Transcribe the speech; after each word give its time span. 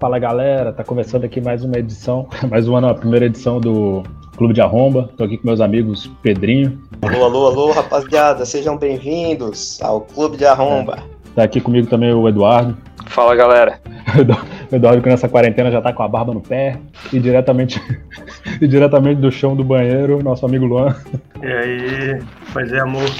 Fala 0.00 0.18
galera, 0.18 0.72
tá 0.72 0.82
começando 0.82 1.24
aqui 1.24 1.42
mais 1.42 1.62
uma 1.62 1.76
edição, 1.76 2.26
mais 2.48 2.66
uma 2.66 2.80
não, 2.80 2.88
a 2.88 2.94
primeira 2.94 3.26
edição 3.26 3.60
do 3.60 4.02
Clube 4.34 4.54
de 4.54 4.62
Arromba. 4.62 5.10
Tô 5.14 5.24
aqui 5.24 5.36
com 5.36 5.46
meus 5.46 5.60
amigos 5.60 6.10
Pedrinho. 6.22 6.80
Alô, 7.02 7.22
alô, 7.22 7.46
alô, 7.48 7.70
rapaziada, 7.70 8.46
sejam 8.46 8.78
bem-vindos 8.78 9.78
ao 9.82 10.00
Clube 10.00 10.38
de 10.38 10.46
Arromba. 10.46 10.96
É. 10.96 11.34
Tá 11.34 11.42
aqui 11.42 11.60
comigo 11.60 11.86
também 11.86 12.14
o 12.14 12.26
Eduardo. 12.26 12.78
Fala 13.08 13.36
galera. 13.36 13.78
O 14.72 14.76
Eduardo 14.76 15.02
que 15.02 15.08
nessa 15.08 15.28
quarentena 15.28 15.68
já 15.68 15.82
tá 15.82 15.92
com 15.92 16.04
a 16.04 16.08
barba 16.08 16.32
no 16.32 16.40
pé 16.40 16.78
e 17.12 17.18
diretamente, 17.18 17.82
e 18.62 18.68
diretamente 18.68 19.20
do 19.20 19.30
chão 19.30 19.56
do 19.56 19.64
banheiro, 19.64 20.22
nosso 20.22 20.46
amigo 20.46 20.64
Luan. 20.64 20.94
E 21.42 21.46
aí, 21.46 22.22
fazer 22.52 22.76
é, 22.76 22.80
amor. 22.80 23.10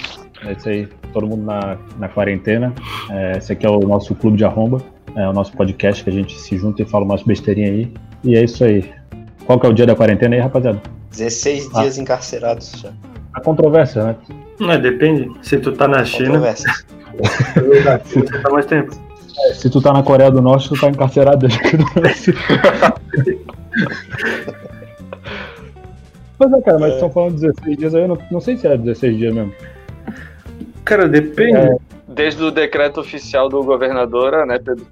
É 0.46 0.53
isso 0.53 0.68
aí, 0.68 0.89
todo 1.12 1.26
mundo 1.26 1.44
na, 1.44 1.76
na 1.99 2.08
quarentena. 2.08 2.72
É, 3.11 3.36
esse 3.36 3.53
aqui 3.53 3.67
é 3.67 3.68
o 3.68 3.81
nosso 3.81 4.14
Clube 4.14 4.36
de 4.36 4.44
Arromba. 4.44 4.81
É 5.17 5.29
o 5.29 5.32
nosso 5.32 5.53
podcast 5.53 6.05
que 6.05 6.11
a 6.11 6.13
gente 6.13 6.39
se 6.39 6.57
junta 6.57 6.82
e 6.82 6.85
fala 6.85 7.05
umas 7.05 7.23
besteirinhas 7.23 7.71
aí. 7.71 7.93
E 8.25 8.37
é 8.37 8.45
isso 8.45 8.64
aí. 8.64 8.89
Qual 9.46 9.59
que 9.59 9.67
é 9.67 9.69
o 9.69 9.73
dia 9.73 9.86
da 9.86 9.96
quarentena 9.96 10.36
aí, 10.36 10.41
rapaziada? 10.41 10.81
16 11.11 11.71
ah. 11.75 11.81
dias 11.81 11.99
encarcerados 11.99 12.73
já. 12.81 12.93
A 13.35 13.41
controvérsia, 13.41 14.05
né? 14.05 14.17
Não, 14.59 14.81
depende. 14.81 15.31
Se 15.43 15.59
tu 15.59 15.73
tá 15.73 15.89
na 15.89 16.05
China. 16.05 16.41
se 18.05 18.23
tu 18.23 18.43
tá 18.43 18.50
mais 18.50 18.67
tempo. 18.67 18.95
É, 19.46 19.55
se 19.55 19.71
tu 19.71 19.81
tá 19.81 19.93
na 19.93 20.03
Coreia 20.03 20.31
do 20.31 20.43
Norte, 20.43 20.69
tu 20.69 20.79
tá 20.79 20.89
encarcerado 20.89 21.47
desde 21.47 21.58
que 21.61 21.77
Mas 26.39 26.53
é, 26.53 26.61
cara, 26.63 26.79
mas 26.79 26.95
estão 26.95 27.11
falando 27.11 27.35
16 27.35 27.77
dias 27.77 27.95
aí, 27.95 28.03
eu 28.03 28.08
não, 28.08 28.19
não 28.31 28.41
sei 28.41 28.57
se 28.57 28.67
é 28.67 28.77
16 28.77 29.17
dias 29.17 29.35
mesmo. 29.35 29.53
Cara, 30.85 31.07
depende. 31.07 31.57
É... 31.57 31.77
Desde 32.08 32.42
o 32.42 32.50
decreto 32.50 33.00
oficial 33.00 33.48
do 33.48 33.62
governador, 33.62 34.45
né, 34.47 34.58
Pedro? 34.58 34.86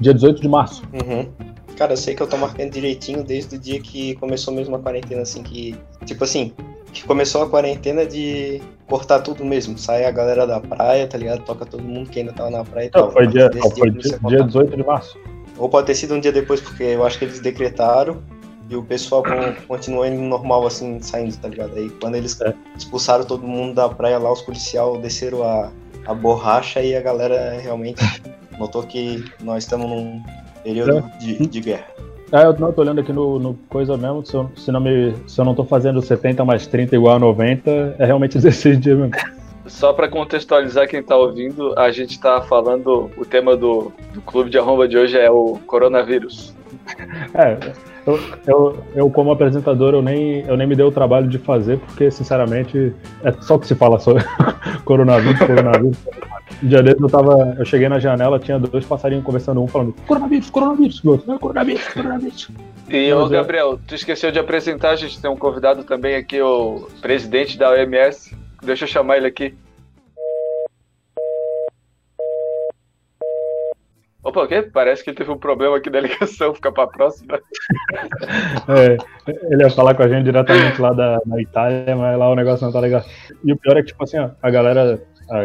Dia 0.00 0.14
18 0.14 0.40
de 0.40 0.48
março. 0.48 0.82
Uhum. 0.92 1.28
Cara, 1.76 1.92
eu 1.92 1.96
sei 1.96 2.14
que 2.14 2.22
eu 2.22 2.26
tô 2.26 2.36
marcando 2.36 2.70
direitinho 2.70 3.22
desde 3.22 3.56
o 3.56 3.58
dia 3.58 3.80
que 3.80 4.14
começou 4.16 4.52
mesmo 4.52 4.76
a 4.76 4.78
quarentena, 4.78 5.22
assim, 5.22 5.42
que. 5.42 5.74
Tipo 6.04 6.24
assim, 6.24 6.52
que 6.92 7.04
começou 7.04 7.42
a 7.42 7.48
quarentena 7.48 8.04
de 8.04 8.60
cortar 8.86 9.20
tudo 9.20 9.44
mesmo. 9.44 9.78
Sai 9.78 10.04
a 10.04 10.10
galera 10.10 10.46
da 10.46 10.60
praia, 10.60 11.06
tá 11.06 11.16
ligado? 11.16 11.44
Toca 11.44 11.64
todo 11.64 11.82
mundo 11.82 12.10
que 12.10 12.20
ainda 12.20 12.32
tava 12.32 12.50
na 12.50 12.64
praia 12.64 12.86
e 12.86 12.90
tal. 12.90 13.10
Foi, 13.12 13.26
dia, 13.26 13.50
foi 13.76 13.90
dia, 13.90 14.18
dia 14.26 14.42
18 14.44 14.76
de 14.76 14.84
março. 14.84 15.18
Ou 15.56 15.68
pode 15.68 15.86
ter 15.86 15.94
sido 15.94 16.14
um 16.14 16.20
dia 16.20 16.32
depois, 16.32 16.60
porque 16.60 16.82
eu 16.82 17.04
acho 17.04 17.18
que 17.18 17.24
eles 17.24 17.40
decretaram 17.40 18.22
e 18.68 18.76
o 18.76 18.82
pessoal 18.82 19.22
continuou 19.66 20.06
indo 20.06 20.22
normal, 20.22 20.66
assim, 20.66 21.00
saindo, 21.00 21.36
tá 21.36 21.48
ligado? 21.48 21.76
Aí 21.76 21.90
quando 22.00 22.14
eles 22.14 22.40
é. 22.40 22.54
expulsaram 22.76 23.24
todo 23.24 23.46
mundo 23.46 23.74
da 23.74 23.88
praia 23.88 24.18
lá, 24.18 24.32
os 24.32 24.42
policiais 24.42 25.00
desceram 25.00 25.42
a, 25.42 25.70
a 26.06 26.14
borracha 26.14 26.80
e 26.80 26.94
a 26.94 27.00
galera 27.00 27.58
realmente 27.60 28.00
notou 28.60 28.82
que 28.82 29.24
nós 29.40 29.64
estamos 29.64 29.88
num 29.88 30.22
período 30.62 30.98
é. 30.98 31.18
de, 31.18 31.46
de 31.46 31.60
guerra. 31.60 31.86
Ah, 32.30 32.42
eu 32.42 32.52
não 32.52 32.72
tô 32.72 32.82
olhando 32.82 33.00
aqui 33.00 33.12
no, 33.12 33.40
no 33.40 33.54
coisa 33.68 33.96
mesmo, 33.96 34.24
se 34.24 34.36
eu, 34.36 34.48
se, 34.56 34.70
não 34.70 34.80
me, 34.80 35.14
se 35.26 35.40
eu 35.40 35.44
não 35.44 35.54
tô 35.54 35.64
fazendo 35.64 36.00
70 36.00 36.44
mais 36.44 36.66
30 36.66 36.94
igual 36.94 37.16
a 37.16 37.18
90, 37.18 37.96
é 37.98 38.04
realmente 38.04 38.34
16 38.38 38.78
dias 38.78 38.98
mesmo. 38.98 39.12
Só 39.66 39.92
para 39.92 40.08
contextualizar 40.08 40.86
quem 40.88 41.02
tá 41.02 41.16
ouvindo, 41.16 41.76
a 41.78 41.90
gente 41.90 42.20
tá 42.20 42.40
falando, 42.42 43.10
o 43.16 43.24
tema 43.24 43.56
do, 43.56 43.92
do 44.12 44.20
clube 44.20 44.50
de 44.50 44.58
arromba 44.58 44.86
de 44.86 44.96
hoje 44.96 45.18
é 45.18 45.30
o 45.30 45.58
coronavírus. 45.66 46.54
É, 47.34 47.56
eu, 48.06 48.20
eu, 48.46 48.84
eu, 48.94 49.10
como 49.10 49.30
apresentador, 49.30 49.94
eu 49.94 50.02
nem, 50.02 50.40
eu 50.46 50.56
nem 50.56 50.66
me 50.66 50.74
dei 50.74 50.84
o 50.84 50.92
trabalho 50.92 51.28
de 51.28 51.38
fazer, 51.38 51.78
porque, 51.78 52.10
sinceramente, 52.10 52.94
é 53.22 53.32
só 53.40 53.58
que 53.58 53.66
se 53.66 53.74
fala 53.74 53.98
sobre 53.98 54.24
coronavírus, 54.84 55.38
coronavírus. 55.38 55.98
Um 56.62 56.68
dia 56.68 56.82
desse 56.82 57.00
eu 57.00 57.08
tava. 57.08 57.54
Eu 57.58 57.64
cheguei 57.64 57.88
na 57.88 57.98
janela, 57.98 58.38
tinha 58.38 58.58
dois 58.58 58.84
passarinhos 58.84 59.24
conversando, 59.24 59.62
um 59.62 59.66
falando 59.66 59.94
coronavírus, 60.06 60.50
coronavírus, 60.50 61.04
outro, 61.04 61.38
coronavírus, 61.38 61.88
coronavírus. 61.88 62.50
E 62.88 63.12
ô 63.12 63.28
Gabriel, 63.28 63.78
tu 63.86 63.94
esqueceu 63.94 64.30
de 64.30 64.38
apresentar, 64.38 64.90
a 64.90 64.96
gente 64.96 65.20
tem 65.20 65.30
um 65.30 65.36
convidado 65.36 65.84
também 65.84 66.16
aqui, 66.16 66.40
o 66.40 66.88
presidente 67.00 67.56
da 67.56 67.70
OMS. 67.70 68.36
Deixa 68.62 68.84
eu 68.84 68.88
chamar 68.88 69.16
ele 69.16 69.26
aqui. 69.26 69.54
Opa, 74.22 74.42
o 74.42 74.48
quê? 74.48 74.62
Parece 74.62 75.02
que 75.02 75.12
teve 75.14 75.30
um 75.30 75.38
problema 75.38 75.76
aqui 75.76 75.88
da 75.88 76.00
ligação, 76.00 76.54
fica 76.54 76.70
pra 76.70 76.86
próxima. 76.86 77.38
É, 78.68 78.96
ele 79.50 79.62
ia 79.62 79.70
falar 79.70 79.94
com 79.94 80.02
a 80.02 80.08
gente 80.08 80.24
diretamente 80.24 80.80
lá 80.80 80.92
da, 80.92 81.18
da 81.24 81.40
Itália, 81.40 81.96
mas 81.96 82.18
lá 82.18 82.30
o 82.30 82.34
negócio 82.34 82.64
não 82.64 82.72
tá 82.72 82.80
legal. 82.80 83.02
E 83.44 83.52
o 83.52 83.56
pior 83.56 83.76
é 83.76 83.80
que, 83.80 83.88
tipo 83.88 84.04
assim, 84.04 84.18
ó, 84.18 84.30
a 84.40 84.50
galera, 84.50 85.00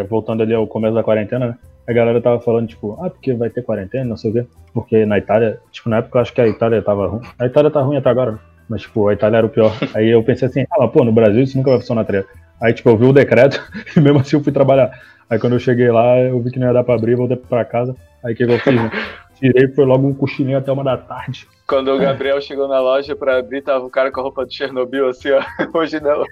voltando 0.09 0.43
ali 0.43 0.53
ao 0.53 0.67
começo 0.67 0.93
da 0.93 1.03
quarentena, 1.03 1.47
né? 1.47 1.57
A 1.87 1.93
galera 1.93 2.21
tava 2.21 2.39
falando, 2.39 2.67
tipo, 2.67 2.97
ah, 3.01 3.09
porque 3.09 3.33
vai 3.33 3.49
ter 3.49 3.61
quarentena, 3.61 4.05
não 4.05 4.17
sei 4.17 4.31
o 4.31 4.33
quê. 4.33 4.45
Porque 4.73 5.05
na 5.05 5.17
Itália, 5.17 5.59
tipo, 5.71 5.89
na 5.89 5.97
época 5.97 6.17
eu 6.17 6.21
acho 6.21 6.33
que 6.33 6.41
a 6.41 6.47
Itália 6.47 6.81
tava 6.81 7.07
ruim. 7.07 7.21
A 7.37 7.45
Itália 7.45 7.71
tá 7.71 7.81
ruim 7.81 7.97
até 7.97 8.09
agora, 8.09 8.33
né? 8.33 8.39
Mas, 8.67 8.81
tipo, 8.81 9.07
a 9.07 9.13
Itália 9.13 9.37
era 9.37 9.45
o 9.45 9.49
pior. 9.49 9.71
Aí 9.93 10.09
eu 10.09 10.23
pensei 10.23 10.47
assim, 10.47 10.65
ah, 10.71 10.87
pô, 10.87 11.03
no 11.03 11.11
Brasil 11.11 11.43
isso 11.43 11.57
nunca 11.57 11.69
vai 11.69 11.79
funcionar 11.79 12.03
treta. 12.03 12.27
Aí, 12.59 12.73
tipo, 12.73 12.89
eu 12.89 12.97
vi 12.97 13.05
o 13.05 13.13
decreto 13.13 13.61
e 13.95 13.99
mesmo 13.99 14.19
assim 14.19 14.35
eu 14.35 14.43
fui 14.43 14.51
trabalhar. 14.51 14.91
Aí 15.29 15.39
quando 15.39 15.53
eu 15.53 15.59
cheguei 15.59 15.91
lá, 15.91 16.17
eu 16.19 16.39
vi 16.39 16.51
que 16.51 16.59
não 16.59 16.67
ia 16.67 16.73
dar 16.73 16.83
pra 16.83 16.95
abrir, 16.95 17.15
voltei 17.15 17.37
pra 17.37 17.65
casa. 17.65 17.95
Aí 18.23 18.33
o 18.33 18.37
que, 18.37 18.43
eu 18.43 18.59
fiz? 18.59 18.75
Né? 18.75 18.91
Tirei, 19.35 19.67
foi 19.67 19.85
logo 19.85 20.07
um 20.07 20.13
cochilinho 20.13 20.57
até 20.57 20.71
uma 20.71 20.83
da 20.83 20.97
tarde. 20.97 21.47
Quando 21.67 21.91
o 21.91 21.97
Gabriel 21.97 22.39
chegou 22.39 22.67
na 22.67 22.79
loja 22.79 23.15
pra 23.15 23.37
abrir, 23.37 23.61
tava 23.61 23.85
o 23.85 23.89
cara 23.89 24.11
com 24.11 24.19
a 24.19 24.23
roupa 24.23 24.45
de 24.45 24.55
Chernobyl, 24.55 25.09
assim, 25.09 25.29
ó. 25.31 25.41
Hoje 25.77 25.99
não. 25.99 26.23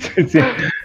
sim, 0.00 0.26
sim. 0.26 0.38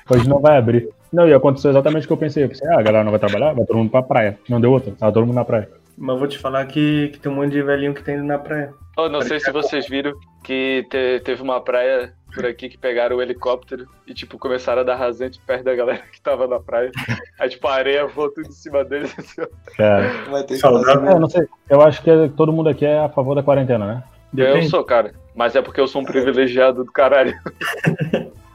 Hoje 0.09 0.29
não 0.29 0.39
vai 0.39 0.57
abrir. 0.57 0.89
Não, 1.11 1.27
e 1.27 1.33
aconteceu 1.33 1.71
exatamente 1.71 2.03
o 2.03 2.07
que 2.07 2.13
eu 2.13 2.17
pensei. 2.17 2.43
Eu 2.43 2.49
pensei, 2.49 2.67
ah, 2.67 2.79
a 2.79 2.83
galera 2.83 3.03
não 3.03 3.11
vai 3.11 3.19
trabalhar, 3.19 3.53
vai 3.53 3.65
todo 3.65 3.77
mundo 3.77 3.89
pra 3.89 4.03
praia. 4.03 4.37
Não 4.47 4.61
deu 4.61 4.71
outra, 4.71 4.91
tava 4.91 5.11
todo 5.11 5.25
mundo 5.25 5.35
na 5.35 5.45
praia. 5.45 5.69
Mas 5.97 6.19
vou 6.19 6.27
te 6.27 6.37
falar 6.37 6.65
que, 6.67 7.09
que 7.09 7.19
tem 7.19 7.31
um 7.31 7.35
monte 7.35 7.53
de 7.53 7.63
velhinho 7.63 7.93
que 7.93 8.03
tem 8.03 8.15
indo 8.15 8.25
na 8.25 8.37
praia. 8.37 8.71
Oh, 8.95 9.09
não 9.09 9.21
sei 9.21 9.39
se 9.39 9.51
vocês 9.51 9.87
viram 9.87 10.13
que 10.43 10.85
te, 10.89 11.19
teve 11.21 11.41
uma 11.41 11.59
praia 11.59 12.13
por 12.37 12.45
aqui 12.45 12.69
que 12.69 12.77
pegaram 12.77 13.17
o 13.17 13.21
helicóptero 13.21 13.87
e, 14.05 14.13
tipo, 14.13 14.37
começaram 14.37 14.81
a 14.81 14.85
dar 14.85 14.95
rasante 14.95 15.39
perto 15.45 15.65
da 15.65 15.75
galera 15.75 16.03
que 16.11 16.21
tava 16.21 16.47
na 16.47 16.59
praia. 16.59 16.91
Aí, 17.39 17.49
tipo, 17.49 17.67
a 17.67 17.73
areia 17.73 18.07
voou 18.07 18.29
tudo 18.29 18.47
em 18.47 18.51
cima 18.51 18.85
deles. 18.85 19.13
Assim, 19.17 19.41
cara, 19.75 20.09
vai 20.29 20.43
ter 20.43 20.57
saudável. 20.57 21.09
É, 21.09 21.19
não 21.19 21.29
sei. 21.29 21.45
Eu 21.69 21.81
acho 21.81 22.01
que 22.01 22.11
todo 22.35 22.53
mundo 22.53 22.69
aqui 22.69 22.85
é 22.85 22.99
a 22.99 23.09
favor 23.09 23.35
da 23.35 23.43
quarentena, 23.43 23.85
né? 23.85 24.03
Depende. 24.31 24.65
Eu 24.65 24.69
sou, 24.69 24.83
cara. 24.83 25.13
Mas 25.35 25.55
é 25.55 25.61
porque 25.61 25.79
eu 25.79 25.87
sou 25.87 26.01
um 26.01 26.05
privilegiado 26.05 26.83
do 26.83 26.91
caralho. 26.91 27.33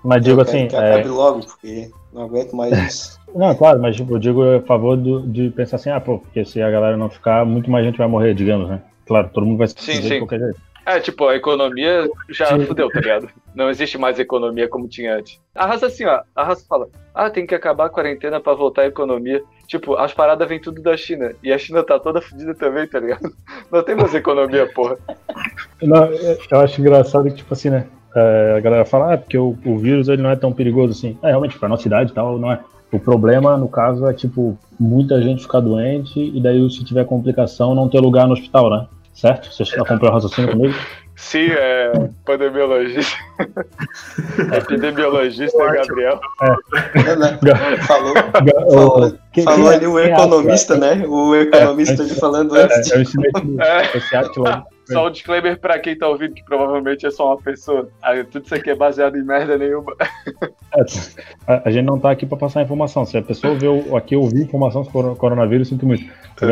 Mas 0.04 0.22
digo 0.25 0.41
assim. 0.41 0.66
Que 0.66 0.76
acabe 0.76 1.09
é... 1.09 1.10
logo, 1.10 1.41
porque 1.47 1.91
não 2.12 2.22
aguento 2.22 2.54
mais 2.54 2.76
isso. 2.87 3.20
Não, 3.34 3.54
claro, 3.54 3.81
mas 3.81 3.97
tipo, 3.97 4.14
eu 4.14 4.19
digo 4.19 4.43
a 4.43 4.60
favor 4.62 4.97
do, 4.97 5.22
de 5.22 5.50
pensar 5.50 5.76
assim, 5.76 5.91
ah, 5.91 6.00
pô, 6.00 6.19
porque 6.19 6.44
se 6.44 6.60
a 6.60 6.70
galera 6.70 6.97
não 6.97 7.09
ficar, 7.09 7.47
muito 7.47 7.70
mais 7.70 7.84
gente 7.84 7.97
vai 7.97 8.06
morrer, 8.06 8.34
digamos, 8.34 8.69
né? 8.69 8.82
Claro, 9.06 9.31
todo 9.32 9.47
mundo 9.47 9.59
vai 9.59 9.69
se 9.69 9.75
sim, 9.78 9.94
sim. 9.94 10.09
de 10.09 10.19
qualquer 10.19 10.41
jeito. 10.41 10.60
É, 10.84 10.98
tipo, 10.98 11.26
a 11.28 11.37
economia 11.37 12.09
já 12.28 12.59
fudeu, 12.66 12.91
tá 12.91 13.00
ligado? 13.00 13.28
Não 13.54 13.70
existe 13.70 13.97
mais 13.97 14.19
economia 14.19 14.69
como 14.69 14.88
tinha 14.88 15.16
antes. 15.16 15.41
A 15.54 15.66
raça 15.66 15.87
assim, 15.87 16.04
ó, 16.04 16.22
a 16.34 16.44
raça 16.44 16.65
fala, 16.69 16.88
ah, 17.15 17.31
tem 17.31 17.47
que 17.47 17.54
acabar 17.54 17.87
a 17.87 17.91
quarentena 17.91 18.41
pra 18.41 18.54
voltar 18.54 18.82
a 18.82 18.87
economia. 18.87 19.43
Tipo, 19.69 19.94
as 19.94 20.12
paradas 20.12 20.48
vêm 20.48 20.60
tudo 20.60 20.82
da 20.82 20.97
China. 20.97 21.32
E 21.43 21.53
a 21.53 21.59
China 21.59 21.82
tá 21.84 21.98
toda 21.98 22.20
fudida 22.20 22.54
também, 22.54 22.87
tá 22.87 22.98
ligado? 22.98 23.32
Não 23.70 23.82
tem 23.82 23.94
mais 23.94 24.15
economia, 24.15 24.66
porra. 24.75 24.98
Não, 25.81 26.04
eu 26.06 26.60
acho 26.60 26.81
engraçado 26.81 27.28
que, 27.31 27.37
tipo 27.37 27.54
assim, 27.54 27.70
né? 27.70 27.87
É, 28.14 28.54
a 28.59 28.60
galera 28.60 28.84
fala, 28.84 29.14
ah, 29.14 29.19
porque 29.19 29.38
o, 29.38 29.56
o, 29.64 29.78
vírus 29.78 30.09
ele 30.09 30.20
não 30.20 30.28
é 30.28 30.37
tão 30.37 30.53
perigoso 30.53 30.93
assim. 30.93 31.16
É, 31.22 31.28
realmente, 31.28 31.59
pra 31.59 31.69
nossa 31.69 31.88
idade 31.88 32.10
e 32.10 32.14
tal, 32.14 32.38
não 32.38 32.53
é. 32.53 32.60
O 32.93 32.99
problema, 32.99 33.56
no 33.56 33.69
caso, 33.69 34.06
é, 34.06 34.12
tipo, 34.12 34.59
muita 34.78 35.22
gente 35.22 35.43
ficar 35.43 35.60
doente 35.60 36.20
e 36.20 36.38
daí, 36.43 36.69
se 36.70 36.84
tiver 36.84 37.06
complicação, 37.06 37.75
não 37.75 37.88
ter 37.88 38.00
lugar 38.00 38.26
no 38.26 38.34
hospital, 38.34 38.69
né? 38.69 38.87
Certo? 39.15 39.50
Você 39.53 39.75
acompanhou 39.77 40.11
o 40.11 40.15
raciocínio 40.15 40.53
comigo? 40.53 40.75
Sim, 41.17 41.47
é 41.50 41.93
pandemiologista. 42.25 43.17
Epidemiologista 44.56 45.73
Gabriel. 45.73 46.21
É. 46.43 47.77
Falou, 47.87 48.15
falou, 48.69 49.19
quem, 49.33 49.45
falou 49.45 49.69
quem, 49.69 49.77
ali 49.77 49.87
o 49.87 49.99
economista, 50.00 50.76
né? 50.76 51.05
O 51.06 51.35
economista 51.37 52.03
é, 52.03 52.06
de 52.06 52.14
falando 52.17 52.56
é, 52.56 52.64
antes. 52.64 52.91
É, 52.91 52.99
é. 54.59 54.62
Só 54.93 55.06
um 55.06 55.11
disclaimer 55.11 55.61
pra 55.61 55.79
quem 55.79 55.97
tá 55.97 56.08
ouvindo, 56.08 56.35
que 56.35 56.44
provavelmente 56.44 57.06
é 57.06 57.11
só 57.11 57.29
uma 57.29 57.38
pessoa. 57.38 57.88
Tudo 58.31 58.44
isso 58.44 58.55
aqui 58.55 58.70
é 58.70 58.75
baseado 58.75 59.17
em 59.17 59.23
merda 59.25 59.56
nenhuma. 59.56 59.94
É, 61.47 61.61
a, 61.67 61.70
gente 61.70 61.85
não 61.85 61.99
tá 61.99 62.11
aqui 62.11 62.25
pra 62.25 62.38
passar 62.38 62.62
informação. 62.62 63.05
Se 63.05 63.19
a 63.19 63.23
pessoa 63.23 63.55
vê 63.55 63.67
aqui 63.94 64.17
ouvir 64.17 64.44
informação 64.44 64.82
sobre 64.82 65.15
coronavírus, 65.17 65.69
sinto 65.69 65.85
muito. 65.85 66.03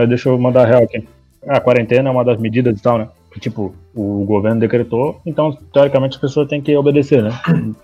Deixa 0.07 0.29
eu 0.29 0.39
mandar 0.39 0.67
real 0.67 0.83
aqui 0.83 1.09
a 1.47 1.61
quarentena 1.61 2.09
é 2.09 2.13
uma 2.13 2.25
das 2.25 2.39
medidas 2.39 2.79
e 2.79 2.83
tal, 2.83 2.99
né? 2.99 3.09
Que, 3.33 3.41
tipo, 3.41 3.75
o 3.95 4.25
governo 4.25 4.61
decretou, 4.61 5.21
então, 5.25 5.57
teoricamente, 5.73 6.17
as 6.17 6.21
pessoas 6.21 6.49
têm 6.49 6.61
que 6.61 6.77
obedecer, 6.77 7.23
né? 7.23 7.31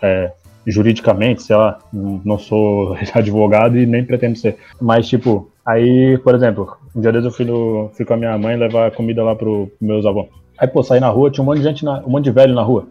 É, 0.03 0.33
juridicamente, 0.67 1.43
sei 1.43 1.57
lá, 1.57 1.79
não 1.93 2.39
sou 2.39 2.97
advogado 3.15 3.79
e 3.79 3.87
nem 3.87 4.05
pretendo 4.05 4.37
ser. 4.37 4.57
Mas, 4.81 5.09
tipo, 5.09 5.51
aí, 5.65 6.19
por 6.19 6.35
exemplo, 6.35 6.77
um 6.95 7.01
dia 7.01 7.13
desses 7.13 7.27
eu 7.27 7.33
fui, 7.33 7.45
no, 7.45 7.91
fui 7.95 8.05
com 8.05 8.15
a 8.15 8.17
minha 8.17 8.37
mãe 8.37 8.57
levar 8.57 8.91
comida 8.91 9.23
lá 9.23 9.35
pro, 9.35 9.69
pro 9.79 9.87
meus 9.87 10.05
avós. 10.05 10.27
Aí, 10.59 10.67
pô, 10.67 10.83
saí 10.83 10.99
na 10.99 11.09
rua, 11.09 11.31
tinha 11.31 11.43
um 11.43 11.47
monte 11.47 11.59
de 11.59 11.65
gente, 11.65 11.85
na, 11.85 12.01
um 12.01 12.11
monte 12.11 12.25
de 12.25 12.31
velho 12.31 12.55
na 12.55 12.63
rua. 12.63 12.87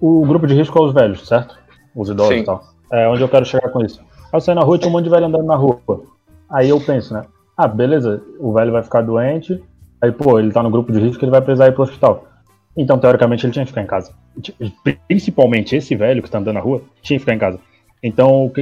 O 0.00 0.24
grupo 0.26 0.46
de 0.46 0.54
risco 0.54 0.78
é 0.78 0.82
os 0.82 0.92
velhos, 0.92 1.26
certo? 1.26 1.58
Os 1.94 2.08
idosos 2.08 2.34
Sim. 2.34 2.40
e 2.42 2.44
tal. 2.44 2.62
É 2.92 3.08
onde 3.08 3.22
eu 3.22 3.28
quero 3.28 3.44
chegar 3.44 3.70
com 3.70 3.84
isso. 3.84 4.00
Aí 4.00 4.34
eu 4.34 4.40
saí 4.40 4.54
na 4.54 4.62
rua, 4.62 4.78
tinha 4.78 4.88
um 4.88 4.92
monte 4.92 5.04
de 5.04 5.10
velho 5.10 5.26
andando 5.26 5.46
na 5.46 5.56
rua. 5.56 5.80
Aí 6.48 6.68
eu 6.68 6.80
penso, 6.80 7.14
né? 7.14 7.24
Ah, 7.56 7.66
beleza, 7.66 8.22
o 8.38 8.52
velho 8.52 8.70
vai 8.70 8.82
ficar 8.82 9.00
doente, 9.00 9.62
Aí, 10.00 10.12
pô, 10.12 10.38
ele 10.38 10.52
tá 10.52 10.62
no 10.62 10.70
grupo 10.70 10.92
de 10.92 11.00
risco, 11.00 11.24
ele 11.24 11.30
vai 11.30 11.40
precisar 11.40 11.68
ir 11.68 11.72
pro 11.72 11.84
hospital. 11.84 12.26
Então, 12.76 12.98
teoricamente, 12.98 13.46
ele 13.46 13.52
tinha 13.52 13.64
que 13.64 13.70
ficar 13.70 13.82
em 13.82 13.86
casa. 13.86 14.12
Principalmente 15.08 15.74
esse 15.74 15.94
velho 15.96 16.22
que 16.22 16.30
tá 16.30 16.38
andando 16.38 16.54
na 16.54 16.60
rua, 16.60 16.82
tinha 17.02 17.18
que 17.18 17.20
ficar 17.20 17.34
em 17.34 17.38
casa. 17.38 17.58
Então, 18.02 18.52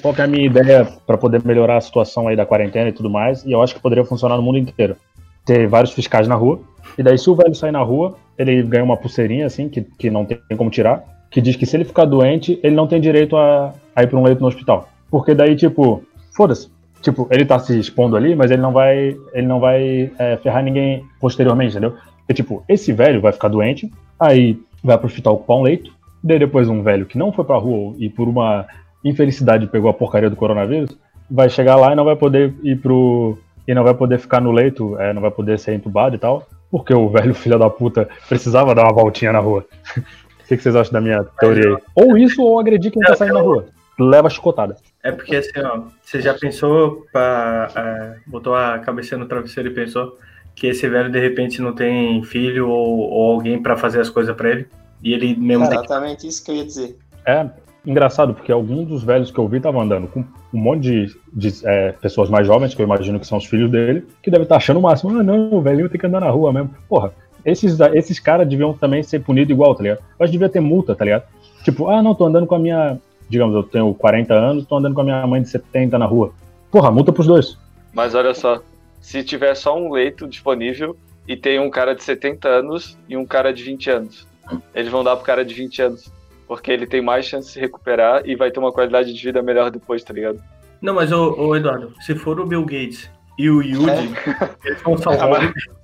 qual 0.00 0.14
que 0.14 0.20
é 0.20 0.24
a 0.24 0.28
minha 0.28 0.46
ideia 0.46 0.86
para 1.06 1.18
poder 1.18 1.44
melhorar 1.44 1.76
a 1.76 1.80
situação 1.80 2.28
aí 2.28 2.36
da 2.36 2.46
quarentena 2.46 2.88
e 2.88 2.92
tudo 2.92 3.10
mais? 3.10 3.44
E 3.44 3.52
eu 3.52 3.60
acho 3.60 3.74
que 3.74 3.80
poderia 3.80 4.04
funcionar 4.04 4.36
no 4.36 4.42
mundo 4.42 4.58
inteiro. 4.58 4.96
Ter 5.44 5.66
vários 5.66 5.92
fiscais 5.92 6.28
na 6.28 6.34
rua, 6.34 6.60
e 6.96 7.02
daí 7.02 7.18
se 7.18 7.28
o 7.28 7.34
velho 7.34 7.54
sair 7.54 7.72
na 7.72 7.82
rua, 7.82 8.16
ele 8.38 8.62
ganha 8.62 8.84
uma 8.84 8.96
pulseirinha 8.96 9.46
assim, 9.46 9.68
que, 9.68 9.82
que 9.82 10.10
não 10.10 10.24
tem 10.24 10.38
como 10.56 10.70
tirar, 10.70 11.04
que 11.30 11.40
diz 11.40 11.56
que 11.56 11.66
se 11.66 11.76
ele 11.76 11.84
ficar 11.84 12.04
doente, 12.04 12.58
ele 12.62 12.74
não 12.74 12.86
tem 12.86 13.00
direito 13.00 13.36
a, 13.36 13.72
a 13.94 14.02
ir 14.02 14.06
para 14.06 14.18
um 14.18 14.24
leito 14.24 14.40
no 14.40 14.48
hospital. 14.48 14.88
Porque 15.10 15.34
daí, 15.34 15.54
tipo, 15.54 16.02
foda-se. 16.34 16.70
Tipo, 17.06 17.28
ele 17.30 17.44
tá 17.44 17.56
se 17.60 17.78
expondo 17.78 18.16
ali, 18.16 18.34
mas 18.34 18.50
ele 18.50 18.60
não 18.60 18.72
vai, 18.72 19.16
ele 19.32 19.46
não 19.46 19.60
vai 19.60 20.10
é, 20.18 20.36
ferrar 20.38 20.60
ninguém 20.60 21.04
posteriormente, 21.20 21.70
entendeu? 21.70 21.94
É 22.28 22.34
tipo, 22.34 22.64
esse 22.68 22.92
velho 22.92 23.20
vai 23.20 23.30
ficar 23.30 23.46
doente, 23.46 23.88
aí 24.18 24.58
vai 24.82 24.98
pro 24.98 25.06
hospital 25.06 25.34
ocupar 25.34 25.56
um 25.56 25.62
leito, 25.62 25.92
daí 26.20 26.40
depois 26.40 26.68
um 26.68 26.82
velho 26.82 27.06
que 27.06 27.16
não 27.16 27.30
foi 27.30 27.44
pra 27.44 27.58
rua 27.58 27.94
e 28.00 28.10
por 28.10 28.26
uma 28.26 28.66
infelicidade 29.04 29.68
pegou 29.68 29.88
a 29.88 29.94
porcaria 29.94 30.28
do 30.28 30.34
coronavírus, 30.34 30.98
vai 31.30 31.48
chegar 31.48 31.76
lá 31.76 31.92
e 31.92 31.94
não 31.94 32.04
vai 32.04 32.16
poder 32.16 32.52
ir 32.64 32.74
pro. 32.74 33.38
e 33.68 33.72
não 33.72 33.84
vai 33.84 33.94
poder 33.94 34.18
ficar 34.18 34.40
no 34.40 34.50
leito, 34.50 34.98
é, 34.98 35.12
não 35.12 35.22
vai 35.22 35.30
poder 35.30 35.60
ser 35.60 35.74
entubado 35.74 36.16
e 36.16 36.18
tal, 36.18 36.44
porque 36.68 36.92
o 36.92 37.08
velho 37.08 37.34
filho 37.38 37.56
da 37.56 37.70
puta 37.70 38.08
precisava 38.28 38.74
dar 38.74 38.82
uma 38.82 38.92
voltinha 38.92 39.30
na 39.32 39.38
rua. 39.38 39.64
O 40.36 40.48
que, 40.48 40.56
que, 40.56 40.62
vocês 40.62 40.76
acham 40.76 40.92
da 40.92 41.00
minha 41.00 41.24
teoria 41.40 41.70
aí? 41.70 41.76
Ou 41.92 42.16
isso, 42.16 42.40
ou 42.40 42.60
agredir 42.60 42.92
quem 42.92 43.02
tá 43.02 43.16
saindo 43.16 43.34
na 43.34 43.40
rua. 43.40 43.66
Leva 43.98 44.28
chicotada. 44.28 44.76
É 45.02 45.10
porque 45.10 45.36
assim, 45.36 45.58
ó, 45.60 45.82
você 46.02 46.20
já 46.20 46.34
pensou, 46.34 47.06
pra, 47.12 47.70
é, 47.74 48.16
botou 48.26 48.54
a 48.54 48.78
cabeça 48.78 49.16
no 49.16 49.26
travesseiro 49.26 49.70
e 49.70 49.74
pensou 49.74 50.18
que 50.54 50.66
esse 50.66 50.88
velho 50.88 51.10
de 51.10 51.20
repente 51.20 51.60
não 51.60 51.74
tem 51.74 52.22
filho 52.24 52.68
ou, 52.68 52.98
ou 52.98 53.32
alguém 53.32 53.62
para 53.62 53.76
fazer 53.76 54.00
as 54.00 54.10
coisas 54.10 54.34
para 54.34 54.50
ele? 54.50 54.66
E 55.02 55.12
ele 55.12 55.36
mesmo. 55.36 55.64
Exatamente 55.64 56.22
tem... 56.22 56.30
isso 56.30 56.44
que 56.44 56.50
eu 56.50 56.56
ia 56.56 56.64
dizer. 56.64 56.96
É, 57.24 57.48
engraçado, 57.86 58.34
porque 58.34 58.50
alguns 58.50 58.86
dos 58.86 59.04
velhos 59.04 59.30
que 59.30 59.38
eu 59.38 59.46
vi 59.46 59.58
estavam 59.58 59.80
andando 59.80 60.08
com 60.08 60.20
um 60.52 60.58
monte 60.58 60.82
de, 60.82 61.16
de 61.32 61.66
é, 61.66 61.92
pessoas 61.92 62.30
mais 62.30 62.46
jovens, 62.46 62.74
que 62.74 62.82
eu 62.82 62.86
imagino 62.86 63.20
que 63.20 63.26
são 63.26 63.38
os 63.38 63.46
filhos 63.46 63.70
dele, 63.70 64.06
que 64.22 64.30
devem 64.30 64.44
estar 64.44 64.56
achando 64.56 64.78
o 64.78 64.82
máximo. 64.82 65.18
Ah, 65.18 65.22
não, 65.22 65.54
o 65.54 65.60
velhinho 65.60 65.88
tem 65.88 66.00
que 66.00 66.06
andar 66.06 66.20
na 66.20 66.30
rua 66.30 66.52
mesmo. 66.52 66.70
Porra, 66.88 67.12
esses, 67.44 67.78
esses 67.94 68.18
caras 68.18 68.48
deviam 68.48 68.72
também 68.72 69.02
ser 69.02 69.20
punidos 69.20 69.50
igual, 69.50 69.74
tá 69.74 69.82
ligado? 69.82 69.98
Eu 69.98 70.24
acho 70.24 70.32
que 70.32 70.38
devia 70.38 70.48
ter 70.48 70.60
multa, 70.60 70.94
tá 70.96 71.04
ligado? 71.04 71.24
Tipo, 71.62 71.88
ah, 71.88 72.02
não, 72.02 72.14
tô 72.14 72.24
andando 72.24 72.46
com 72.46 72.54
a 72.54 72.58
minha. 72.58 72.98
Digamos, 73.28 73.54
eu 73.54 73.62
tenho 73.62 73.92
40 73.94 74.34
anos, 74.34 74.66
tô 74.66 74.76
andando 74.76 74.94
com 74.94 75.00
a 75.00 75.04
minha 75.04 75.26
mãe 75.26 75.42
de 75.42 75.48
70 75.48 75.98
na 75.98 76.06
rua. 76.06 76.32
Porra, 76.70 76.90
multa 76.90 77.12
pros 77.12 77.26
dois. 77.26 77.58
Mas 77.92 78.14
olha 78.14 78.34
só, 78.34 78.60
se 79.00 79.24
tiver 79.24 79.54
só 79.54 79.76
um 79.76 79.90
leito 79.92 80.26
disponível 80.26 80.96
e 81.26 81.36
tem 81.36 81.58
um 81.58 81.70
cara 81.70 81.94
de 81.94 82.02
70 82.02 82.48
anos 82.48 82.98
e 83.08 83.16
um 83.16 83.26
cara 83.26 83.52
de 83.52 83.62
20 83.62 83.90
anos, 83.90 84.26
eles 84.74 84.90
vão 84.90 85.02
dar 85.02 85.16
pro 85.16 85.24
cara 85.24 85.44
de 85.44 85.54
20 85.54 85.82
anos 85.82 86.12
porque 86.46 86.70
ele 86.70 86.86
tem 86.86 87.02
mais 87.02 87.26
chance 87.26 87.48
de 87.48 87.54
se 87.54 87.60
recuperar 87.60 88.22
e 88.24 88.36
vai 88.36 88.50
ter 88.50 88.60
uma 88.60 88.72
qualidade 88.72 89.12
de 89.12 89.22
vida 89.22 89.42
melhor 89.42 89.70
depois, 89.70 90.02
tá 90.02 90.12
ligado? 90.12 90.40
Não, 90.80 90.94
mas 90.94 91.10
ô, 91.10 91.34
ô 91.36 91.56
Eduardo, 91.56 91.92
se 92.00 92.14
for 92.14 92.38
o 92.38 92.46
Bill 92.46 92.62
Gates 92.62 93.10
e 93.38 93.50
o 93.50 93.62
Yuji, 93.62 93.88
é. 93.88 94.68
eles 94.68 94.82
vão 94.82 94.96
salvar. 94.96 95.52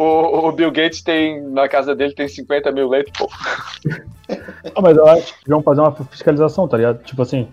o, 0.00 0.48
o 0.48 0.52
Bill 0.52 0.70
Gates 0.70 1.02
tem, 1.02 1.42
na 1.42 1.68
casa 1.68 1.94
dele, 1.94 2.14
tem 2.14 2.26
50 2.26 2.72
mil 2.72 2.88
leitos, 2.88 3.12
pô. 3.16 3.28
Ah, 4.76 4.80
mas 4.80 4.96
eu 4.96 5.08
acho 5.08 5.40
que 5.40 5.50
vão 5.50 5.60
fazer 5.60 5.80
uma 5.80 5.90
fiscalização, 5.90 6.68
tá 6.68 6.76
ligado? 6.76 7.02
Tipo 7.02 7.22
assim, 7.22 7.48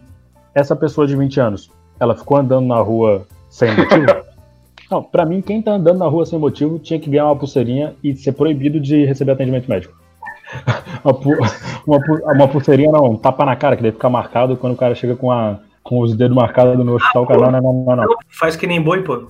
essa 0.54 0.76
pessoa 0.76 1.08
de 1.08 1.16
20 1.16 1.40
anos, 1.40 1.72
ela 2.00 2.16
ficou 2.16 2.38
andando 2.38 2.68
na 2.68 2.78
rua 2.78 3.26
sem 3.50 3.76
motivo? 3.76 4.06
Não, 4.92 5.02
pra 5.02 5.26
mim, 5.26 5.42
quem 5.42 5.60
tá 5.60 5.72
andando 5.72 5.98
na 5.98 6.06
rua 6.06 6.24
sem 6.28 6.38
motivo 6.38 6.78
tinha 6.78 7.00
que 7.00 7.10
ganhar 7.10 7.26
uma 7.26 7.36
pulseirinha 7.36 7.96
e 8.04 8.16
ser 8.16 8.34
proibido 8.34 8.80
de 8.80 9.06
receber 9.06 9.32
atendimento 9.32 9.68
médico 9.68 9.98
uma, 11.04 11.98
uma, 11.98 12.34
uma 12.34 12.48
pulseirinha 12.48 12.92
não, 12.92 13.06
um 13.06 13.18
tapa 13.18 13.44
na 13.44 13.56
cara, 13.56 13.76
que 13.76 13.82
deve 13.82 13.96
ficar 13.96 14.10
marcado 14.10 14.56
quando 14.56 14.74
o 14.74 14.78
cara 14.78 14.94
chega 14.94 15.16
com, 15.16 15.32
a, 15.32 15.60
com 15.88 16.02
os 16.02 16.14
dedos 16.14 16.36
marcados 16.36 16.78
no 16.86 16.96
hospital. 16.96 17.24
Ah, 17.24 17.28
cara, 17.28 17.52
não, 17.52 17.62
não, 17.62 17.74
não, 17.86 17.96
não, 17.96 18.18
Faz 18.30 18.58
que 18.58 18.68
nem 18.68 18.82
boi, 18.82 19.02
pô. 19.04 19.28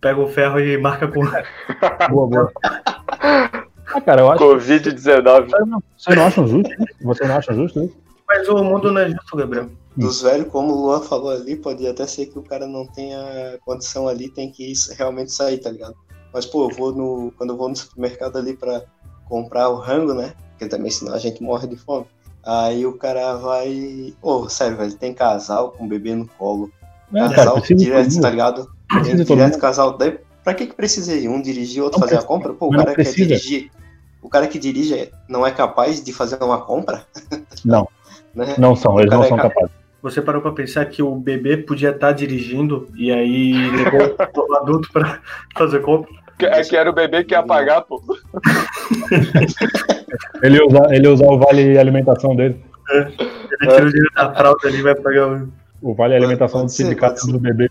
Pega 0.00 0.20
o 0.20 0.26
ferro 0.26 0.58
e 0.58 0.76
marca 0.76 1.06
com. 1.06 1.20
boa, 2.10 2.26
boa. 2.26 2.52
Ah, 2.62 4.00
cara, 4.04 4.22
eu 4.22 4.30
acho. 4.30 4.42
Covid-19. 4.42 5.50
Você 5.96 6.14
não 6.16 6.26
acha 6.26 6.46
justo? 6.46 6.70
Você 7.02 7.24
não 7.26 7.36
acha 7.36 7.54
justo 7.54 7.84
isso? 7.84 7.96
Mas 8.26 8.48
o 8.48 8.62
mundo 8.62 8.90
não 8.90 9.00
é 9.00 9.08
justo, 9.08 9.36
Gabriel. 9.36 9.70
Dos 9.96 10.22
velhos, 10.22 10.48
como 10.48 10.72
o 10.72 10.86
Luan 10.86 11.00
falou 11.00 11.30
ali, 11.30 11.56
pode 11.56 11.86
até 11.86 12.06
ser 12.06 12.26
que 12.26 12.38
o 12.38 12.42
cara 12.42 12.66
não 12.66 12.86
tenha 12.86 13.58
condição 13.64 14.08
ali, 14.08 14.28
tem 14.28 14.50
que 14.50 14.72
realmente 14.96 15.32
sair, 15.32 15.58
tá 15.58 15.70
ligado? 15.70 15.94
Mas, 16.32 16.46
pô, 16.46 16.68
eu 16.68 16.76
vou 16.76 16.92
no. 16.92 17.32
Quando 17.36 17.50
eu 17.50 17.56
vou 17.56 17.68
no 17.68 17.76
supermercado 17.76 18.36
ali 18.36 18.56
pra 18.56 18.82
comprar 19.28 19.68
o 19.68 19.76
rango, 19.76 20.14
né? 20.14 20.34
Porque 20.50 20.66
também 20.66 20.90
senão 20.90 21.14
a 21.14 21.18
gente 21.18 21.42
morre 21.42 21.68
de 21.68 21.76
fome. 21.76 22.06
Aí 22.44 22.86
o 22.86 22.96
cara 22.96 23.36
vai. 23.36 24.14
Ô, 24.22 24.42
oh, 24.42 24.48
sério, 24.48 24.76
velho, 24.76 24.94
tem 24.94 25.12
casal 25.12 25.72
com 25.72 25.88
bebê 25.88 26.14
no 26.14 26.26
colo. 26.26 26.70
É, 27.12 27.28
casal 27.28 27.60
cara, 27.60 27.74
direto, 27.74 28.20
tá 28.20 28.30
ligado? 28.30 28.70
Tem 29.04 29.16
direto 29.16 29.58
casal. 29.58 29.96
Daí, 29.96 30.18
pra 30.42 30.54
que 30.54 30.66
que 30.66 30.74
precisa 30.74 31.14
ir? 31.14 31.28
Um 31.28 31.40
dirigir, 31.40 31.82
outro 31.82 32.00
não 32.00 32.06
fazer 32.06 32.16
precisa. 32.16 32.32
a 32.32 32.36
compra? 32.36 32.52
Pô, 32.54 32.68
o 32.68 32.70
cara 32.70 32.94
quer 32.94 33.12
dirigir. 33.12 33.70
O 34.22 34.28
cara 34.28 34.46
que 34.46 34.58
dirige 34.58 35.10
não 35.28 35.46
é 35.46 35.50
capaz 35.50 36.02
de 36.02 36.12
fazer 36.12 36.42
uma 36.42 36.60
compra? 36.60 37.04
Não. 37.64 37.88
né? 38.34 38.54
Não 38.58 38.76
são, 38.76 38.98
eles 38.98 39.10
não 39.10 39.24
é 39.24 39.28
são 39.28 39.36
capazes. 39.36 39.70
Você 40.02 40.22
parou 40.22 40.40
pra 40.40 40.52
pensar 40.52 40.86
que 40.86 41.02
o 41.02 41.14
bebê 41.14 41.58
podia 41.58 41.90
estar 41.90 42.08
tá 42.08 42.12
dirigindo 42.12 42.88
e 42.94 43.12
aí 43.12 43.52
levou 43.70 44.16
o 44.48 44.54
adulto 44.56 44.90
pra 44.92 45.20
fazer 45.54 45.80
compra? 45.80 46.10
É 46.46 46.62
que 46.62 46.76
era 46.76 46.90
o 46.90 46.92
bebê 46.92 47.24
que 47.24 47.34
ia 47.34 47.42
pagar, 47.42 47.80
pô. 47.82 48.02
ele, 50.42 50.56
ia 50.56 50.66
usar, 50.66 50.94
ele 50.94 51.08
usar 51.08 51.26
o 51.26 51.38
vale 51.38 51.78
alimentação 51.78 52.36
dele. 52.36 52.62
É. 52.90 52.98
Ele 52.98 53.72
tira 53.72 53.86
o 53.86 53.90
dinheiro 53.90 54.10
da 54.14 54.34
fralda 54.34 54.68
ali 54.68 54.82
vai 54.82 54.94
pagar 54.94 55.28
o. 55.28 55.48
O 55.82 55.94
vale 55.94 56.14
alimentação 56.14 56.66
do 56.66 56.70
sindicato 56.70 57.26
do 57.26 57.38
bebê. 57.38 57.70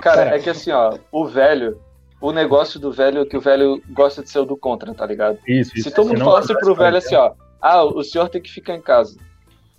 Cara, 0.00 0.34
é 0.34 0.38
que 0.38 0.48
assim, 0.48 0.70
ó, 0.70 0.96
o 1.12 1.26
velho, 1.26 1.78
o 2.18 2.32
negócio 2.32 2.80
do 2.80 2.90
velho 2.90 3.20
é 3.20 3.26
que 3.26 3.36
o 3.36 3.42
velho 3.42 3.82
gosta 3.90 4.22
de 4.22 4.30
ser 4.30 4.38
o 4.38 4.46
do 4.46 4.56
contra, 4.56 4.94
tá 4.94 5.04
ligado? 5.04 5.38
Isso, 5.46 5.72
isso. 5.74 5.90
Se 5.90 5.94
todo 5.94 6.08
mundo 6.08 6.24
falasse 6.24 6.58
pro 6.58 6.74
velho 6.74 6.96
assim, 6.96 7.14
ó, 7.14 7.32
ah, 7.60 7.84
o 7.84 8.02
senhor 8.02 8.30
tem 8.30 8.40
que 8.40 8.50
ficar 8.50 8.74
em 8.74 8.80
casa. 8.80 9.18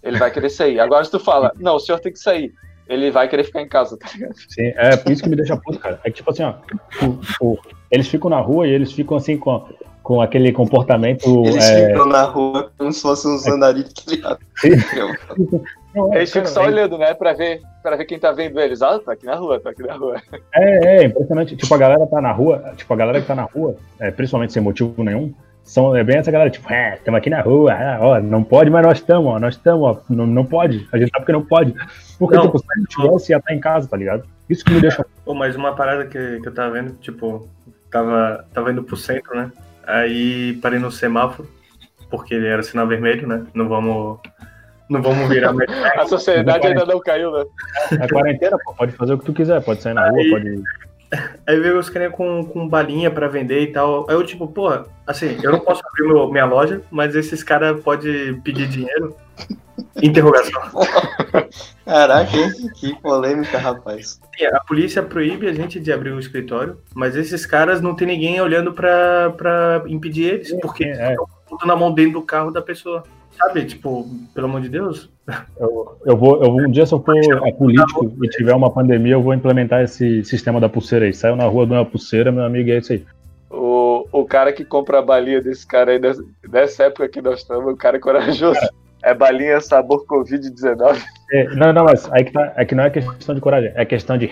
Ele 0.03 0.19
vai 0.19 0.29
querer 0.29 0.51
sair. 0.51 0.79
Agora 0.79 1.03
se 1.03 1.09
tu 1.09 1.19
fala, 1.19 1.51
não, 1.57 1.77
o 1.77 1.79
senhor 1.79 1.99
tem 1.99 2.13
que 2.13 2.19
sair 2.19 2.53
ele 2.93 3.11
vai 3.11 3.27
querer 3.27 3.43
ficar 3.43 3.61
em 3.61 3.67
casa, 3.67 3.97
tá 3.97 4.07
ligado? 4.13 4.35
Sim, 4.49 4.73
é 4.75 4.97
por 4.97 5.11
isso 5.11 5.23
que 5.23 5.29
me 5.29 5.35
deixa 5.35 5.57
puto, 5.57 5.79
cara. 5.79 5.99
É 6.03 6.09
que, 6.09 6.17
tipo 6.17 6.29
assim, 6.29 6.43
ó, 6.43 6.55
o, 7.01 7.19
o, 7.41 7.57
eles 7.89 8.07
ficam 8.07 8.29
na 8.29 8.39
rua 8.39 8.67
e 8.67 8.71
eles 8.71 8.91
ficam 8.91 9.17
assim 9.17 9.37
com, 9.37 9.65
com 10.03 10.21
aquele 10.21 10.51
comportamento. 10.51 11.45
Eles 11.45 11.69
é... 11.69 11.87
ficam 11.87 12.05
na 12.05 12.23
rua 12.23 12.71
como 12.77 12.91
se 12.91 13.01
fossem 13.01 13.31
uns 13.31 13.47
andarilhos, 13.47 13.93
tá 13.93 14.11
ligado? 14.11 14.39
Não, 15.93 16.13
é, 16.13 16.19
eles 16.19 16.31
ficam 16.31 16.47
só 16.47 16.63
é... 16.63 16.67
olhando, 16.67 16.97
né, 16.97 17.13
pra 17.13 17.33
ver, 17.33 17.61
pra 17.83 17.97
ver 17.97 18.05
quem 18.05 18.17
tá 18.17 18.31
vendo 18.31 18.59
eles. 18.59 18.81
Ah, 18.81 18.99
tá 18.99 19.11
aqui 19.11 19.25
na 19.25 19.35
rua, 19.35 19.59
tá 19.59 19.71
aqui 19.71 19.83
na 19.83 19.95
rua. 19.95 20.21
É, 20.53 20.97
é, 20.97 21.03
impressionante. 21.05 21.55
Tipo, 21.55 21.73
a 21.75 21.77
galera 21.77 22.07
tá 22.07 22.21
na 22.21 22.31
rua, 22.31 22.73
tipo, 22.77 22.93
a 22.93 22.97
galera 22.97 23.21
que 23.21 23.27
tá 23.27 23.35
na 23.35 23.43
rua, 23.43 23.75
é, 23.99 24.09
principalmente 24.09 24.53
sem 24.53 24.61
motivo 24.61 25.03
nenhum, 25.03 25.33
são, 25.63 25.95
é 25.95 26.03
bem 26.03 26.17
essa 26.17 26.31
galera, 26.31 26.49
tipo, 26.49 26.71
é, 26.71 26.95
estamos 26.95 27.17
aqui 27.17 27.29
na 27.29 27.41
rua, 27.41 27.73
ó, 27.99 28.19
não 28.19 28.43
pode, 28.43 28.69
mas 28.69 28.85
nós 28.85 28.97
estamos, 28.97 29.31
ó, 29.31 29.39
nós 29.39 29.55
estamos, 29.55 29.83
ó, 29.83 30.01
não, 30.09 30.25
não 30.25 30.45
pode, 30.45 30.87
a 30.91 30.97
gente 30.97 31.11
sabe 31.11 31.25
que 31.25 31.31
não 31.31 31.45
pode. 31.45 31.73
Porque, 32.21 32.35
não, 32.35 32.43
tipo, 32.43 32.59
se 32.59 32.65
gente 32.77 32.87
tivesse, 32.89 33.31
ia 33.31 33.37
estar 33.39 33.51
em 33.51 33.59
casa, 33.59 33.87
tá 33.87 33.97
ligado? 33.97 34.23
Isso 34.47 34.63
que 34.63 34.71
me 34.71 34.79
deixa. 34.79 35.03
Pô, 35.25 35.33
mas 35.33 35.55
uma 35.55 35.75
parada 35.75 36.05
que, 36.05 36.39
que 36.39 36.47
eu 36.47 36.53
tava 36.53 36.69
vendo, 36.69 36.93
tipo, 37.01 37.49
tava, 37.89 38.45
tava 38.53 38.71
indo 38.71 38.83
pro 38.83 38.95
centro, 38.95 39.35
né? 39.35 39.51
Aí 39.87 40.53
parei 40.61 40.77
no 40.77 40.91
semáforo, 40.91 41.49
porque 42.11 42.35
era 42.35 42.61
sinal 42.61 42.87
vermelho, 42.87 43.27
né? 43.27 43.43
Não 43.55 43.67
vamos. 43.67 44.19
Não 44.87 45.01
vamos 45.01 45.27
virar 45.29 45.51
A 45.97 46.05
sociedade 46.05 46.67
ainda 46.67 46.85
não 46.85 46.99
caiu, 46.99 47.31
né? 47.31 47.43
É 47.99 48.07
quarentena, 48.07 48.55
pô, 48.63 48.75
pode 48.75 48.91
fazer 48.91 49.13
o 49.13 49.17
que 49.17 49.25
tu 49.25 49.33
quiser, 49.33 49.59
pode 49.63 49.81
sair 49.81 49.95
na 49.95 50.07
rua, 50.07 50.21
pode 50.29 50.61
Aí 51.45 51.59
veio 51.59 51.77
os 51.77 51.89
caras 51.89 52.13
com, 52.13 52.45
com 52.45 52.67
balinha 52.67 53.11
pra 53.11 53.27
vender 53.27 53.61
e 53.61 53.67
tal. 53.67 54.05
Aí 54.09 54.15
eu, 54.15 54.25
tipo, 54.25 54.47
porra, 54.47 54.85
assim, 55.05 55.37
eu 55.43 55.51
não 55.51 55.59
posso 55.59 55.81
abrir 55.85 56.07
meu, 56.07 56.31
minha 56.31 56.45
loja, 56.45 56.81
mas 56.89 57.15
esses 57.15 57.43
caras 57.43 57.81
podem 57.81 58.39
pedir 58.41 58.67
dinheiro. 58.67 59.15
Interrogação. 60.01 60.61
Caraca, 61.85 62.37
que 62.75 62.95
polêmica, 63.01 63.57
rapaz. 63.57 64.21
A 64.53 64.59
polícia 64.61 65.03
proíbe 65.03 65.47
a 65.47 65.53
gente 65.53 65.79
de 65.79 65.91
abrir 65.91 66.11
o 66.11 66.19
escritório, 66.19 66.77
mas 66.95 67.15
esses 67.15 67.45
caras 67.45 67.81
não 67.81 67.95
tem 67.95 68.07
ninguém 68.07 68.39
olhando 68.39 68.71
pra, 68.71 69.31
pra 69.31 69.83
impedir 69.87 70.33
eles, 70.33 70.53
porque 70.61 70.85
é, 70.85 70.89
é. 70.89 71.11
estão 71.11 71.27
tudo 71.49 71.65
na 71.65 71.75
mão 71.75 71.93
dentro 71.93 72.13
do 72.13 72.21
carro 72.21 72.51
da 72.51 72.61
pessoa. 72.61 73.03
Sabe, 73.41 73.65
tipo, 73.65 74.07
pelo 74.35 74.45
amor 74.45 74.61
de 74.61 74.69
Deus. 74.69 75.09
Eu, 75.59 75.97
eu 76.05 76.17
vou, 76.17 76.43
eu, 76.43 76.51
um 76.51 76.69
dia, 76.69 76.85
se 76.85 76.93
eu 76.93 77.01
for 77.01 77.15
a 77.17 77.51
político 77.53 78.13
e 78.23 78.29
tiver 78.29 78.53
uma 78.53 78.71
pandemia, 78.71 79.13
eu 79.13 79.21
vou 79.21 79.33
implementar 79.33 79.81
esse 79.81 80.23
sistema 80.23 80.59
da 80.59 80.69
pulseira 80.69 81.05
aí. 81.05 81.13
Saiu 81.13 81.35
na 81.35 81.45
rua 81.45 81.65
de 81.65 81.73
uma 81.73 81.85
pulseira, 81.85 82.31
meu 82.31 82.43
amigo, 82.43 82.69
é 82.69 82.77
isso 82.77 82.93
aí. 82.93 83.05
O, 83.49 84.05
o 84.11 84.25
cara 84.25 84.53
que 84.53 84.63
compra 84.63 84.99
a 84.99 85.01
balinha 85.01 85.41
desse 85.41 85.65
cara 85.65 85.91
aí, 85.91 85.99
dessa, 85.99 86.23
dessa 86.47 86.83
época 86.83 87.09
que 87.09 87.21
nós 87.21 87.39
estamos, 87.39 87.73
o 87.73 87.77
cara 87.77 87.97
é 87.97 87.99
corajoso. 87.99 88.59
É 89.03 89.15
balinha 89.15 89.59
sabor 89.59 90.05
Covid-19. 90.05 91.01
É, 91.31 91.55
não, 91.55 91.73
não, 91.73 91.85
mas 91.85 92.07
aí 92.11 92.23
que, 92.23 92.31
tá, 92.31 92.53
é 92.55 92.63
que 92.63 92.75
não 92.75 92.83
é 92.83 92.89
questão 92.91 93.33
de 93.33 93.41
coragem, 93.41 93.71
é 93.73 93.83
questão 93.83 94.17
de. 94.17 94.29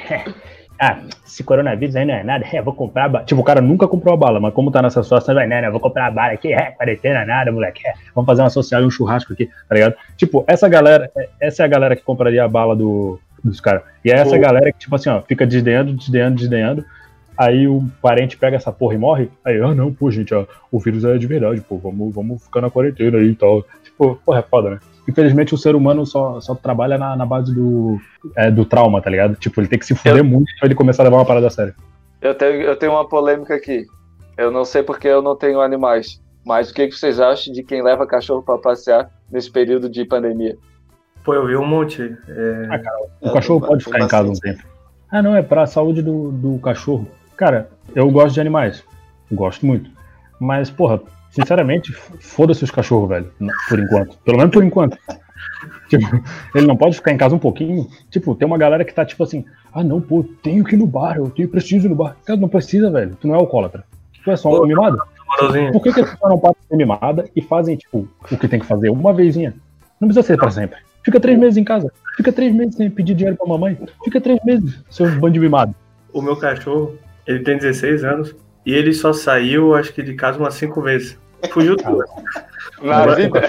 Ah, 0.79 0.99
esse 1.27 1.43
coronavírus 1.43 1.95
aí 1.95 2.05
não 2.05 2.13
é 2.13 2.23
nada, 2.23 2.45
é, 2.51 2.61
vou 2.61 2.73
comprar 2.73 3.05
a 3.05 3.09
bala. 3.09 3.25
Tipo, 3.25 3.41
o 3.41 3.43
cara 3.43 3.61
nunca 3.61 3.87
comprou 3.87 4.13
a 4.13 4.17
bala, 4.17 4.39
mas 4.39 4.53
como 4.53 4.71
tá 4.71 4.81
nessa 4.81 5.03
situação, 5.03 5.35
vai, 5.35 5.45
né, 5.45 5.61
né, 5.61 5.69
vou 5.69 5.79
comprar 5.79 6.07
a 6.07 6.11
bala 6.11 6.33
aqui, 6.33 6.53
é, 6.53 6.71
quarentena 6.71 7.25
nada, 7.25 7.51
moleque, 7.51 7.85
é, 7.85 7.93
vamos 8.15 8.25
fazer 8.25 8.41
uma 8.41 8.49
social 8.49 8.81
e 8.81 8.85
um 8.85 8.89
churrasco 8.89 9.33
aqui, 9.33 9.47
tá 9.67 9.75
ligado? 9.75 9.95
Tipo, 10.15 10.43
essa 10.47 10.69
galera, 10.69 11.11
é, 11.17 11.29
essa 11.41 11.63
é 11.63 11.65
a 11.65 11.69
galera 11.69 11.95
que 11.95 12.01
compraria 12.01 12.43
a 12.43 12.47
bala 12.47 12.75
do, 12.75 13.19
dos 13.43 13.59
caras. 13.59 13.83
E 14.03 14.11
é 14.11 14.15
essa 14.15 14.35
Pô. 14.35 14.41
galera 14.41 14.71
que, 14.71 14.79
tipo 14.79 14.95
assim, 14.95 15.09
ó, 15.09 15.21
fica 15.21 15.45
desdenhando, 15.45 15.93
desdenhando, 15.93 16.37
desdenhando, 16.37 16.85
aí 17.37 17.67
o 17.67 17.85
parente 18.01 18.37
pega 18.37 18.55
essa 18.55 18.71
porra 18.71 18.95
e 18.95 18.97
morre, 18.97 19.29
aí, 19.43 19.59
ah, 19.61 19.75
não, 19.75 19.93
pô, 19.93 20.09
gente, 20.09 20.33
ó, 20.33 20.45
o 20.71 20.79
vírus 20.79 21.03
é 21.03 21.17
de 21.17 21.27
verdade, 21.27 21.61
pô, 21.61 21.77
vamos, 21.77 22.13
vamos 22.13 22.43
ficar 22.43 22.61
na 22.61 22.69
quarentena 22.69 23.17
aí 23.17 23.31
e 23.31 23.35
tal. 23.35 23.65
Tipo, 23.83 24.19
porra, 24.25 24.39
é 24.39 24.43
foda, 24.43 24.69
né? 24.71 24.79
Infelizmente 25.09 25.53
o 25.53 25.57
ser 25.57 25.75
humano 25.75 26.05
só, 26.05 26.39
só 26.39 26.53
trabalha 26.55 26.97
na, 26.97 27.15
na 27.15 27.25
base 27.25 27.53
do, 27.53 27.99
é, 28.35 28.49
do 28.51 28.63
trauma, 28.63 29.01
tá 29.01 29.09
ligado? 29.09 29.35
Tipo, 29.35 29.59
ele 29.59 29.67
tem 29.67 29.79
que 29.79 29.85
se 29.85 29.95
fuder 29.95 30.17
Eu- 30.17 30.23
muito 30.23 30.51
pra 30.57 30.67
ele 30.67 30.75
começar 30.75 31.03
a 31.03 31.05
levar 31.05 31.17
uma 31.17 31.25
parada 31.25 31.47
a 31.47 31.49
sério. 31.49 31.73
Eu 32.21 32.35
tenho, 32.35 32.61
eu 32.61 32.75
tenho 32.75 32.91
uma 32.93 33.07
polêmica 33.07 33.55
aqui. 33.55 33.85
Eu 34.37 34.51
não 34.51 34.63
sei 34.63 34.83
porque 34.83 35.07
eu 35.07 35.21
não 35.21 35.35
tenho 35.35 35.59
animais. 35.61 36.21
Mas 36.45 36.69
o 36.69 36.73
que, 36.73 36.87
que 36.87 36.95
vocês 36.95 37.19
acham 37.19 37.53
de 37.53 37.63
quem 37.63 37.81
leva 37.83 38.05
cachorro 38.07 38.41
pra 38.43 38.57
passear 38.57 39.09
nesse 39.31 39.51
período 39.51 39.89
de 39.89 40.05
pandemia? 40.05 40.55
Pô, 41.23 41.33
eu 41.33 41.45
vi 41.45 41.55
um 41.57 41.65
monte. 41.65 42.01
é, 42.27 42.67
Ah, 42.69 42.79
cara, 42.79 42.97
o 43.21 43.27
É, 43.29 43.33
cachorro 43.33 43.65
pode 43.65 43.83
ficar 43.83 43.99
em 43.99 44.07
casa 44.07 44.29
um 44.29 44.33
tempo. 44.33 44.63
Ah, 45.11 45.21
não, 45.21 45.35
é 45.35 45.41
pra 45.41 45.65
saúde 45.65 46.01
do, 46.01 46.31
do 46.31 46.59
cachorro. 46.59 47.07
Cara, 47.35 47.69
eu 47.95 48.09
gosto 48.11 48.33
de 48.35 48.41
animais. 48.41 48.83
Gosto 49.31 49.65
muito. 49.65 49.89
Mas, 50.39 50.69
porra, 50.69 51.01
sinceramente, 51.31 51.93
foda-se 52.19 52.63
os 52.63 52.71
cachorros, 52.71 53.09
velho. 53.09 53.31
Por 53.67 53.79
enquanto. 53.79 54.17
Pelo 54.19 54.37
menos 54.37 54.53
por 54.53 54.63
enquanto. 54.63 54.97
Tipo, 55.89 56.05
ele 56.53 56.67
não 56.67 56.77
pode 56.77 56.95
ficar 56.95 57.11
em 57.11 57.17
casa 57.17 57.35
um 57.35 57.39
pouquinho. 57.39 57.87
Tipo, 58.11 58.35
tem 58.35 58.45
uma 58.45 58.59
galera 58.59 58.85
que 58.85 58.93
tá 58.93 59.03
tipo 59.03 59.23
assim: 59.23 59.43
ah, 59.73 59.83
não, 59.83 59.99
pô, 59.99 60.23
tenho 60.43 60.63
que 60.63 60.75
ir 60.75 60.77
no 60.77 60.85
bar, 60.85 61.17
eu 61.17 61.29
tenho 61.31 61.49
preciso 61.49 61.87
ir 61.87 61.89
no 61.89 61.95
bar. 61.95 62.15
Cara, 62.23 62.39
não 62.39 62.47
precisa, 62.47 62.91
velho. 62.91 63.17
Tu 63.19 63.27
não 63.27 63.33
é 63.33 63.37
alcoólatra. 63.39 63.83
Tu 64.23 64.29
é 64.29 64.35
só 64.35 64.49
um 64.49 64.57
Pô, 64.57 64.67
mimado. 64.67 65.01
Amorosinho. 65.27 65.71
Por 65.71 65.81
que, 65.81 65.91
que 65.91 66.01
as 66.01 66.11
pessoas 66.11 66.31
não 66.31 66.39
param 66.39 66.55
de 66.59 66.67
ser 66.67 66.75
mimada 66.75 67.29
e 67.35 67.41
fazem, 67.41 67.75
tipo, 67.75 68.07
o 68.31 68.37
que 68.37 68.47
tem 68.47 68.59
que 68.59 68.65
fazer 68.65 68.89
uma 68.89 69.13
vezinha? 69.13 69.53
Não 69.99 70.07
precisa 70.07 70.25
ser 70.25 70.37
pra 70.37 70.51
sempre. 70.51 70.77
Fica 71.03 71.19
três 71.19 71.37
meses 71.37 71.57
em 71.57 71.63
casa. 71.63 71.91
Fica 72.15 72.31
três 72.31 72.53
meses 72.53 72.75
sem 72.75 72.89
pedir 72.89 73.15
dinheiro 73.15 73.37
pra 73.37 73.47
mamãe. 73.47 73.77
Fica 74.03 74.21
três 74.21 74.39
meses, 74.43 74.83
seu 74.89 75.09
bando 75.19 75.31
de 75.31 75.39
mimado. 75.39 75.73
O 76.13 76.21
meu 76.21 76.35
cachorro, 76.35 76.95
ele 77.25 77.39
tem 77.39 77.57
16 77.57 78.03
anos 78.03 78.35
e 78.65 78.73
ele 78.73 78.93
só 78.93 79.13
saiu, 79.13 79.73
acho 79.75 79.93
que 79.93 80.01
de 80.03 80.13
casa 80.15 80.37
umas 80.39 80.53
5 80.55 80.81
vezes. 80.81 81.17
Fugiu 81.51 81.75
tudo. 81.77 82.03
Na 82.81 82.97
Agora 83.03 83.15
vida, 83.15 83.41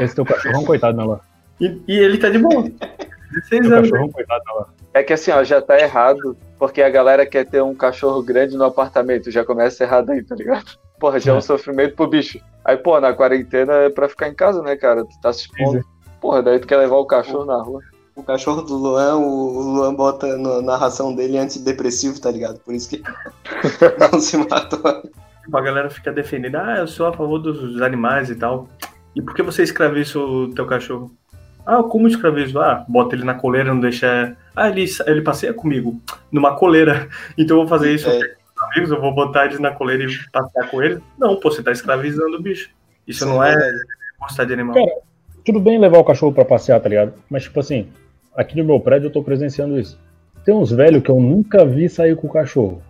Esse 0.00 0.14
teu 0.14 0.24
cachorro 0.24 0.60
um 0.60 0.64
coitado, 0.64 0.96
né, 0.96 1.04
Lá? 1.04 1.20
E, 1.60 1.80
e 1.88 1.98
ele 1.98 2.18
tá 2.18 2.28
de 2.28 2.38
boa. 2.38 2.62
16 2.62 3.48
Teu 3.48 3.58
anos. 3.76 3.90
cachorro 3.90 3.96
é 3.96 4.04
um 4.08 4.12
coitado, 4.12 4.42
né, 4.58 4.64
é 4.94 5.02
que 5.02 5.12
assim, 5.12 5.30
ó, 5.30 5.44
já 5.44 5.60
tá 5.60 5.78
errado, 5.78 6.36
porque 6.58 6.80
a 6.82 6.88
galera 6.88 7.26
quer 7.26 7.44
ter 7.44 7.62
um 7.62 7.74
cachorro 7.74 8.22
grande 8.22 8.56
no 8.56 8.64
apartamento, 8.64 9.30
já 9.30 9.44
começa 9.44 9.84
errado 9.84 10.10
aí, 10.10 10.22
tá 10.22 10.34
ligado? 10.34 10.64
Porra, 10.98 11.20
já 11.20 11.32
é 11.32 11.34
um 11.34 11.38
É. 11.38 11.42
sofrimento 11.42 11.94
pro 11.94 12.06
bicho. 12.06 12.40
Aí, 12.64 12.76
pô, 12.78 12.98
na 12.98 13.12
quarentena 13.12 13.72
é 13.74 13.90
pra 13.90 14.08
ficar 14.08 14.28
em 14.28 14.34
casa, 14.34 14.62
né, 14.62 14.74
cara? 14.76 15.04
Tu 15.04 15.20
tá 15.20 15.32
se 15.32 15.42
expondo. 15.42 15.78
é. 15.78 15.82
Porra, 16.20 16.42
daí 16.42 16.58
tu 16.58 16.66
quer 16.66 16.78
levar 16.78 16.96
o 16.96 17.04
cachorro 17.06 17.44
na 17.44 17.62
rua. 17.62 17.82
O 18.16 18.22
cachorro 18.22 18.62
do 18.62 18.74
Luan, 18.76 19.16
o 19.16 19.60
Luan 19.60 19.94
bota 19.94 20.36
no- 20.38 20.62
na 20.62 20.76
ração 20.76 21.14
dele 21.14 21.36
antidepressivo, 21.36 22.18
tá 22.20 22.30
ligado? 22.30 22.58
Por 22.60 22.74
isso 22.74 22.88
que 22.88 23.02
não 24.12 24.18
se 24.20 24.36
matou. 24.38 25.02
Tipo, 25.44 25.56
a 25.56 25.60
galera 25.60 25.90
fica 25.90 26.10
defendendo, 26.10 26.56
ah, 26.56 26.76
eu 26.78 26.86
sou 26.88 27.06
a 27.06 27.12
favor 27.12 27.38
dos 27.38 27.80
animais 27.82 28.30
e 28.30 28.34
tal. 28.34 28.68
E 29.14 29.20
por 29.22 29.34
que 29.34 29.42
você 29.42 29.62
escraviza 29.62 30.18
o 30.18 30.52
teu 30.54 30.66
cachorro? 30.66 31.12
Ah, 31.66 31.82
como 31.82 32.08
escravizo? 32.08 32.58
Ah, 32.58 32.84
bota 32.88 33.14
ele 33.14 33.24
na 33.24 33.34
coleira, 33.34 33.72
não 33.72 33.80
deixa. 33.80 34.36
Ah, 34.54 34.68
ele, 34.70 34.86
ele 35.06 35.20
passeia 35.22 35.52
comigo 35.52 36.00
numa 36.32 36.56
coleira. 36.56 37.08
Então 37.36 37.56
eu 37.58 37.62
vou 37.66 37.68
fazer 37.68 37.92
isso 37.94 38.08
É. 38.08 38.12
com 38.18 38.64
os 38.64 38.72
amigos, 38.72 38.90
eu 38.90 39.00
vou 39.00 39.14
botar 39.14 39.44
eles 39.44 39.58
na 39.58 39.72
coleira 39.72 40.04
e 40.04 40.30
passear 40.32 40.70
com 40.70 40.82
eles. 40.82 41.00
Não, 41.18 41.36
pô, 41.36 41.50
você 41.50 41.62
tá 41.62 41.70
escravizando 41.70 42.36
o 42.36 42.42
bicho. 42.42 42.70
Isso 43.06 43.26
não 43.26 43.42
é 43.44 43.54
verdade. 43.54 43.78
gostar 44.18 44.44
de 44.44 44.54
animal. 44.54 44.74
Cara, 44.74 45.00
Tudo 45.44 45.60
bem 45.60 45.78
levar 45.78 45.98
o 45.98 46.04
cachorro 46.04 46.32
pra 46.32 46.44
passear, 46.44 46.80
tá 46.80 46.88
ligado? 46.88 47.12
Mas, 47.30 47.42
tipo 47.44 47.60
assim, 47.60 47.88
aqui 48.36 48.56
no 48.56 48.64
meu 48.64 48.80
prédio 48.80 49.06
eu 49.06 49.12
tô 49.12 49.22
presenciando 49.22 49.78
isso. 49.78 49.98
Tem 50.44 50.54
uns 50.54 50.70
velhos 50.70 51.02
que 51.02 51.10
eu 51.10 51.20
nunca 51.20 51.64
vi 51.64 51.88
sair 51.88 52.16
com 52.16 52.26
o 52.26 52.32
cachorro. 52.32 52.82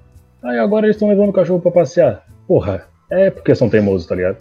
Aí 0.43 0.59
agora 0.59 0.87
eles 0.87 0.97
estão 0.97 1.09
levando 1.09 1.31
o 1.31 1.33
cachorro 1.33 1.61
pra 1.61 1.71
passear. 1.71 2.25
Porra, 2.47 2.87
é 3.11 3.31
porque 3.31 3.55
são 3.55 3.71
teimosos, 3.71 4.07
tá 4.07 4.15
ligado? 4.15 4.39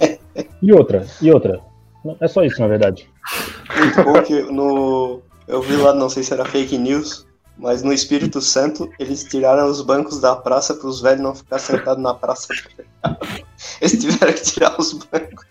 E 0.62 0.72
outra, 0.72 1.06
e 1.22 1.30
outra. 1.30 1.60
Não, 2.04 2.16
É 2.20 2.28
só 2.28 2.42
isso, 2.42 2.60
na 2.60 2.66
verdade. 2.66 3.08
Muito 3.78 4.02
bom 4.02 4.22
que 4.22 4.42
no. 4.52 5.22
Eu 5.46 5.62
vi 5.62 5.76
lá, 5.76 5.94
não 5.94 6.08
sei 6.08 6.22
se 6.22 6.32
era 6.32 6.44
fake 6.44 6.76
news, 6.76 7.26
mas 7.56 7.82
no 7.82 7.92
Espírito 7.92 8.40
Santo 8.40 8.90
eles 8.98 9.24
tiraram 9.24 9.66
os 9.66 9.80
bancos 9.80 10.20
da 10.20 10.34
praça 10.36 10.74
para 10.74 10.88
os 10.88 11.00
velhos 11.00 11.22
não 11.22 11.34
ficar 11.34 11.58
sentados 11.58 12.02
na 12.02 12.14
praça. 12.14 12.48
Eles 13.80 14.00
tiveram 14.00 14.32
que 14.32 14.42
tirar 14.42 14.78
os 14.78 14.92
bancos. 14.94 15.46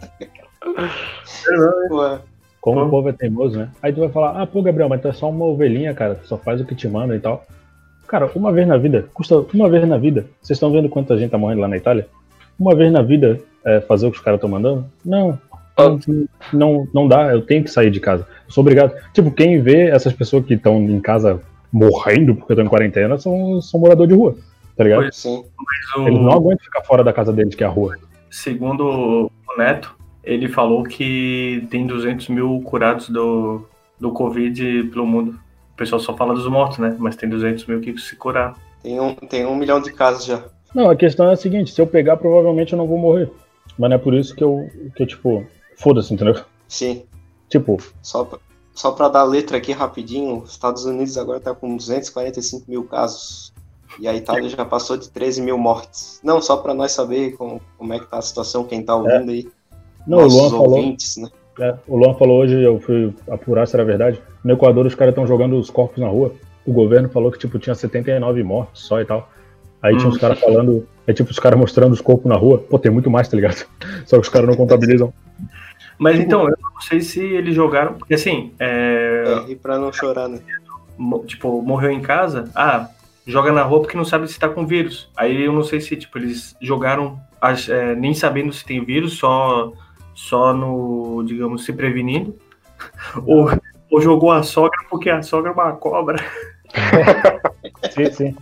Ué, 1.91 2.21
Como 2.65 2.79
Pô. 2.79 2.85
o 2.87 2.89
povo 2.89 3.09
é 3.09 3.13
teimoso, 3.13 3.59
né? 3.59 3.69
Aí 3.79 3.93
tu 3.93 3.99
vai 3.99 4.09
falar, 4.09 4.41
ah, 4.41 4.47
pô, 4.47 4.59
Gabriel, 4.63 4.89
mas 4.89 4.99
tu 4.99 5.07
é 5.07 5.13
só 5.13 5.29
uma 5.29 5.45
ovelhinha, 5.45 5.93
cara. 5.93 6.15
Tu 6.15 6.27
só 6.27 6.35
faz 6.35 6.59
o 6.59 6.65
que 6.65 6.73
te 6.73 6.87
manda 6.87 7.15
e 7.15 7.19
tal. 7.19 7.45
Cara, 8.07 8.27
uma 8.33 8.51
vez 8.51 8.67
na 8.67 8.75
vida, 8.75 9.05
custa 9.13 9.37
uma 9.53 9.69
vez 9.69 9.87
na 9.87 9.99
vida. 9.99 10.25
Vocês 10.41 10.57
estão 10.57 10.71
vendo 10.71 10.89
quanta 10.89 11.15
gente 11.15 11.29
tá 11.29 11.37
morrendo 11.37 11.61
lá 11.61 11.67
na 11.67 11.77
Itália? 11.77 12.07
Uma 12.59 12.73
vez 12.73 12.91
na 12.91 13.03
vida 13.03 13.39
é, 13.63 13.81
fazer 13.81 14.07
o 14.07 14.11
que 14.11 14.17
os 14.17 14.23
caras 14.23 14.39
estão 14.39 14.49
mandando? 14.49 14.83
Não. 15.05 15.37
Não, 15.77 15.99
não. 16.51 16.87
não 16.91 17.07
dá, 17.07 17.31
eu 17.33 17.41
tenho 17.43 17.63
que 17.63 17.69
sair 17.69 17.91
de 17.91 17.99
casa. 17.99 18.25
Eu 18.47 18.51
sou 18.51 18.63
obrigado. 18.63 18.93
Tipo, 19.13 19.29
quem 19.29 19.61
vê 19.61 19.89
essas 19.89 20.13
pessoas 20.13 20.43
que 20.43 20.55
estão 20.55 20.81
em 20.81 20.99
casa 20.99 21.39
morrendo 21.71 22.33
porque 22.35 22.53
estão 22.53 22.65
em 22.65 22.69
quarentena 22.69 23.15
são, 23.19 23.61
são 23.61 23.79
morador 23.79 24.07
de 24.07 24.15
rua. 24.15 24.35
Tá 24.75 24.83
ligado? 24.83 25.01
Pois. 25.01 25.15
sim. 25.17 25.43
Mas 25.55 26.03
o- 26.03 26.07
Eles 26.07 26.19
não 26.19 26.31
aguentam 26.31 26.63
ficar 26.65 26.81
fora 26.81 27.03
da 27.03 27.13
casa 27.13 27.31
deles, 27.31 27.53
que 27.53 27.63
é 27.63 27.67
a 27.67 27.69
rua. 27.69 27.95
Segundo 28.31 28.83
o 29.29 29.57
Neto, 29.57 29.95
ele 30.25 30.49
falou 30.49 30.83
que 30.83 31.65
tem 31.69 31.85
200 31.85 32.29
mil 32.29 32.61
curados 32.65 33.09
do, 33.09 33.65
do 33.99 34.11
Covid 34.11 34.85
pelo 34.85 35.05
mundo. 35.05 35.39
O 35.73 35.77
pessoal 35.77 36.01
só 36.01 36.15
fala 36.15 36.33
dos 36.33 36.47
mortos, 36.47 36.79
né? 36.79 36.95
Mas 36.99 37.15
tem 37.15 37.29
200 37.29 37.65
mil 37.65 37.79
que 37.79 37.97
se 37.99 38.15
curaram. 38.15 38.55
Tem 38.81 38.99
um, 38.99 39.13
tem 39.13 39.45
um 39.45 39.55
milhão 39.55 39.79
de 39.79 39.91
casos 39.91 40.25
já. 40.25 40.43
Não, 40.73 40.89
a 40.89 40.95
questão 40.95 41.29
é 41.29 41.33
a 41.33 41.37
seguinte: 41.37 41.71
se 41.71 41.81
eu 41.81 41.87
pegar, 41.87 42.17
provavelmente 42.17 42.73
eu 42.73 42.77
não 42.77 42.87
vou 42.87 42.97
morrer. 42.97 43.31
Mas 43.77 43.89
não 43.89 43.95
é 43.95 43.99
por 43.99 44.13
isso 44.13 44.35
que 44.35 44.43
eu, 44.43 44.69
que 44.95 45.03
eu 45.03 45.07
tipo, 45.07 45.45
foda-se, 45.77 46.13
entendeu? 46.13 46.41
Sim. 46.67 47.03
Tipo, 47.49 47.77
Só 48.01 48.23
pra, 48.23 48.39
só 48.73 48.91
pra 48.91 49.07
dar 49.07 49.23
letra 49.23 49.57
aqui 49.57 49.71
rapidinho, 49.71 50.39
os 50.39 50.51
Estados 50.51 50.85
Unidos 50.85 51.17
agora 51.17 51.39
tá 51.39 51.53
com 51.53 51.75
245 51.75 52.69
mil 52.69 52.83
casos. 52.85 53.53
E 53.99 54.07
a 54.07 54.13
Itália 54.13 54.49
já 54.49 54.65
passou 54.65 54.97
de 54.97 55.09
13 55.09 55.41
mil 55.41 55.57
mortes. 55.57 56.19
Não, 56.23 56.41
só 56.41 56.57
pra 56.57 56.73
nós 56.73 56.91
saber 56.91 57.37
como, 57.37 57.61
como 57.77 57.93
é 57.93 57.99
que 57.99 58.07
tá 58.07 58.17
a 58.17 58.21
situação, 58.21 58.65
quem 58.65 58.83
tá 58.83 58.95
ouvindo 58.95 59.31
aí. 59.31 59.47
Não, 60.07 60.19
o 60.19 60.27
Luan 60.27 60.49
falou. 60.49 60.69
ouvintes, 60.77 61.17
né? 61.17 61.29
É, 61.59 61.73
o 61.87 61.95
Luan 61.97 62.13
falou 62.15 62.41
hoje, 62.41 62.61
eu 62.61 62.79
fui 62.79 63.13
apurar 63.29 63.65
se 63.67 63.75
era 63.75 63.85
verdade. 63.85 64.21
No 64.43 64.53
Equador, 64.53 64.85
os 64.85 64.95
caras 64.95 65.11
estão 65.13 65.25
jogando 65.25 65.57
os 65.57 65.69
corpos 65.69 65.97
na 65.99 66.07
rua. 66.07 66.33
O 66.65 66.73
governo 66.73 67.07
falou 67.09 67.31
que, 67.31 67.39
tipo, 67.39 67.57
tinha 67.59 67.73
79 67.75 68.43
mortos 68.43 68.85
só 68.85 68.99
e 68.99 69.05
tal. 69.05 69.29
Aí 69.81 69.95
tinha 69.95 70.07
Hum. 70.07 70.11
os 70.11 70.17
caras 70.17 70.39
falando, 70.39 70.87
é 71.07 71.13
tipo, 71.13 71.29
os 71.31 71.39
caras 71.39 71.57
mostrando 71.59 71.93
os 71.93 72.01
corpos 72.01 72.25
na 72.25 72.35
rua. 72.35 72.57
Pô, 72.57 72.77
tem 72.79 72.91
muito 72.91 73.09
mais, 73.09 73.27
tá 73.27 73.35
ligado? 73.35 73.65
Só 74.05 74.17
que 74.17 74.23
os 74.23 74.29
caras 74.29 74.49
não 74.49 74.55
contabilizam. 74.55 75.13
Mas 75.97 76.19
então, 76.19 76.49
eu 76.49 76.55
não 76.73 76.81
sei 76.81 76.99
se 77.01 77.21
eles 77.23 77.55
jogaram. 77.55 77.93
Porque 77.93 78.15
assim, 78.15 78.51
é, 78.59 79.43
É, 79.47 79.51
e 79.51 79.55
pra 79.55 79.77
não 79.77 79.93
chorar, 79.93 80.27
né? 80.27 80.39
tipo, 81.25 81.61
morreu 81.61 81.91
em 81.91 82.01
casa, 82.01 82.49
ah, 82.55 82.87
joga 83.27 83.51
na 83.51 83.63
rua 83.63 83.81
porque 83.81 83.97
não 83.97 84.05
sabe 84.05 84.27
se 84.27 84.39
tá 84.39 84.49
com 84.49 84.65
vírus. 84.65 85.09
Aí 85.15 85.43
eu 85.43 85.53
não 85.53 85.63
sei 85.63 85.79
se, 85.81 85.95
tipo, 85.95 86.17
eles 86.17 86.55
jogaram 86.61 87.19
é, 87.69 87.95
nem 87.95 88.13
sabendo 88.13 88.51
se 88.51 88.65
tem 88.65 88.83
vírus, 88.83 89.13
só, 89.17 89.71
só 90.15 90.53
no, 90.53 91.23
digamos, 91.23 91.65
se 91.65 91.73
prevenindo. 91.73 92.35
Ou, 93.25 93.49
ou 93.89 94.01
jogou 94.01 94.31
a 94.31 94.43
sogra 94.43 94.77
porque 94.89 95.09
a 95.09 95.21
sogra 95.21 95.51
é 95.51 95.53
uma 95.53 95.71
cobra. 95.73 96.17
Sim, 97.91 98.11
sim. 98.11 98.35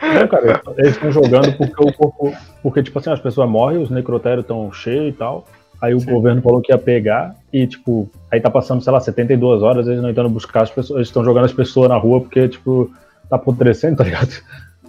Não, 0.00 0.28
cara, 0.28 0.62
eles 0.78 0.92
estão 0.92 1.10
jogando 1.10 1.52
porque 1.56 1.82
o 1.82 1.92
corpo. 1.92 2.32
Porque, 2.62 2.82
tipo 2.82 2.98
assim, 2.98 3.10
as 3.10 3.20
pessoas 3.20 3.48
morrem, 3.48 3.82
os 3.82 3.90
necrotérios 3.90 4.44
estão 4.44 4.72
cheios 4.72 5.08
e 5.08 5.12
tal. 5.12 5.46
Aí 5.80 5.94
o 5.94 6.00
Sim. 6.00 6.10
governo 6.10 6.40
falou 6.40 6.62
que 6.62 6.72
ia 6.72 6.78
pegar 6.78 7.34
e, 7.52 7.66
tipo, 7.66 8.10
aí 8.30 8.40
tá 8.40 8.50
passando, 8.50 8.82
sei 8.82 8.92
lá, 8.92 9.00
72 9.00 9.62
horas, 9.62 9.86
eles 9.86 10.00
não 10.00 10.08
estão 10.08 10.30
buscar 10.30 10.62
as 10.62 10.70
pessoas, 10.70 10.98
eles 10.98 11.08
estão 11.08 11.24
jogando 11.24 11.44
as 11.44 11.52
pessoas 11.52 11.88
na 11.88 11.96
rua 11.96 12.20
porque, 12.20 12.48
tipo, 12.48 12.90
tá 13.28 13.36
apodrecendo, 13.36 13.96
tá 13.96 14.04
ligado? 14.04 14.30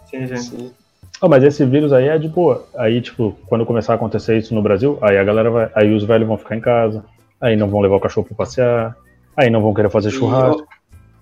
Sim, 0.06 0.28
gente. 0.28 0.42
Sim. 0.42 0.72
Ah, 1.22 1.28
mas 1.28 1.44
esse 1.44 1.66
vírus 1.66 1.92
aí 1.92 2.08
é 2.08 2.18
de 2.18 2.28
boa. 2.28 2.66
Aí, 2.76 3.02
tipo, 3.02 3.36
quando 3.48 3.66
começar 3.66 3.94
a 3.94 3.96
acontecer 3.96 4.38
isso 4.38 4.54
no 4.54 4.62
Brasil, 4.62 4.98
aí 5.02 5.18
a 5.18 5.24
galera 5.24 5.50
vai. 5.50 5.72
Aí 5.74 5.94
os 5.94 6.04
velhos 6.04 6.28
vão 6.28 6.38
ficar 6.38 6.56
em 6.56 6.62
casa, 6.62 7.04
aí 7.42 7.56
não 7.56 7.68
vão 7.68 7.82
levar 7.82 7.96
o 7.96 8.00
cachorro 8.00 8.28
pra 8.28 8.38
passear, 8.38 8.96
aí 9.36 9.50
não 9.50 9.62
vão 9.62 9.74
querer 9.74 9.90
fazer 9.90 10.12
churrasco. 10.12 10.68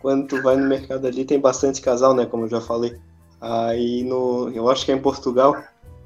quando 0.02 0.28
tu 0.28 0.42
vai 0.42 0.56
no 0.56 0.68
mercado 0.68 1.08
ali, 1.08 1.24
tem 1.26 1.40
bastante 1.40 1.82
casal, 1.82 2.14
né? 2.14 2.26
Como 2.26 2.44
eu 2.46 2.50
já 2.50 2.62
falei. 2.62 2.96
Aí 3.40 4.04
no. 4.04 4.50
Eu 4.54 4.70
acho 4.70 4.86
que 4.86 4.92
é 4.92 4.96
em 4.96 5.02
Portugal, 5.02 5.56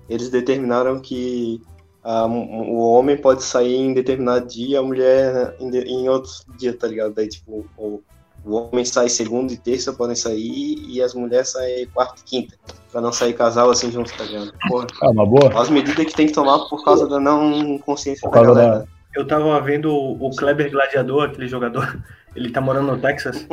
eles 0.08 0.29
determinaram 0.29 1.00
que 1.00 1.62
a- 2.03 2.25
o 2.25 2.77
homem 2.91 3.17
pode 3.17 3.43
sair 3.43 3.75
em 3.75 3.93
determinado 3.93 4.48
dia, 4.48 4.79
a 4.79 4.84
mulher 4.84 5.55
em, 5.60 5.69
em 5.77 6.10
outro 6.10 6.31
dia, 6.58 6.74
tá 6.77 6.88
ligado? 6.88 7.13
Daí, 7.13 7.27
tipo, 7.27 7.65
o, 7.77 8.01
O 8.46 8.55
homem 8.55 8.86
sai 8.86 9.10
segunda 9.10 9.51
e 9.53 9.58
terça, 9.58 9.93
podem 9.93 10.15
sair, 10.15 10.75
e 10.88 11.01
as 11.01 11.13
mulheres 11.13 11.50
saem 11.50 11.86
quarta 11.88 12.15
e 12.22 12.24
quinta. 12.24 12.55
Pra 12.91 13.01
não 13.01 13.12
sair 13.12 13.34
casal 13.34 13.69
assim 13.69 13.91
junto, 13.91 14.12
tá 14.17 14.24
ligado? 14.24 14.51
Porra, 14.67 14.88
Ah, 15.03 15.10
uma 15.12 15.25
boa. 15.25 15.62
as 15.62 15.69
medidas 15.69 16.05
que 16.05 16.13
tem 16.15 16.27
que 16.27 16.34
tomar 16.34 16.60
por 16.69 16.84
causa 16.84 17.08
da 17.08 17.19
não 17.19 17.77
consciência 17.79 18.27
Por 18.29 18.36
da 18.36 18.43
galera. 18.43 18.79
da. 18.79 18.86
Eu 19.15 19.25
tava 19.27 19.60
vendo 19.62 19.91
o 19.91 20.27
o 20.27 20.36
Kleber 20.36 20.72
Gladiador, 20.72 21.25
aquele 21.25 21.48
jogador, 21.48 22.00
ele 22.36 22.50
tá 22.51 22.62
morando 22.62 22.88
no 22.91 22.98
Texas. 22.98 23.46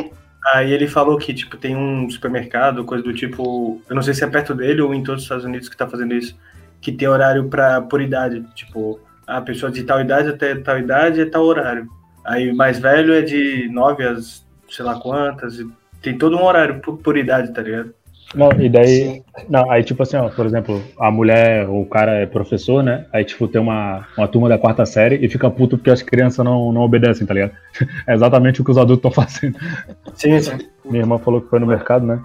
Aí 0.55 0.71
ele 0.73 0.87
falou 0.87 1.19
que, 1.19 1.35
tipo, 1.35 1.57
tem 1.57 1.75
um 1.77 2.09
supermercado, 2.09 2.85
coisa 2.85 3.03
do 3.03 3.13
tipo. 3.13 3.81
Eu 3.89 3.97
não 3.97 4.03
sei 4.03 4.15
se 4.15 4.23
é 4.23 4.27
perto 4.29 4.55
dele 4.55 4.81
ou 4.81 4.95
em 4.95 5.03
todos 5.03 5.23
os 5.23 5.25
Estados 5.25 5.45
Unidos 5.45 5.69
que 5.69 5.77
tá 5.77 5.89
fazendo 5.89 6.15
isso. 6.15 6.37
Que 6.81 6.93
tem 6.93 7.09
horário 7.09 7.49
pra, 7.49 7.81
por 7.83 8.01
idade. 8.01 8.45
Tipo, 8.55 9.01
a 9.27 9.41
pessoa 9.41 9.73
de 9.73 9.83
tal 9.83 10.01
idade 10.01 10.29
até 10.29 10.55
tal 10.55 10.79
idade 10.79 11.21
é 11.21 11.27
tal 11.27 11.45
horário. 11.45 11.89
Aí 12.25 12.49
o 12.51 12.57
mais 12.57 12.79
velho 12.79 13.13
é 13.13 13.23
de 13.23 13.69
9 13.73 14.05
às 14.05 14.46
sei 14.69 14.85
lá 14.85 14.99
quantas. 14.99 15.59
e 15.59 15.69
Tem 16.03 16.17
todo 16.17 16.37
um 16.37 16.45
horário 16.45 16.81
por, 16.81 16.99
por 16.99 17.17
idade, 17.17 17.53
tá 17.53 17.63
ligado? 17.63 17.95
Não, 18.35 18.51
e 18.59 18.69
daí. 18.69 19.23
Não, 19.49 19.71
aí 19.71 19.85
tipo 19.85 20.03
assim, 20.03 20.17
ó, 20.17 20.29
por 20.29 20.47
exemplo, 20.47 20.83
a 20.99 21.11
mulher 21.11 21.69
ou 21.69 21.83
o 21.83 21.87
cara 21.87 22.13
é 22.13 22.27
professor, 22.27 22.83
né? 22.83 23.07
Aí, 23.13 23.25
tipo, 23.25 23.47
tem 23.47 23.61
uma, 23.61 24.07
uma 24.17 24.27
turma 24.27 24.49
da 24.49 24.59
quarta 24.59 24.85
série 24.85 25.25
e 25.25 25.29
fica 25.29 25.51
puto 25.51 25.77
porque 25.77 25.91
as 25.91 26.03
crianças 26.03 26.45
não, 26.45 26.73
não 26.73 26.81
obedecem, 26.81 27.27
tá 27.27 27.35
ligado? 27.35 27.53
É 28.07 28.15
exatamente 28.15 28.61
o 28.61 28.65
que 28.65 28.71
os 28.71 28.79
adultos 28.79 29.09
estão 29.09 29.11
fazendo. 29.11 29.59
Sim, 30.15 30.41
sim. 30.41 30.59
Minha 30.85 31.03
irmã 31.03 31.19
falou 31.19 31.41
que 31.41 31.49
foi 31.49 31.61
no 31.61 31.67
mercado, 31.67 32.05
né? 32.05 32.21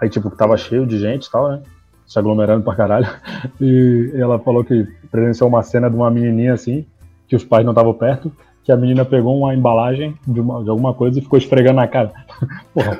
Aí, 0.00 0.08
tipo, 0.08 0.30
que 0.30 0.36
tava 0.36 0.56
cheio 0.56 0.86
de 0.86 0.98
gente 0.98 1.26
e 1.26 1.30
tal, 1.30 1.50
né? 1.50 1.62
Se 2.06 2.18
aglomerando 2.18 2.64
pra 2.64 2.74
caralho. 2.74 3.08
E 3.60 4.12
ela 4.14 4.38
falou 4.38 4.64
que 4.64 4.86
presenciou 5.10 5.48
uma 5.48 5.62
cena 5.62 5.90
de 5.90 5.96
uma 5.96 6.10
menininha 6.10 6.54
assim, 6.54 6.86
que 7.28 7.36
os 7.36 7.44
pais 7.44 7.64
não 7.64 7.72
estavam 7.72 7.94
perto, 7.94 8.32
que 8.64 8.70
a 8.70 8.76
menina 8.76 9.04
pegou 9.04 9.36
uma 9.38 9.54
embalagem 9.54 10.16
de, 10.26 10.40
uma, 10.40 10.62
de 10.62 10.70
alguma 10.70 10.94
coisa 10.94 11.18
e 11.18 11.22
ficou 11.22 11.38
esfregando 11.38 11.76
na 11.76 11.88
cara. 11.88 12.12
Porra, 12.72 12.98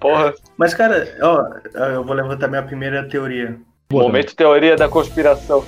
Porra, 0.00 0.34
Mas, 0.56 0.74
cara, 0.74 1.08
ó, 1.22 1.44
eu 1.78 2.04
vou 2.04 2.14
levantar 2.14 2.48
minha 2.48 2.62
primeira 2.62 3.08
teoria. 3.08 3.56
boa 3.88 4.04
momento 4.04 4.36
teoria 4.36 4.76
da 4.76 4.88
conspiração. 4.88 5.64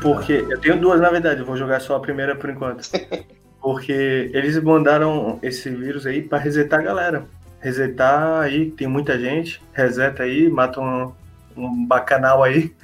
Porque 0.00 0.46
eu 0.48 0.60
tenho 0.60 0.78
duas, 0.78 1.00
na 1.00 1.10
verdade, 1.10 1.40
eu 1.40 1.46
vou 1.46 1.56
jogar 1.56 1.80
só 1.80 1.96
a 1.96 2.00
primeira 2.00 2.36
por 2.36 2.50
enquanto. 2.50 2.88
Porque 3.60 4.30
eles 4.32 4.62
mandaram 4.62 5.38
esse 5.42 5.68
vírus 5.68 6.06
aí 6.06 6.22
pra 6.22 6.38
resetar 6.38 6.80
a 6.80 6.82
galera. 6.82 7.24
Resetar 7.60 8.42
aí, 8.42 8.70
tem 8.70 8.86
muita 8.86 9.18
gente, 9.18 9.60
reseta 9.72 10.22
aí, 10.22 10.48
mata 10.48 10.80
um, 11.58 11.86
bacanal 11.86 12.42
aí. 12.42 12.74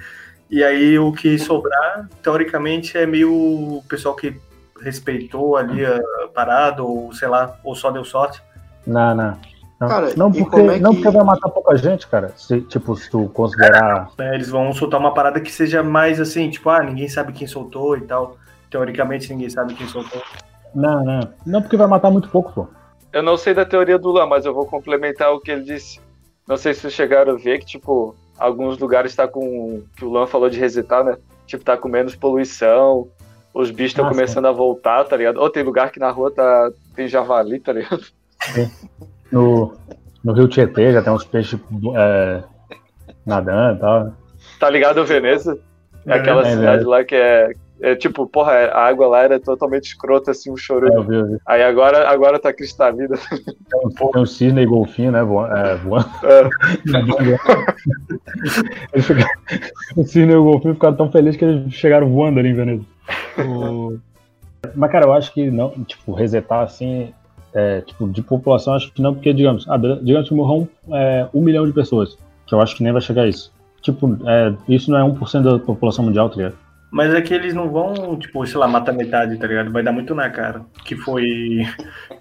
E 0.51 0.63
aí 0.63 0.99
o 0.99 1.13
que 1.13 1.39
sobrar, 1.39 2.09
teoricamente, 2.23 2.97
é 2.99 3.07
meio 3.07 3.33
o 3.33 3.83
pessoal 3.89 4.15
que 4.15 4.37
respeitou 4.83 5.57
ali 5.57 5.85
a 5.85 6.01
parada, 6.35 6.83
ou 6.83 7.13
sei 7.13 7.29
lá, 7.29 7.57
ou 7.65 7.75
só 7.75 7.91
deu 7.91 8.05
sorte. 8.05 8.43
Não, 8.87 9.15
não. 9.15 9.39
Não, 9.81 9.89
Cara, 9.89 10.11
não, 10.17 10.31
porque, 10.31 10.61
é 10.61 10.79
não 10.79 10.95
que- 10.95 11.03
porque 11.03 11.17
vai 11.17 11.25
matar 11.25 11.49
pouca 11.49 11.77
gente, 11.77 12.07
cara. 12.07 12.33
Se, 12.37 12.61
tipo, 12.63 12.95
se 12.95 13.11
tu 13.11 13.29
considerar. 13.31 14.09
né? 14.17 14.35
Eles 14.35 14.49
vão 14.49 14.73
soltar 14.73 15.01
uma 15.01 15.13
parada 15.13 15.41
que 15.41 15.51
seja 15.51 15.83
mais 15.83 16.21
assim, 16.21 16.49
tipo, 16.49 16.71
ah, 16.71 16.83
ninguém 16.83 17.09
sabe 17.09 17.33
quem 17.33 17.47
soltou 17.47 17.97
e 17.97 18.03
tal. 18.03 18.37
Teoricamente 18.71 19.33
ninguém 19.33 19.51
sabe 19.51 19.75
quem 19.75 19.87
soltou. 19.89 20.23
Não, 20.75 21.05
não. 21.05 21.21
Não 21.45 21.61
porque 21.63 21.77
vai 21.77 21.87
matar 21.89 22.11
muito 22.11 22.29
pouco, 22.29 22.53
pô. 22.53 22.67
Eu 23.13 23.23
não 23.23 23.37
sei 23.37 23.53
da 23.55 23.65
teoria 23.65 23.99
do 23.99 24.11
Lan, 24.11 24.27
mas 24.27 24.45
eu 24.47 24.55
vou 24.55 24.67
complementar 24.67 25.33
o 25.33 25.41
que 25.41 25.51
ele 25.51 25.63
disse. 25.63 26.01
Não 26.47 26.57
sei 26.57 26.73
se 26.75 26.81
vocês 26.81 26.93
chegaram 26.95 27.33
a 27.33 27.37
ver 27.37 27.59
que, 27.59 27.67
tipo, 27.67 28.15
alguns 28.39 28.79
lugares 28.79 29.15
tá 29.15 29.27
com. 29.29 29.83
que 29.97 30.05
o 30.05 30.11
Lan 30.11 30.27
falou 30.27 30.49
de 30.51 30.59
resetar, 30.59 31.05
né? 31.05 31.17
Tipo, 31.47 31.65
tá 31.65 31.77
com 31.77 31.89
menos 31.89 32.17
poluição, 32.17 33.09
os 33.53 33.71
bichos 33.71 33.93
estão 33.93 34.09
começando 34.09 34.47
a 34.47 34.53
voltar, 34.53 35.05
tá 35.05 35.17
ligado? 35.17 35.39
Ou 35.41 35.51
tem 35.51 35.63
lugar 35.63 35.91
que 35.93 36.01
na 36.01 36.11
rua 36.11 36.31
tá, 36.31 36.71
tem 36.97 37.07
javali, 37.07 37.61
tá 37.61 37.73
ligado? 37.73 38.03
No, 39.31 39.75
no 40.23 40.33
Rio 40.33 40.49
Tietê 40.49 40.93
já 40.93 41.03
tem 41.03 41.13
uns 41.13 41.25
peixes 41.25 41.59
é, 41.97 42.43
nadando 43.27 43.77
e 43.77 43.81
tal. 43.81 44.13
Tá 44.59 44.71
ligado, 44.71 45.05
Veneza? 45.05 45.59
É 46.07 46.15
aquela 46.15 46.47
É, 46.47 46.51
cidade 46.51 46.85
lá 46.85 47.05
que 47.05 47.15
é, 47.15 47.53
é 47.93 47.97
tipo, 47.97 48.27
porra, 48.27 48.53
a 48.53 48.87
água 48.87 49.07
lá 49.07 49.23
era 49.23 49.39
totalmente 49.41 49.85
escrota, 49.85 50.31
assim, 50.31 50.51
um 50.51 50.55
É, 50.55 50.97
eu 50.97 51.03
vi. 51.03 51.39
Aí 51.47 51.63
agora, 51.63 52.09
agora 52.09 52.39
tá 52.39 52.53
cristalina. 52.53 53.17
Tem, 53.29 53.81
uns- 53.87 53.95
tem 53.95 54.23
um 54.23 54.27
cisne 54.27 54.63
e 54.63 54.67
golfinho, 54.67 55.13
né? 55.13 55.23
Voando. 55.23 55.55
É, 55.55 55.77
voando. 55.77 56.09
É. 56.27 56.49
O 59.97 60.05
cisne 60.05 60.33
e 60.33 60.37
o 60.37 60.45
golfinho 60.45 60.75
ficaram 60.75 60.97
tão 60.97 61.11
felizes 61.11 61.37
que 61.39 61.45
eles 61.45 61.73
chegaram 61.75 62.09
voando 62.11 62.39
ali 62.41 62.51
em 62.51 62.55
Veneza. 62.55 62.83
O- 63.47 63.99
Mas, 64.75 64.91
cara, 64.91 65.07
eu 65.07 65.13
acho 65.13 65.33
que 65.33 65.51
não, 65.51 65.71
tipo, 65.85 66.13
resetar 66.13 66.63
assim, 66.63 67.13
é, 67.53 67.81
tipo, 67.83 68.09
de 68.09 68.23
população, 68.23 68.75
acho 68.75 68.93
que 68.93 69.03
não, 69.03 69.15
porque, 69.15 69.33
digamos, 69.33 69.67
ah, 69.69 69.77
digamos 69.77 70.29
que 70.29 70.35
morram 70.35 70.67
é, 70.93 71.27
um 71.35 71.43
milhão 71.43 71.67
de 71.67 71.73
pessoas, 71.73 72.17
que 72.47 72.55
eu 72.55 72.61
acho 72.61 72.75
que 72.77 72.83
nem 72.83 72.93
vai 72.93 73.03
chegar 73.03 73.23
a 73.23 73.29
isso. 73.29 73.53
Tipo, 73.83 74.17
é, 74.27 74.55
isso 74.69 74.91
não 74.91 74.99
é 74.99 75.03
1% 75.05 75.43
da 75.43 75.59
população 75.59 76.05
mundial, 76.05 76.31
tá 76.31 76.37
ligado? 76.37 76.55
Mas 76.95 77.13
é 77.13 77.21
que 77.21 77.35
eles 77.35 77.53
não 77.53 77.69
vão, 77.73 78.17
tipo, 78.17 78.47
sei 78.47 78.57
lá, 78.57 78.69
matar 78.69 78.93
metade, 78.93 79.37
tá 79.37 79.49
ligado? 79.49 79.73
Vai 79.73 79.83
dar 79.83 79.91
muito 79.91 80.15
na 80.15 80.31
cara. 80.31 80.65
Que 80.85 80.95
foi. 80.95 81.67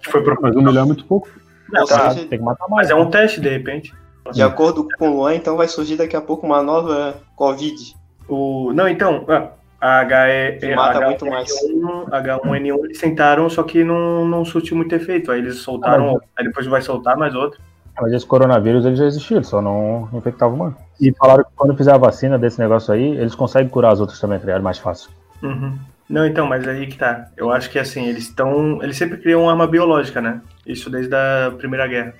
Que 0.02 0.10
foi 0.10 0.20
pro... 0.20 0.36
Mas 0.42 0.56
um 0.56 0.62
milhão 0.62 0.82
é 0.82 0.86
muito 0.86 1.04
pouco. 1.04 1.28
Não, 1.72 1.86
tá, 1.86 2.10
seja, 2.10 2.26
Tem 2.26 2.40
que 2.40 2.44
matar 2.44 2.66
mais. 2.68 2.88
Mas 2.88 2.90
é 2.90 3.00
um 3.00 3.08
teste, 3.08 3.40
de 3.40 3.48
repente. 3.48 3.94
de 4.32 4.42
acordo 4.42 4.88
com 4.98 5.08
o 5.08 5.16
Luan, 5.18 5.36
então 5.36 5.56
vai 5.56 5.68
surgir 5.68 5.94
daqui 5.94 6.16
a 6.16 6.20
pouco 6.20 6.44
uma 6.44 6.60
nova 6.60 7.14
Covid. 7.36 7.94
O... 8.28 8.72
Não, 8.72 8.88
então, 8.88 9.24
ah, 9.28 9.52
a 9.80 10.02
HE, 10.02 10.58
Que 10.58 10.74
mata 10.74 11.00
muito 11.02 11.24
mais. 11.24 11.48
H1, 11.52 12.42
H1N1 12.42 12.84
eles 12.84 12.98
tentaram, 12.98 13.48
só 13.48 13.62
que 13.62 13.84
não, 13.84 14.26
não 14.26 14.44
surtiu 14.44 14.76
muito 14.76 14.92
efeito. 14.92 15.30
Aí 15.30 15.38
eles 15.38 15.58
soltaram, 15.58 16.20
aí 16.36 16.44
depois 16.44 16.66
vai 16.66 16.82
soltar 16.82 17.16
mais 17.16 17.32
outro. 17.36 17.60
Mas 18.00 18.12
esse 18.12 18.26
coronavírus 18.26 18.84
ele 18.84 18.96
já 18.96 19.04
existiu, 19.06 19.36
ele 19.36 19.44
só 19.46 19.62
não 19.62 20.08
infectava 20.12 20.52
humano. 20.52 20.76
E 21.00 21.12
falaram 21.12 21.44
que 21.44 21.50
quando 21.54 21.76
fizer 21.76 21.92
a 21.94 21.98
vacina 21.98 22.38
desse 22.38 22.58
negócio 22.58 22.92
aí, 22.92 23.16
eles 23.16 23.34
conseguem 23.34 23.68
curar 23.68 23.92
as 23.92 24.00
outras 24.00 24.18
também, 24.20 24.38
tá 24.38 24.46
ligado? 24.46 24.62
Mais 24.62 24.78
fácil. 24.78 25.10
Uhum. 25.42 25.78
Não, 26.08 26.26
então, 26.26 26.46
mas 26.46 26.66
aí 26.66 26.86
que 26.86 26.98
tá. 26.98 27.28
Eu 27.36 27.50
acho 27.50 27.70
que 27.70 27.78
assim, 27.78 28.06
eles 28.06 28.24
estão. 28.24 28.82
Eles 28.82 28.96
sempre 28.96 29.18
criam 29.18 29.42
uma 29.42 29.52
arma 29.52 29.66
biológica, 29.66 30.20
né? 30.20 30.40
Isso 30.66 30.90
desde 30.90 31.14
a 31.14 31.52
Primeira 31.56 31.86
Guerra. 31.86 32.14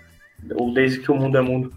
Ou 0.54 0.72
desde 0.72 1.00
que 1.00 1.10
o 1.10 1.14
mundo 1.14 1.36
é 1.36 1.40
mundo. 1.40 1.72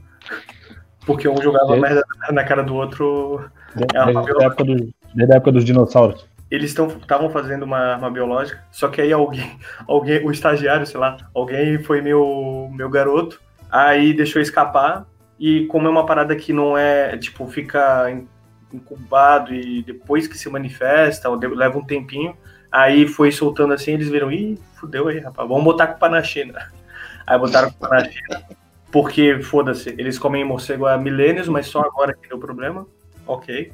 Porque 1.05 1.27
um 1.27 1.41
jogava 1.41 1.67
Desde- 1.67 1.81
merda 1.81 2.03
na 2.31 2.43
cara 2.43 2.63
do 2.63 2.75
outro. 2.75 3.43
Desde, 3.75 3.97
É 3.97 4.05
desde 4.05 4.43
a, 4.43 4.45
época 4.45 4.63
do- 4.63 4.93
desde 5.13 5.33
a 5.33 5.37
época 5.37 5.51
dos 5.51 5.65
dinossauros. 5.65 6.25
Eles 6.49 6.71
estavam 6.71 7.29
fazendo 7.29 7.63
uma 7.63 7.77
arma 7.77 8.09
biológica, 8.09 8.63
só 8.71 8.87
que 8.87 9.01
aí 9.01 9.11
alguém, 9.11 9.57
alguém, 9.87 10.25
o 10.25 10.31
estagiário, 10.31 10.85
sei 10.87 10.99
lá, 10.99 11.17
alguém 11.33 11.77
foi 11.83 12.01
meu, 12.01 12.69
meu 12.73 12.89
garoto, 12.89 13.41
aí 13.71 14.13
deixou 14.13 14.41
escapar, 14.41 15.05
e 15.39 15.65
como 15.67 15.87
é 15.87 15.89
uma 15.89 16.05
parada 16.05 16.35
que 16.35 16.51
não 16.51 16.77
é, 16.77 17.17
tipo, 17.17 17.47
fica 17.47 18.09
in- 18.09 18.27
incubado 18.73 19.53
e 19.53 19.83
depois 19.83 20.27
que 20.27 20.37
se 20.37 20.49
manifesta, 20.49 21.29
ou 21.29 21.37
de- 21.37 21.47
leva 21.47 21.77
um 21.77 21.83
tempinho, 21.85 22.35
aí 22.71 23.07
foi 23.07 23.31
soltando 23.31 23.73
assim, 23.73 23.91
eles 23.93 24.09
viram, 24.09 24.31
ih, 24.31 24.57
fudeu 24.75 25.07
aí, 25.07 25.19
rapaz, 25.19 25.47
vamos 25.47 25.63
botar 25.63 25.87
culpa 25.87 26.09
na 26.09 26.21
China. 26.23 26.71
Aí 27.27 27.37
botaram 27.37 27.69
culpa 27.71 27.89
na 27.89 28.05
China, 28.05 28.41
porque, 28.89 29.41
foda-se, 29.41 29.89
eles 29.97 30.17
comem 30.17 30.45
morcego 30.45 30.85
há 30.85 30.97
milênios, 30.97 31.49
mas 31.49 31.67
só 31.67 31.81
agora 31.81 32.13
que 32.13 32.29
deu 32.29 32.39
problema, 32.39 32.87
ok. 33.27 33.69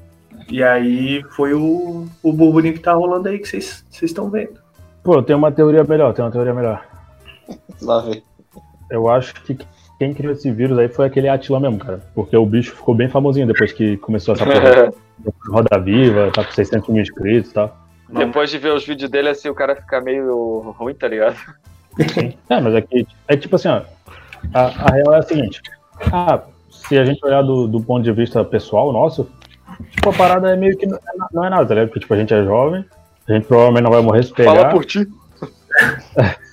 E 0.49 0.63
aí 0.63 1.23
foi 1.29 1.53
o, 1.53 2.07
o 2.23 2.33
burburinho 2.33 2.73
que 2.73 2.79
tá 2.79 2.93
rolando 2.93 3.29
aí 3.29 3.37
que 3.37 3.47
vocês 3.47 3.85
vocês 3.91 4.09
estão 4.09 4.27
vendo. 4.31 4.59
Pô, 5.03 5.21
tem 5.21 5.35
uma 5.35 5.51
teoria 5.51 5.83
melhor, 5.83 6.13
tem 6.15 6.25
uma 6.25 6.31
teoria 6.31 6.51
melhor. 6.53 6.83
Lá 7.79 8.01
ver. 8.01 8.23
Eu 8.89 9.07
acho 9.07 9.35
que 9.43 9.55
quem 9.99 10.13
criou 10.13 10.33
esse 10.33 10.51
vírus 10.51 10.77
aí 10.77 10.87
foi 10.87 11.05
aquele 11.05 11.29
Atila 11.29 11.59
mesmo, 11.59 11.77
cara. 11.79 12.01
Porque 12.13 12.35
o 12.35 12.45
bicho 12.45 12.75
ficou 12.75 12.95
bem 12.95 13.09
famosinho 13.09 13.47
depois 13.47 13.71
que 13.71 13.97
começou 13.97 14.33
essa 14.33 14.45
porra. 14.45 14.93
Roda 15.47 15.79
Viva, 15.79 16.31
tá 16.33 16.43
com 16.43 16.51
600 16.51 16.89
mil 16.89 17.01
inscritos 17.01 17.51
e 17.51 17.53
tal. 17.53 17.77
Depois 18.09 18.49
de 18.49 18.57
ver 18.57 18.73
os 18.73 18.85
vídeos 18.85 19.09
dele, 19.09 19.29
assim, 19.29 19.49
o 19.49 19.55
cara 19.55 19.75
fica 19.75 20.01
meio 20.01 20.75
ruim, 20.77 20.93
tá 20.93 21.07
ligado? 21.07 21.35
É, 22.49 22.59
mas 22.59 22.75
é 22.75 22.81
que, 22.81 23.07
é 23.27 23.37
tipo 23.37 23.55
assim, 23.55 23.67
ó. 23.67 23.81
A, 24.53 24.65
a 24.65 24.93
real 24.93 25.13
é 25.13 25.19
a 25.19 25.21
seguinte. 25.21 25.61
Ah, 26.11 26.41
se 26.69 26.97
a 26.97 27.05
gente 27.05 27.23
olhar 27.25 27.41
do, 27.41 27.67
do 27.67 27.81
ponto 27.81 28.03
de 28.03 28.11
vista 28.11 28.43
pessoal 28.43 28.91
nosso, 28.91 29.29
tipo, 29.91 30.09
a 30.09 30.13
parada 30.13 30.51
é 30.51 30.55
meio 30.55 30.77
que 30.77 30.85
não 30.85 30.97
é, 30.97 30.99
não 31.31 31.45
é 31.45 31.49
nada, 31.49 31.65
tá 31.65 31.73
ligado? 31.73 31.87
Porque, 31.87 32.01
tipo, 32.01 32.13
a 32.13 32.17
gente 32.17 32.33
é 32.33 32.43
jovem, 32.43 32.83
a 33.27 33.33
gente 33.33 33.45
provavelmente 33.45 33.83
não 33.83 33.91
vai 33.91 34.01
morrer 34.01 34.23
se 34.23 34.33
pegar. 34.33 34.55
Fala 34.55 34.69
por 34.69 34.85
ti. 34.85 35.07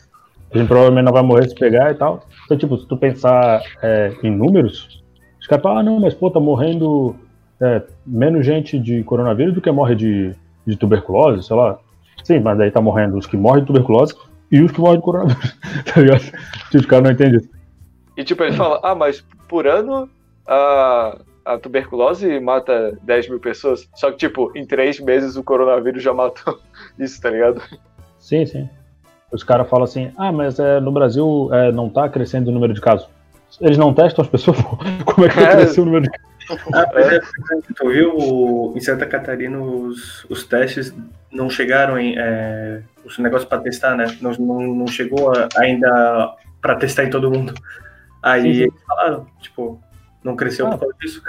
A 0.52 0.58
gente 0.58 0.66
provavelmente 0.66 1.04
não 1.04 1.12
vai 1.12 1.22
morrer 1.22 1.48
se 1.48 1.54
pegar 1.54 1.92
e 1.92 1.94
tal. 1.94 2.26
Então, 2.50 2.58
tipo, 2.58 2.76
se 2.78 2.86
tu 2.88 2.96
pensar 2.96 3.62
é, 3.80 4.12
em 4.24 4.30
números, 4.30 5.00
os 5.40 5.46
caras 5.46 5.62
falam, 5.62 5.78
ah, 5.78 5.82
não, 5.84 6.00
mas 6.00 6.14
pô, 6.14 6.28
tá 6.32 6.40
morrendo 6.40 7.14
é, 7.60 7.80
menos 8.04 8.44
gente 8.44 8.76
de 8.76 9.04
coronavírus 9.04 9.54
do 9.54 9.60
que 9.60 9.70
morre 9.70 9.94
de, 9.94 10.34
de 10.66 10.76
tuberculose, 10.76 11.46
sei 11.46 11.54
lá. 11.54 11.78
Sim, 12.24 12.40
mas 12.40 12.58
daí 12.58 12.72
tá 12.72 12.80
morrendo 12.80 13.16
os 13.16 13.24
que 13.24 13.36
morrem 13.36 13.60
de 13.60 13.68
tuberculose 13.68 14.16
e 14.50 14.60
os 14.60 14.72
que 14.72 14.80
morrem 14.80 14.96
de 14.96 15.04
coronavírus, 15.04 15.56
tá 15.94 16.00
ligado? 16.00 16.22
Tipo, 16.22 16.78
os 16.78 16.86
caras 16.86 17.04
não 17.04 17.12
entendem 17.12 17.36
isso. 17.36 17.50
E 18.16 18.24
tipo, 18.24 18.42
ele 18.42 18.56
fala, 18.56 18.80
ah, 18.82 18.96
mas 18.96 19.24
por 19.48 19.68
ano, 19.68 20.10
ah, 20.44 21.20
a 21.44 21.56
tuberculose 21.56 22.40
mata 22.40 22.98
10 23.04 23.28
mil 23.28 23.38
pessoas. 23.38 23.88
Só 23.94 24.10
que, 24.10 24.16
tipo, 24.16 24.50
em 24.58 24.66
três 24.66 24.98
meses 24.98 25.36
o 25.36 25.44
coronavírus 25.44 26.02
já 26.02 26.12
matou 26.12 26.58
isso, 26.98 27.22
tá 27.22 27.30
ligado? 27.30 27.62
Sim, 28.18 28.44
sim. 28.44 28.68
Os 29.32 29.42
caras 29.44 29.68
falam 29.68 29.84
assim, 29.84 30.10
ah, 30.16 30.32
mas 30.32 30.58
é, 30.58 30.80
no 30.80 30.90
Brasil 30.90 31.48
é, 31.52 31.70
não 31.72 31.88
tá 31.88 32.08
crescendo 32.08 32.48
o 32.48 32.52
número 32.52 32.74
de 32.74 32.80
casos. 32.80 33.06
Eles 33.60 33.78
não 33.78 33.92
testam 33.94 34.24
as 34.24 34.30
pessoas. 34.30 34.56
Como 35.04 35.26
é 35.26 35.28
que 35.28 35.36
vai 35.36 35.44
É. 35.52 35.56
crescer 35.56 35.80
o 35.80 35.84
número 35.84 36.04
de 36.04 36.10
casos? 36.10 36.30
Ah, 36.74 36.86
mas 36.92 37.06
é, 37.12 37.20
tu 37.76 37.88
viu 37.90 38.16
o- 38.16 38.72
em 38.76 38.80
Santa 38.80 39.06
Catarina 39.06 39.58
os, 39.60 40.24
os 40.28 40.44
testes 40.44 40.92
não 41.30 41.48
chegaram 41.48 41.96
em 41.96 42.14
é, 42.18 42.82
os 43.04 43.18
negócios 43.18 43.48
para 43.48 43.60
testar, 43.60 43.94
né? 43.96 44.06
Não, 44.20 44.32
não, 44.32 44.60
não 44.74 44.86
chegou 44.88 45.30
a- 45.32 45.48
ainda 45.58 46.34
para 46.60 46.74
testar 46.74 47.04
em 47.04 47.10
todo 47.10 47.30
mundo. 47.30 47.54
Aí 48.22 48.42
Sim, 48.42 48.52
sim. 48.54 48.60
eles 48.62 48.74
falaram, 48.86 49.26
tipo, 49.40 49.80
não 50.24 50.34
cresceu 50.34 50.66
Ah. 50.66 50.70
por 50.70 50.80
causa 50.80 50.94
disso. 51.00 51.22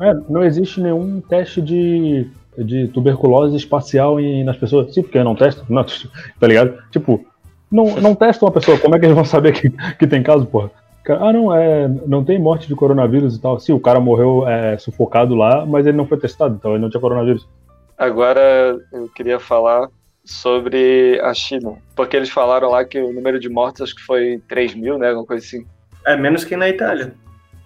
É, 0.00 0.14
não 0.28 0.44
existe 0.44 0.80
nenhum 0.80 1.20
teste 1.20 1.60
de, 1.60 2.28
de 2.56 2.86
tuberculose 2.88 3.56
espacial 3.56 4.20
em, 4.20 4.44
nas 4.44 4.56
pessoas. 4.56 4.94
Sim, 4.94 5.02
porque 5.02 5.22
não 5.24 5.34
testam, 5.34 5.64
não, 5.68 5.84
tá 6.38 6.46
ligado? 6.46 6.78
Tipo, 6.92 7.24
não, 7.72 7.96
não 7.96 8.14
testam 8.14 8.48
a 8.48 8.52
pessoa, 8.52 8.78
como 8.78 8.94
é 8.94 8.98
que 8.98 9.06
eles 9.06 9.14
vão 9.14 9.24
saber 9.24 9.52
que, 9.52 9.70
que 9.98 10.06
tem 10.06 10.22
caso, 10.22 10.46
porra? 10.46 10.70
Ah, 11.08 11.32
não, 11.32 11.54
é, 11.54 11.88
não 12.06 12.24
tem 12.24 12.38
morte 12.38 12.68
de 12.68 12.76
coronavírus 12.76 13.36
e 13.36 13.40
tal. 13.40 13.58
Sim, 13.58 13.72
o 13.72 13.80
cara 13.80 13.98
morreu 13.98 14.46
é, 14.46 14.78
sufocado 14.78 15.34
lá, 15.34 15.66
mas 15.66 15.84
ele 15.84 15.96
não 15.96 16.06
foi 16.06 16.16
testado, 16.18 16.54
então 16.54 16.72
ele 16.72 16.80
não 16.80 16.90
tinha 16.90 17.00
coronavírus. 17.00 17.48
Agora 17.98 18.78
eu 18.92 19.08
queria 19.08 19.40
falar 19.40 19.88
sobre 20.24 21.20
a 21.20 21.34
China. 21.34 21.76
Porque 21.96 22.16
eles 22.16 22.30
falaram 22.30 22.70
lá 22.70 22.84
que 22.84 23.00
o 23.00 23.12
número 23.12 23.40
de 23.40 23.48
mortes 23.48 23.82
acho 23.82 23.96
que 23.96 24.02
foi 24.02 24.40
3 24.48 24.74
mil, 24.74 24.96
né? 24.96 25.08
Alguma 25.08 25.26
coisa 25.26 25.44
assim. 25.44 25.66
É 26.06 26.16
menos 26.16 26.44
que 26.44 26.56
na 26.56 26.68
Itália. 26.68 27.14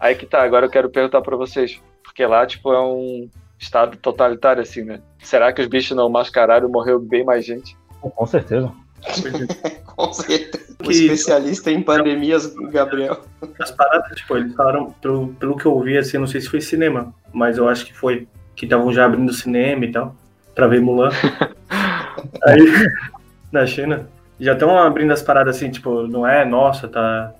Aí 0.00 0.14
que 0.14 0.26
tá, 0.26 0.42
agora 0.42 0.66
eu 0.66 0.70
quero 0.70 0.88
perguntar 0.88 1.20
pra 1.20 1.36
vocês. 1.36 1.80
Porque 2.02 2.24
lá, 2.24 2.46
tipo, 2.46 2.72
é 2.72 2.80
um 2.80 3.28
estado 3.58 3.96
totalitário, 3.98 4.62
assim, 4.62 4.82
né? 4.82 5.00
Será 5.18 5.52
que 5.52 5.60
os 5.60 5.66
bichos 5.66 5.96
não 5.96 6.08
mascararam 6.08 6.68
e 6.68 6.72
morreu 6.72 6.98
bem 6.98 7.24
mais 7.24 7.44
gente? 7.44 7.76
Com 8.00 8.26
certeza. 8.26 8.72
Com 9.86 10.12
certeza. 10.12 10.66
O 10.80 10.84
Que- 10.84 10.92
especialista 10.92 11.70
em 11.70 11.82
pandemias, 11.82 12.52
Gabriel. 12.70 13.20
As 13.58 13.70
paradas, 13.70 14.16
tipo, 14.16 14.36
eles 14.36 14.54
falaram, 14.54 14.92
pelo, 15.00 15.28
pelo 15.34 15.56
que 15.56 15.66
eu 15.66 15.80
vi, 15.80 15.96
assim, 15.96 16.18
não 16.18 16.26
sei 16.26 16.40
se 16.40 16.48
foi 16.48 16.60
cinema, 16.60 17.14
mas 17.32 17.56
eu 17.58 17.68
acho 17.68 17.86
que 17.86 17.94
foi. 17.94 18.28
Que 18.54 18.64
estavam 18.66 18.92
já 18.92 19.04
abrindo 19.06 19.32
cinema 19.32 19.84
e 19.84 19.92
tal, 19.92 20.14
pra 20.54 20.66
ver 20.66 20.80
Mulan. 20.80 21.10
Aí, 22.44 22.60
na 23.52 23.66
China, 23.66 24.08
já 24.40 24.52
estão 24.52 24.78
abrindo 24.78 25.12
as 25.12 25.22
paradas 25.22 25.56
assim, 25.56 25.70
tipo, 25.70 26.06
não 26.06 26.26
é, 26.26 26.44
nossa, 26.44 26.88
tá. 26.88 27.32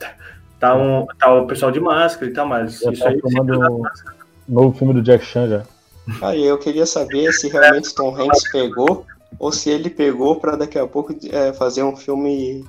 Tá, 0.59 0.75
um, 0.75 1.07
tá 1.19 1.35
o 1.35 1.47
pessoal 1.47 1.71
de 1.71 1.79
máscara 1.79 2.31
e 2.31 2.33
tal, 2.33 2.47
mas 2.47 2.79
Já 2.81 2.91
isso 2.91 3.03
tá 3.03 3.11
aí. 3.11 3.21
filmando 3.21 3.61
o 3.61 3.83
novo 4.49 4.79
filme 4.79 4.95
do 4.95 5.03
Jack 5.03 5.23
Chan 5.23 5.49
já. 5.49 5.63
Aí 6.23 6.47
eu 6.47 6.57
queria 6.57 6.87
saber 6.87 7.31
se 7.33 7.49
realmente 7.49 7.95
Tom 7.95 8.17
Hanks 8.19 8.51
pegou 8.51 9.05
ou 9.39 9.53
se 9.53 9.71
ele 9.71 9.91
pegou 9.91 10.37
pra 10.37 10.57
daqui 10.57 10.79
a 10.79 10.87
pouco 10.87 11.15
é, 11.31 11.53
fazer 11.53 11.83
um 11.83 11.97
filme, 11.97 12.65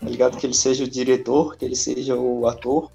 tá 0.00 0.08
ligado? 0.08 0.36
Que 0.36 0.46
ele 0.46 0.54
seja 0.54 0.84
o 0.84 0.88
diretor, 0.88 1.56
que 1.56 1.64
ele 1.64 1.76
seja 1.76 2.14
o 2.14 2.46
ator, 2.46 2.90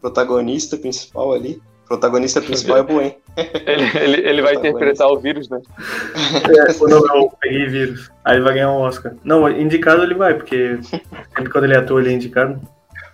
protagonista 0.00 0.76
principal 0.76 1.32
ali. 1.32 1.60
Protagonista 1.86 2.40
principal 2.42 2.78
é 2.78 2.82
Buen. 2.84 3.16
Ele, 3.36 3.98
ele, 3.98 4.28
ele 4.28 4.42
vai 4.42 4.54
interpretar 4.54 5.08
o 5.08 5.18
vírus, 5.18 5.48
né? 5.48 5.60
É, 6.68 6.72
quando 6.74 6.92
eu 6.92 7.32
peguei 7.40 7.66
vírus. 7.66 8.10
Aí 8.24 8.36
ele 8.36 8.44
vai 8.44 8.54
ganhar 8.54 8.72
um 8.72 8.80
Oscar. 8.80 9.14
Não, 9.22 9.48
indicado 9.48 10.02
ele 10.02 10.14
vai, 10.14 10.34
porque 10.34 10.80
sempre 10.82 11.50
quando 11.50 11.64
ele 11.64 11.74
é 11.74 11.78
ator, 11.78 12.00
ele 12.00 12.10
é 12.10 12.16
indicado. 12.16 12.60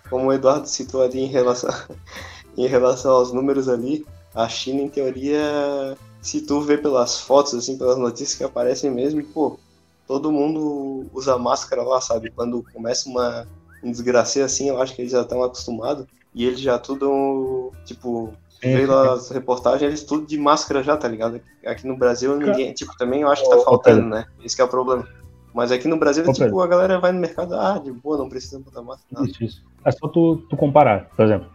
Como 0.09 0.27
o 0.27 0.33
Eduardo 0.33 0.67
citou 0.67 1.03
ali 1.03 1.19
em 1.19 1.27
relação, 1.27 1.69
em 2.57 2.67
relação 2.67 3.11
aos 3.11 3.31
números 3.31 3.69
ali, 3.69 4.05
a 4.33 4.49
China, 4.49 4.81
em 4.81 4.89
teoria, 4.89 5.95
se 6.23 6.41
tu 6.41 6.61
vê 6.61 6.77
pelas 6.77 7.19
fotos, 7.19 7.53
assim, 7.53 7.77
pelas 7.77 7.97
notícias 7.97 8.35
que 8.35 8.43
aparecem 8.43 8.89
mesmo, 8.89 9.21
pô, 9.25 9.59
todo 10.07 10.31
mundo 10.31 11.05
usa 11.13 11.37
máscara 11.37 11.83
lá, 11.83 11.99
sabe? 12.01 12.31
Quando 12.31 12.65
começa 12.73 13.09
uma 13.09 13.45
um 13.83 13.91
desgraceira 13.91 14.45
assim, 14.45 14.69
eu 14.69 14.81
acho 14.81 14.95
que 14.95 15.01
eles 15.01 15.11
já 15.11 15.21
estão 15.21 15.43
acostumados. 15.43 16.07
E 16.33 16.45
eles 16.45 16.61
já 16.61 16.79
tudo, 16.79 17.71
tipo, 17.85 18.33
Sim, 18.49 18.73
pelas 18.73 19.29
reportagens, 19.29 19.83
eles 19.83 20.03
tudo 20.03 20.25
de 20.25 20.37
máscara 20.37 20.81
já, 20.81 20.95
tá 20.95 21.07
ligado? 21.07 21.41
Aqui 21.65 21.85
no 21.85 21.97
Brasil, 21.97 22.35
ninguém, 22.37 22.73
tipo, 22.73 22.95
também 22.97 23.21
eu 23.21 23.27
acho 23.29 23.43
que 23.43 23.49
tá 23.49 23.57
faltando, 23.59 24.07
né? 24.07 24.25
Esse 24.43 24.55
que 24.55 24.61
é 24.61 24.65
o 24.65 24.69
problema. 24.69 25.05
Mas 25.53 25.71
aqui 25.71 25.87
no 25.87 25.97
Brasil, 25.97 26.23
Ô, 26.27 26.31
tipo, 26.31 26.61
a 26.61 26.67
galera 26.67 26.99
vai 26.99 27.11
no 27.11 27.19
mercado, 27.19 27.53
ah, 27.55 27.77
de 27.77 27.91
boa, 27.91 28.17
não 28.17 28.29
precisa 28.29 28.59
botar 28.59 28.81
máscara. 28.81 29.07
nada. 29.11 29.27
Isso, 29.27 29.43
isso. 29.43 29.63
É 29.85 29.91
só 29.91 30.07
tu, 30.07 30.37
tu 30.49 30.55
comparar, 30.55 31.09
por 31.15 31.25
exemplo. 31.25 31.47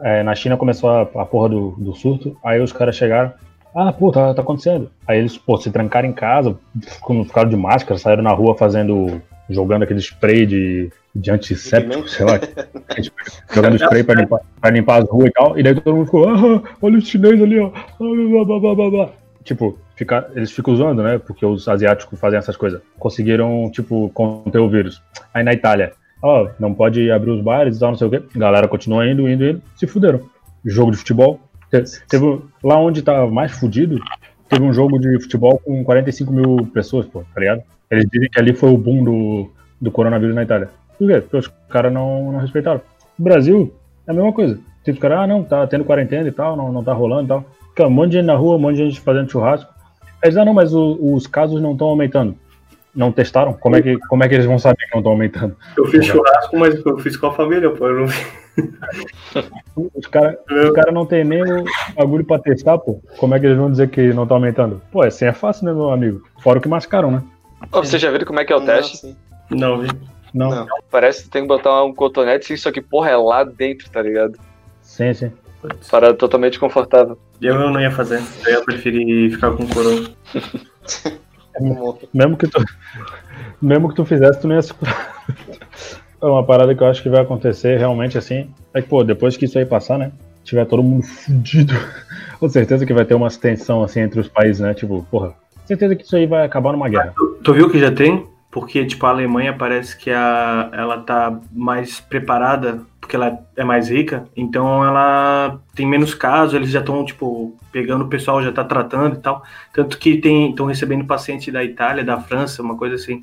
é, 0.00 0.22
na 0.22 0.34
China 0.34 0.56
começou 0.56 0.90
a, 0.90 1.02
a 1.02 1.26
porra 1.26 1.50
do, 1.50 1.72
do 1.72 1.94
surto, 1.94 2.36
aí 2.42 2.60
os 2.60 2.72
caras 2.72 2.96
chegaram. 2.96 3.32
Ah, 3.74 3.92
pô, 3.92 4.12
tá, 4.12 4.32
tá 4.32 4.42
acontecendo. 4.42 4.90
Aí 5.06 5.18
eles, 5.18 5.36
pô, 5.36 5.56
se 5.56 5.70
trancaram 5.70 6.08
em 6.08 6.12
casa, 6.12 6.56
ficaram 7.26 7.48
de 7.48 7.56
máscara, 7.56 7.98
saíram 7.98 8.22
na 8.22 8.32
rua 8.32 8.56
fazendo. 8.56 9.20
jogando 9.50 9.82
aquele 9.82 10.00
spray 10.00 10.46
de, 10.46 10.92
de 11.14 11.30
antisséptico, 11.30 12.08
sei 12.08 12.24
lá. 12.24 12.40
jogando 13.52 13.76
spray 13.76 14.04
pra 14.04 14.14
limpar, 14.14 14.40
pra 14.60 14.70
limpar 14.70 15.02
as 15.02 15.08
ruas 15.08 15.28
e 15.28 15.32
tal. 15.32 15.58
E 15.58 15.62
daí 15.62 15.74
todo 15.74 15.96
mundo 15.96 16.06
ficou, 16.06 16.28
ah, 16.28 16.62
olha 16.80 16.98
os 16.98 17.08
chineses 17.08 17.42
ali, 17.42 17.58
ó. 17.58 17.72
Ah, 17.74 18.44
blá, 18.44 18.60
blá, 18.60 18.74
blá, 18.74 18.90
blá. 18.90 19.10
Tipo, 19.42 19.76
fica, 19.96 20.30
eles 20.34 20.52
ficam 20.52 20.72
usando, 20.72 21.02
né? 21.02 21.18
Porque 21.18 21.44
os 21.44 21.68
asiáticos 21.68 22.18
fazem 22.18 22.38
essas 22.38 22.56
coisas. 22.56 22.80
Conseguiram, 22.98 23.70
tipo, 23.72 24.08
conter 24.14 24.58
o 24.58 24.70
vírus. 24.70 25.02
Aí 25.34 25.42
na 25.42 25.52
Itália, 25.52 25.92
ó, 26.22 26.48
não 26.58 26.72
pode 26.72 27.10
abrir 27.10 27.32
os 27.32 27.42
bares 27.42 27.76
e 27.76 27.80
tal, 27.80 27.90
não 27.90 27.98
sei 27.98 28.06
o 28.06 28.10
quê. 28.10 28.22
Galera 28.36 28.68
continua 28.68 29.06
indo, 29.06 29.28
indo, 29.28 29.44
indo. 29.44 29.62
Se 29.76 29.86
fuderam. 29.86 30.20
Jogo 30.64 30.92
de 30.92 30.96
futebol. 30.96 31.40
Te- 31.82 32.00
Teve, 32.08 32.40
lá 32.62 32.78
onde 32.78 33.02
tá 33.02 33.26
mais 33.26 33.52
fudido, 33.52 33.98
teve 34.48 34.62
um 34.64 34.72
jogo 34.72 34.98
de 34.98 35.20
futebol 35.20 35.58
com 35.64 35.82
45 35.84 36.32
mil 36.32 36.66
pessoas, 36.72 37.06
pô, 37.06 37.22
tá 37.34 37.40
ligado? 37.40 37.62
Eles 37.90 38.06
dizem 38.10 38.28
que 38.30 38.38
ali 38.40 38.54
foi 38.54 38.70
o 38.70 38.78
boom 38.78 39.04
do, 39.04 39.50
do 39.80 39.90
coronavírus 39.90 40.34
na 40.34 40.42
Itália. 40.42 40.68
Por 40.98 41.08
quê? 41.08 41.20
Porque 41.20 41.36
os 41.36 41.50
caras 41.68 41.92
não, 41.92 42.32
não 42.32 42.38
respeitaram. 42.40 42.80
No 43.18 43.24
Brasil, 43.24 43.74
é 44.06 44.10
a 44.10 44.14
mesma 44.14 44.32
coisa. 44.32 44.54
Tipo, 44.84 44.92
os 44.96 44.98
caras, 44.98 45.18
ah, 45.20 45.26
não, 45.26 45.42
tá 45.42 45.66
tendo 45.66 45.84
quarentena 45.84 46.28
e 46.28 46.32
tal, 46.32 46.56
não, 46.56 46.72
não 46.72 46.84
tá 46.84 46.92
rolando 46.92 47.24
e 47.24 47.28
tal. 47.28 47.44
Fica 47.70 47.86
um 47.86 47.90
monte 47.90 48.10
de 48.12 48.16
gente 48.18 48.26
na 48.26 48.34
rua, 48.36 48.56
um 48.56 48.58
monte 48.58 48.76
de 48.76 48.84
gente 48.84 49.00
fazendo 49.00 49.30
churrasco. 49.30 49.72
Eles, 50.22 50.36
ah, 50.36 50.44
não, 50.44 50.54
mas 50.54 50.72
o- 50.74 50.98
os 51.14 51.26
casos 51.26 51.60
não 51.60 51.72
estão 51.72 51.88
aumentando. 51.88 52.34
Não 52.94 53.10
testaram? 53.10 53.52
Como 53.54 53.74
é, 53.76 53.82
que, 53.82 53.98
como 54.08 54.22
é 54.22 54.28
que 54.28 54.34
eles 54.34 54.46
vão 54.46 54.58
saber 54.58 54.76
que 54.86 54.92
não 54.92 55.00
estão 55.00 55.12
aumentando? 55.12 55.56
Eu 55.76 55.84
fiz 55.86 56.04
churrasco, 56.06 56.56
mas 56.56 56.84
eu 56.86 56.98
fiz 56.98 57.16
com 57.16 57.26
a 57.26 57.32
família, 57.32 57.68
pô. 57.70 57.88
Eu 57.88 58.00
não 58.02 58.08
Os 59.94 60.06
caras 60.06 60.36
cara 60.74 60.92
não 60.92 61.04
tem 61.04 61.24
nem 61.24 61.42
o 61.42 61.64
bagulho 61.96 62.24
pra 62.24 62.38
testar, 62.38 62.78
pô. 62.78 63.00
Como 63.18 63.34
é 63.34 63.40
que 63.40 63.46
eles 63.46 63.58
vão 63.58 63.70
dizer 63.70 63.88
que 63.90 64.12
não 64.12 64.26
tá 64.26 64.34
aumentando? 64.34 64.80
Pô, 64.92 65.02
assim 65.02 65.24
é 65.24 65.32
fácil, 65.32 65.66
né, 65.66 65.72
meu 65.72 65.90
amigo? 65.90 66.22
Fora 66.40 66.58
o 66.58 66.62
que 66.62 66.68
mascaram, 66.68 67.10
né? 67.10 67.22
Ô, 67.72 67.78
vocês 67.82 68.00
já 68.00 68.10
viram 68.10 68.26
como 68.26 68.40
é 68.40 68.44
que 68.44 68.52
é 68.52 68.56
o 68.56 68.60
Não, 68.60 68.66
teste? 68.66 69.16
Não, 69.50 69.80
vi. 69.80 69.88
Não. 70.32 70.50
Não. 70.50 70.66
Parece 70.90 71.24
que 71.24 71.30
tem 71.30 71.42
que 71.42 71.48
botar 71.48 71.82
um 71.84 71.94
cotonete, 71.94 72.46
sim, 72.46 72.56
só 72.56 72.70
que 72.72 72.80
porra 72.80 73.10
é 73.10 73.16
lá 73.16 73.44
dentro, 73.44 73.88
tá 73.90 74.02
ligado? 74.02 74.38
Sim, 74.82 75.12
sim. 75.14 75.32
Parada 75.90 76.14
totalmente 76.14 76.58
confortável. 76.58 77.18
Eu 77.40 77.58
não 77.70 77.80
ia 77.80 77.90
fazer. 77.90 78.22
Eu 78.46 78.52
ia 78.52 78.64
preferir 78.64 79.30
ficar 79.32 79.52
com 79.52 79.66
corona. 79.66 80.10
como- 81.54 81.98
Mesmo 82.12 82.36
que 82.36 82.46
tu, 82.48 82.62
mesmo 83.62 83.88
que 83.88 83.94
tu 83.94 84.04
fizesse, 84.04 84.40
tu 84.40 84.48
não 84.48 84.56
ia 84.56 84.62
se 84.62 84.74
curar. 84.74 85.24
É 86.24 86.26
uma 86.26 86.42
parada 86.42 86.74
que 86.74 86.82
eu 86.82 86.86
acho 86.86 87.02
que 87.02 87.10
vai 87.10 87.20
acontecer 87.20 87.76
realmente 87.76 88.16
assim. 88.16 88.48
É 88.72 88.80
que, 88.80 88.88
pô, 88.88 89.04
depois 89.04 89.36
que 89.36 89.44
isso 89.44 89.58
aí 89.58 89.66
passar, 89.66 89.98
né? 89.98 90.10
Tiver 90.42 90.64
todo 90.64 90.82
mundo 90.82 91.02
fudido. 91.04 91.74
Com 92.40 92.48
certeza 92.48 92.86
que 92.86 92.94
vai 92.94 93.04
ter 93.04 93.14
uma 93.14 93.28
tensão 93.28 93.82
assim 93.82 94.00
entre 94.00 94.18
os 94.18 94.28
países, 94.28 94.60
né? 94.60 94.72
Tipo, 94.72 95.06
porra, 95.10 95.34
certeza 95.66 95.94
que 95.94 96.04
isso 96.04 96.16
aí 96.16 96.26
vai 96.26 96.44
acabar 96.44 96.72
numa 96.72 96.88
guerra. 96.88 97.12
Tu, 97.14 97.26
tu 97.42 97.52
viu 97.52 97.70
que 97.70 97.78
já 97.78 97.90
tem? 97.90 98.26
Porque, 98.50 98.86
tipo, 98.86 99.04
a 99.04 99.10
Alemanha 99.10 99.52
parece 99.52 99.98
que 99.98 100.10
a, 100.10 100.70
ela 100.72 100.98
tá 100.98 101.40
mais 101.52 102.00
preparada, 102.00 102.80
porque 103.00 103.16
ela 103.16 103.40
é 103.56 103.64
mais 103.64 103.90
rica, 103.90 104.24
então 104.36 104.84
ela 104.84 105.58
tem 105.74 105.84
menos 105.84 106.14
casos, 106.14 106.54
eles 106.54 106.70
já 106.70 106.78
estão, 106.78 107.04
tipo, 107.04 107.56
pegando 107.72 108.04
o 108.04 108.08
pessoal, 108.08 108.40
já 108.42 108.52
tá 108.52 108.62
tratando 108.62 109.16
e 109.16 109.18
tal. 109.18 109.42
Tanto 109.72 109.98
que 109.98 110.20
estão 110.24 110.66
recebendo 110.66 111.04
paciente 111.04 111.50
da 111.50 111.64
Itália, 111.64 112.04
da 112.04 112.20
França, 112.20 112.62
uma 112.62 112.76
coisa 112.76 112.94
assim. 112.94 113.20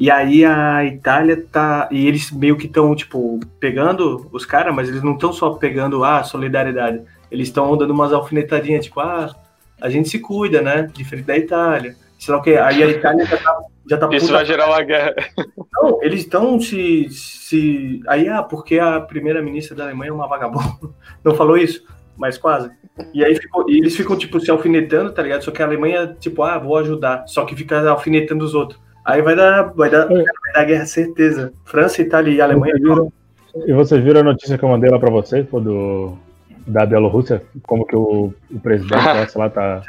E 0.00 0.10
aí 0.10 0.46
a 0.46 0.82
Itália 0.82 1.44
tá. 1.52 1.86
E 1.92 2.06
eles 2.06 2.30
meio 2.30 2.56
que 2.56 2.64
estão, 2.64 2.96
tipo, 2.96 3.38
pegando 3.60 4.26
os 4.32 4.46
caras, 4.46 4.74
mas 4.74 4.88
eles 4.88 5.02
não 5.02 5.12
estão 5.12 5.30
só 5.30 5.50
pegando, 5.50 6.02
ah, 6.02 6.24
solidariedade. 6.24 7.02
Eles 7.30 7.48
estão 7.48 7.76
dando 7.76 7.90
umas 7.90 8.10
alfinetadinhas, 8.10 8.86
tipo, 8.86 8.98
ah, 8.98 9.30
a 9.78 9.90
gente 9.90 10.08
se 10.08 10.18
cuida, 10.18 10.62
né? 10.62 10.88
Diferente 10.90 11.26
da 11.26 11.36
Itália. 11.36 11.94
Sei 12.18 12.32
lá 12.32 12.40
o 12.40 12.42
que. 12.42 12.56
Aí 12.56 12.82
a 12.82 12.86
Itália 12.86 13.26
já 13.26 13.36
tá, 13.36 13.60
já 13.90 13.98
tá 13.98 14.08
Isso 14.12 14.32
vai 14.32 14.46
gerar 14.46 14.68
uma 14.68 14.82
guerra. 14.82 15.14
Não, 15.70 16.02
eles 16.02 16.20
estão 16.20 16.58
se, 16.58 17.06
se. 17.10 18.02
Aí, 18.08 18.26
ah, 18.26 18.42
porque 18.42 18.78
a 18.78 19.02
primeira-ministra 19.02 19.76
da 19.76 19.84
Alemanha 19.84 20.08
é 20.08 20.14
uma 20.14 20.26
vagabunda. 20.26 20.94
Não 21.22 21.34
falou 21.34 21.58
isso, 21.58 21.84
mas 22.16 22.38
quase. 22.38 22.70
E 23.12 23.22
aí 23.22 23.34
ficou, 23.34 23.68
e 23.70 23.76
eles 23.76 23.94
ficam, 23.94 24.16
tipo, 24.16 24.40
se 24.40 24.50
alfinetando, 24.50 25.12
tá 25.12 25.22
ligado? 25.22 25.44
Só 25.44 25.50
que 25.50 25.62
a 25.62 25.66
Alemanha, 25.66 26.16
tipo, 26.18 26.42
ah, 26.42 26.56
vou 26.58 26.78
ajudar. 26.78 27.26
Só 27.26 27.44
que 27.44 27.54
fica 27.54 27.86
alfinetando 27.90 28.42
os 28.42 28.54
outros. 28.54 28.80
Aí 29.10 29.22
vai 29.22 29.34
dar, 29.36 29.62
vai 29.74 29.90
dar, 29.90 30.06
vai 30.06 30.24
dar 30.54 30.64
guerra, 30.64 30.86
certeza. 30.86 31.52
França, 31.64 32.00
Itália 32.02 32.32
e 32.32 32.40
Alemanha. 32.40 32.72
Vocês 32.74 32.82
viram- 32.88 33.12
e 33.66 33.72
vocês 33.72 34.04
viram 34.04 34.20
a 34.20 34.24
notícia 34.24 34.56
que 34.56 34.64
eu 34.64 34.68
mandei 34.68 34.88
lá 34.90 34.98
pra 34.98 35.10
vocês, 35.10 35.44
pô, 35.46 35.58
do, 35.60 36.16
da 36.66 36.86
Bielorrússia, 36.86 37.42
como 37.64 37.84
que 37.84 37.96
o, 37.96 38.32
o 38.50 38.60
presidente 38.60 38.96
lá 39.36 39.50
tá, 39.50 39.82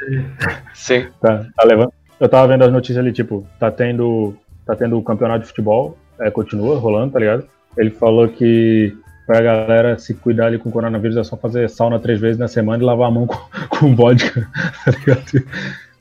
Sim. 0.74 1.06
tá, 1.20 1.46
tá 1.56 1.64
levando. 1.64 1.92
Eu 2.18 2.28
tava 2.28 2.48
vendo 2.48 2.64
as 2.64 2.72
notícias 2.72 2.98
ali, 2.98 3.12
tipo, 3.12 3.46
tá 3.60 3.70
tendo, 3.70 4.34
tá 4.66 4.74
tendo 4.74 4.98
o 4.98 5.02
campeonato 5.02 5.40
de 5.40 5.46
futebol, 5.46 5.96
é, 6.20 6.30
continua 6.30 6.78
rolando, 6.78 7.12
tá 7.12 7.18
ligado? 7.20 7.44
Ele 7.76 7.90
falou 7.90 8.28
que 8.28 8.96
pra 9.26 9.40
galera 9.40 9.96
se 9.98 10.12
cuidar 10.14 10.46
ali 10.46 10.58
com 10.58 10.68
o 10.68 10.72
coronavírus 10.72 11.16
é 11.16 11.22
só 11.24 11.36
fazer 11.36 11.68
sauna 11.70 11.98
três 12.00 12.20
vezes 12.20 12.38
na 12.38 12.48
semana 12.48 12.82
e 12.82 12.86
lavar 12.86 13.08
a 13.08 13.10
mão 13.10 13.26
com, 13.26 13.38
com 13.70 13.94
vodka, 13.94 14.48
tá 14.84 14.90
ligado? 14.90 15.46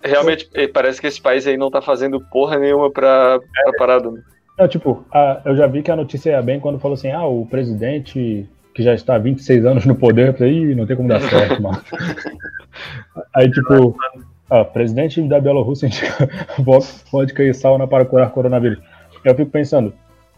Realmente, 0.03 0.49
eh, 0.53 0.67
parece 0.67 0.99
que 0.99 1.07
esse 1.07 1.21
país 1.21 1.45
aí 1.47 1.57
não 1.57 1.69
tá 1.71 1.81
fazendo 1.81 2.19
porra 2.19 2.57
nenhuma 2.57 2.89
pra, 2.91 3.39
pra 3.39 3.73
parada. 3.77 4.11
né? 4.11 4.21
Não, 4.57 4.67
tipo, 4.67 5.05
a- 5.11 5.41
eu 5.45 5.55
já 5.55 5.67
vi 5.67 5.81
que 5.81 5.91
a 5.91 5.95
notícia 5.95 6.31
é 6.31 6.41
bem 6.41 6.59
quando 6.59 6.79
falou 6.79 6.95
assim, 6.95 7.11
ah, 7.11 7.25
o 7.25 7.45
presidente 7.45 8.47
que 8.73 8.83
já 8.83 8.93
está 8.93 9.15
há 9.15 9.17
26 9.19 9.65
anos 9.65 9.85
no 9.85 9.95
poder, 9.95 10.29
eu 10.29 10.33
falei, 10.33 10.53
Ih, 10.71 10.75
não 10.75 10.85
tem 10.85 10.95
como 10.95 11.09
dar 11.09 11.19
certo, 11.21 11.61
mano. 11.61 11.81
Aí, 13.33 13.49
tipo, 13.51 13.95
ah, 14.49 14.63
presidente 14.65 15.21
da 15.23 15.39
Bielorrússia 15.39 15.87
indica 15.87 16.29
vo- 16.59 16.79
vodka 17.11 17.43
e 17.43 17.53
sauna 17.53 17.87
para 17.87 18.05
curar 18.05 18.29
coronavírus. 18.31 18.79
Eu 19.23 19.35
fico 19.35 19.51
pensando, 19.51 19.93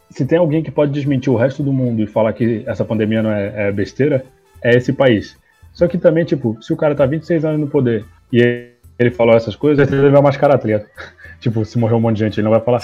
se 0.09 0.25
tem 0.25 0.37
alguém 0.37 0.61
que 0.63 0.71
pode 0.71 0.91
desmentir 0.91 1.31
o 1.31 1.35
resto 1.37 1.63
do 1.63 1.71
mundo 1.71 2.01
e 2.01 2.07
falar 2.07 2.33
que 2.33 2.63
essa 2.65 2.83
pandemia 2.83 3.21
não 3.23 3.31
é, 3.31 3.67
é 3.67 3.71
besteira, 3.71 4.25
é 4.61 4.75
esse 4.75 4.91
país. 4.93 5.37
Só 5.71 5.87
que 5.87 5.97
também, 5.97 6.23
tipo, 6.25 6.57
se 6.61 6.71
o 6.73 6.77
cara 6.77 6.93
tá 6.95 7.05
26 7.05 7.43
anos 7.45 7.59
no 7.59 7.67
poder 7.67 8.05
e 8.31 8.72
ele- 9.03 9.15
falou 9.15 9.35
essas 9.35 9.55
coisas, 9.55 9.91
ele 9.91 10.09
vai 10.09 10.21
mascarar, 10.21 10.57
tá 10.57 10.65
ligado? 10.65 10.85
Tipo, 11.39 11.65
se 11.65 11.77
morrer 11.77 11.95
um 11.95 11.99
monte 11.99 12.15
de 12.17 12.23
gente, 12.23 12.39
ele 12.39 12.45
não 12.45 12.51
vai 12.51 12.61
falar. 12.61 12.79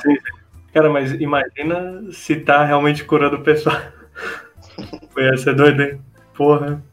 Cara, 0.73 0.89
mas 0.89 1.13
imagina 1.13 2.03
se 2.12 2.36
tá 2.36 2.65
realmente 2.65 3.05
curando 3.05 3.38
o 3.38 3.41
pessoal. 3.41 3.77
Foi 5.12 5.23
ia 5.23 5.38
ser 5.38 5.55
doido, 5.55 5.82
hein? 5.82 6.01
Porra. 6.36 6.84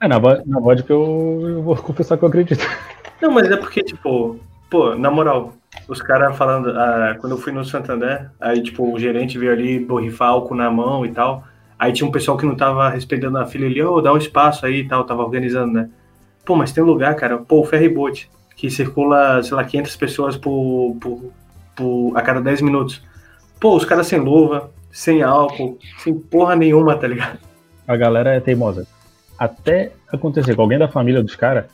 É, 0.00 0.08
na, 0.08 0.18
na 0.18 0.60
vodka 0.60 0.90
eu, 0.90 1.40
eu 1.42 1.62
vou 1.62 1.76
confessar 1.76 2.16
que 2.16 2.24
eu 2.24 2.28
acredito. 2.28 2.64
Não, 3.20 3.30
mas 3.30 3.50
é 3.50 3.56
porque, 3.56 3.82
tipo, 3.82 4.40
pô, 4.70 4.94
na 4.94 5.10
moral, 5.10 5.52
os 5.86 6.00
caras 6.00 6.36
falando, 6.36 6.70
ah, 6.70 7.16
quando 7.20 7.32
eu 7.32 7.38
fui 7.38 7.52
no 7.52 7.64
Santander, 7.64 8.30
aí, 8.40 8.62
tipo, 8.62 8.90
o 8.90 8.98
gerente 8.98 9.38
veio 9.38 9.52
ali 9.52 9.78
borrifar 9.78 10.30
álcool 10.30 10.54
na 10.54 10.70
mão 10.70 11.04
e 11.04 11.10
tal. 11.12 11.44
Aí 11.78 11.92
tinha 11.92 12.08
um 12.08 12.12
pessoal 12.12 12.36
que 12.38 12.46
não 12.46 12.54
tava 12.54 12.88
respeitando 12.88 13.38
a 13.38 13.46
fila 13.46 13.66
ali, 13.66 13.82
ô, 13.82 14.00
dá 14.00 14.12
um 14.12 14.16
espaço 14.16 14.64
aí 14.64 14.80
e 14.80 14.88
tal, 14.88 15.04
tava 15.04 15.22
organizando, 15.22 15.72
né? 15.72 15.90
Pô, 16.44 16.56
mas 16.56 16.72
tem 16.72 16.82
um 16.82 16.86
lugar, 16.86 17.14
cara, 17.16 17.38
pô, 17.38 17.60
o 17.60 17.64
ferryboat, 17.64 18.30
que 18.60 18.68
circula, 18.68 19.42
sei 19.42 19.56
lá, 19.56 19.64
500 19.64 19.96
pessoas 19.96 20.36
por, 20.36 20.94
por, 21.00 21.32
por 21.74 22.12
a 22.14 22.20
cada 22.20 22.42
10 22.42 22.60
minutos. 22.60 23.02
Pô, 23.58 23.74
os 23.74 23.86
caras 23.86 24.06
sem 24.06 24.18
luva, 24.18 24.70
sem 24.92 25.22
álcool, 25.22 25.78
sem 25.96 26.12
porra 26.14 26.54
nenhuma, 26.54 26.94
tá 26.94 27.08
ligado? 27.08 27.38
A 27.88 27.96
galera 27.96 28.34
é 28.34 28.40
teimosa. 28.40 28.86
Até 29.38 29.92
acontecer 30.12 30.54
com 30.54 30.60
alguém 30.60 30.78
da 30.78 30.88
família 30.88 31.22
dos 31.22 31.34
caras, 31.34 31.64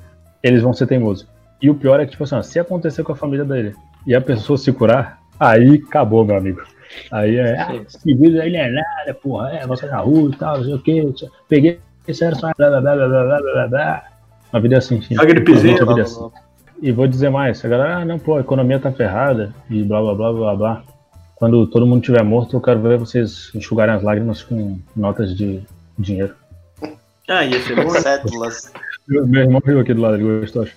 eles 0.40 0.62
vão 0.62 0.72
ser 0.72 0.87
teimosos. 0.87 1.27
E 1.61 1.68
o 1.68 1.75
pior 1.75 1.99
é 1.99 2.05
que, 2.05 2.12
tipo 2.12 2.22
assim, 2.22 2.40
se 2.44 2.61
acontecer 2.61 3.03
com 3.03 3.11
a 3.11 3.16
família 3.16 3.44
dele 3.44 3.75
e 4.07 4.14
a 4.14 4.20
pessoa 4.20 4.57
se 4.57 4.72
curar, 4.72 5.18
aí 5.40 5.83
acabou, 5.88 6.25
meu 6.25 6.37
amigo. 6.37 6.62
Aí 7.11 7.35
é, 7.37 7.59
ah, 7.59 7.75
esse 7.75 7.99
aí 8.09 8.53
não 8.53 8.61
é 8.61 8.70
nada, 8.70 9.12
porra, 9.20 9.51
é, 9.51 9.66
você 9.66 9.87
na 9.87 9.99
rua 9.99 10.31
e 10.33 10.37
tal, 10.37 10.59
não 10.59 10.64
sei 10.64 10.75
o 10.75 10.79
que, 10.79 11.14
peguei, 11.49 11.81
isso 12.07 12.22
era 12.22 12.37
só 12.37 12.53
blá 12.57 12.68
blá 12.68 12.81
blá 12.81 12.94
blá 12.94 13.09
blá 13.09 13.40
blá 13.40 13.68
blá. 13.68 14.05
Uma 14.53 14.61
vida 14.61 14.79
assim, 14.79 14.99
enfim. 14.99 15.16
A 15.18 15.25
gripezinha. 15.25 15.85
Vida 15.85 16.03
assim. 16.03 16.31
E 16.82 16.92
vou 16.92 17.06
dizer 17.06 17.30
mais, 17.30 17.64
a 17.64 17.68
galera, 17.68 17.96
ah, 17.98 18.04
não, 18.04 18.18
pô, 18.18 18.36
a 18.36 18.40
economia 18.40 18.78
tá 18.78 18.92
ferrada 18.92 19.54
e 19.70 19.82
blá 19.82 20.00
blá 20.00 20.14
blá 20.14 20.32
blá 20.32 20.56
blá. 20.56 20.82
Quando 21.34 21.66
todo 21.66 21.86
mundo 21.86 22.00
estiver 22.00 22.22
morto, 22.22 22.56
eu 22.56 22.60
quero 22.60 22.80
ver 22.80 22.98
vocês 22.98 23.50
enxugarem 23.54 23.94
as 23.94 24.02
lágrimas 24.02 24.42
com 24.42 24.78
notas 24.94 25.36
de 25.36 25.62
dinheiro. 25.98 26.34
Ah, 27.28 27.44
ia 27.44 27.60
ser 27.60 27.76
bom. 27.76 27.92
né? 27.92 28.00
Cédulas. 28.00 28.72
Meu 29.08 29.26
meu 29.26 29.42
irmão 29.42 29.60
riu 29.64 29.80
aqui 29.80 29.92
do 29.94 30.00
lado, 30.00 30.16
ele 30.16 30.40
gostou. 30.40 30.62
acho. 30.62 30.74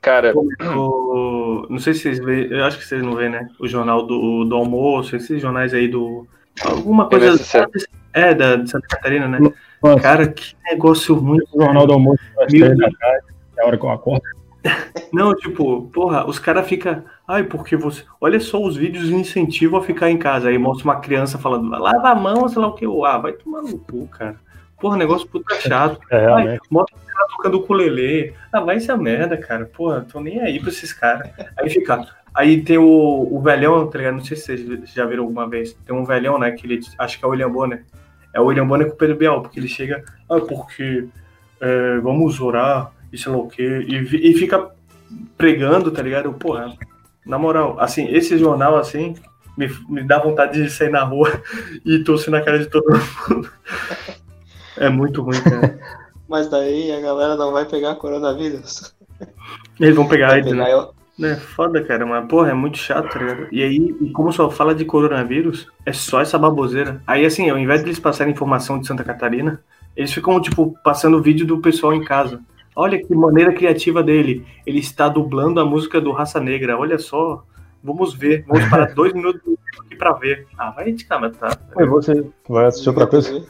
Cara, 0.00 0.34
O- 0.36 1.66
não 1.70 1.78
sei 1.78 1.94
se 1.94 2.00
vocês 2.00 2.18
veem, 2.18 2.46
eu 2.50 2.64
acho 2.64 2.78
que 2.78 2.84
vocês 2.84 3.02
não 3.02 3.14
veem, 3.16 3.30
né? 3.30 3.48
O 3.58 3.66
jornal 3.66 4.06
do, 4.06 4.44
do 4.44 4.54
almoço, 4.54 5.16
esses 5.16 5.40
jornais 5.40 5.72
aí 5.72 5.88
do. 5.88 6.26
Alguma 6.62 7.08
coisa. 7.08 7.36
É, 8.12 8.34
da, 8.34 8.56
de 8.56 8.70
Santa 8.70 8.86
Catarina, 8.88 9.26
né? 9.26 9.38
Nossa, 9.82 10.00
Cara, 10.00 10.28
que 10.28 10.54
negócio 10.70 11.14
ruim. 11.16 11.38
o 11.52 11.62
Jornal 11.62 11.86
do 11.86 11.92
Almoço, 11.94 12.22
às 12.38 12.46
três 12.46 12.76
da 12.78 12.88
tarde, 12.90 13.26
é 13.58 13.62
a 13.62 13.66
hora 13.66 13.76
que 13.76 13.84
eu 13.84 13.90
acordo. 13.90 14.22
Não, 15.12 15.34
tipo, 15.34 15.82
porra, 15.92 16.26
os 16.26 16.38
caras 16.38 16.66
ficam. 16.66 17.04
Ai, 17.28 17.44
porque 17.44 17.76
você. 17.76 18.02
Olha 18.20 18.40
só 18.40 18.62
os 18.62 18.76
vídeos 18.76 19.06
de 19.06 19.14
incentivo 19.14 19.76
a 19.76 19.82
ficar 19.82 20.10
em 20.10 20.16
casa. 20.16 20.48
Aí 20.48 20.58
mostra 20.58 20.84
uma 20.84 21.00
criança 21.00 21.38
falando, 21.38 21.70
lava 21.70 22.08
a 22.08 22.14
mão, 22.14 22.48
sei 22.48 22.60
lá 22.60 22.68
o 22.68 22.74
que. 22.74 22.86
Ah, 23.04 23.18
vai 23.18 23.32
tomar 23.32 23.62
no 23.62 23.78
cu, 23.78 24.06
cara. 24.08 24.36
Porra, 24.80 24.96
negócio 24.96 25.28
puta 25.28 25.54
chato. 25.60 26.00
É, 26.10 26.26
Ai, 26.26 26.58
mostra 26.70 26.96
o 26.96 27.06
cara 27.06 27.28
tocando 27.28 27.58
ukulele. 27.58 28.34
Ah, 28.52 28.60
vai 28.60 28.76
essa 28.76 28.96
merda, 28.96 29.36
cara. 29.36 29.66
Porra, 29.66 30.06
tô 30.10 30.20
nem 30.20 30.40
aí 30.40 30.58
pra 30.58 30.70
esses 30.70 30.92
caras. 30.92 31.30
Aí 31.56 31.70
fica. 31.70 32.06
Aí 32.34 32.62
tem 32.62 32.78
o, 32.78 33.28
o 33.30 33.40
velhão, 33.40 33.86
tá 33.86 33.98
ligado? 33.98 34.14
Não 34.14 34.24
sei 34.24 34.36
se 34.36 34.44
vocês 34.44 34.92
já 34.92 35.06
viram 35.06 35.22
alguma 35.22 35.48
vez. 35.48 35.72
Tem 35.86 35.94
um 35.94 36.04
velhão, 36.04 36.38
né? 36.38 36.50
Que 36.50 36.66
ele, 36.66 36.80
acho 36.98 37.18
que 37.18 37.24
é 37.24 37.28
o 37.28 37.30
William 37.30 37.50
Bonner. 37.50 37.84
É 38.32 38.40
o 38.40 38.46
William 38.46 38.66
Bonner 38.66 38.88
com 38.88 38.94
o 38.94 38.96
Pedro 38.96 39.16
Bial, 39.16 39.40
porque 39.40 39.60
ele 39.60 39.68
chega. 39.68 40.04
Ah, 40.28 40.40
porque 40.40 41.06
é, 41.60 41.98
vamos 41.98 42.40
orar 42.40 42.90
e 43.14 43.18
sei 43.18 43.32
lá 43.32 43.38
o 43.38 43.48
quê. 43.48 43.84
E, 43.88 44.30
e 44.30 44.34
fica 44.34 44.70
pregando, 45.38 45.90
tá 45.90 46.02
ligado? 46.02 46.32
Porra, 46.34 46.76
na 47.24 47.38
moral, 47.38 47.76
assim, 47.80 48.06
esse 48.14 48.36
jornal, 48.36 48.76
assim, 48.76 49.14
me, 49.56 49.68
me 49.88 50.02
dá 50.02 50.18
vontade 50.18 50.62
de 50.62 50.70
sair 50.70 50.90
na 50.90 51.02
rua 51.04 51.30
e 51.84 52.00
torcer 52.00 52.30
na 52.30 52.40
cara 52.42 52.58
de 52.58 52.66
todo 52.66 52.84
mundo. 52.90 53.50
É 54.76 54.88
muito 54.88 55.22
ruim, 55.22 55.40
cara. 55.40 55.78
Mas 56.28 56.48
daí 56.48 56.90
a 56.90 57.00
galera 57.00 57.36
não 57.36 57.52
vai 57.52 57.64
pegar 57.64 57.94
coronavírus. 57.94 58.92
Eles 59.78 59.94
vão 59.94 60.08
pegar 60.08 60.28
Vai 60.30 60.40
AIDS, 60.40 60.52
né? 60.52 60.72
eu- 60.72 60.92
É 61.22 61.36
foda, 61.36 61.80
cara, 61.84 62.04
mas 62.04 62.26
porra, 62.26 62.50
é 62.50 62.54
muito 62.54 62.76
chato, 62.76 63.08
tá 63.12 63.20
ligado? 63.20 63.46
E 63.52 63.62
aí, 63.62 63.94
e 64.00 64.10
como 64.10 64.32
só 64.32 64.50
fala 64.50 64.74
de 64.74 64.84
coronavírus, 64.84 65.68
é 65.86 65.92
só 65.92 66.20
essa 66.20 66.36
baboseira. 66.36 67.00
Aí, 67.06 67.24
assim, 67.24 67.48
ao 67.50 67.56
invés 67.56 67.82
de 67.82 67.86
eles 67.86 68.00
passarem 68.00 68.32
informação 68.32 68.80
de 68.80 68.86
Santa 68.88 69.04
Catarina, 69.04 69.60
eles 69.96 70.12
ficam, 70.12 70.40
tipo, 70.40 70.74
passando 70.82 71.22
vídeo 71.22 71.46
do 71.46 71.60
pessoal 71.60 71.94
em 71.94 72.02
casa. 72.02 72.40
Olha 72.76 73.02
que 73.02 73.14
maneira 73.14 73.52
criativa 73.52 74.02
dele. 74.02 74.46
Ele 74.66 74.78
está 74.78 75.08
dublando 75.08 75.60
a 75.60 75.64
música 75.64 76.00
do 76.00 76.12
Raça 76.12 76.40
Negra. 76.40 76.78
Olha 76.78 76.98
só. 76.98 77.44
Vamos 77.82 78.14
ver. 78.14 78.44
Vamos 78.46 78.66
parar 78.70 78.94
dois 78.94 79.12
minutos 79.12 79.40
aqui 79.80 79.96
pra 79.96 80.12
ver. 80.12 80.46
Ah, 80.58 80.70
vai 80.70 80.92
te 80.92 81.06
catar. 81.06 81.58
E 81.78 81.86
você 81.86 82.26
vai 82.48 82.66
assistir 82.66 82.88
outra 82.88 83.06
coisa? 83.06 83.44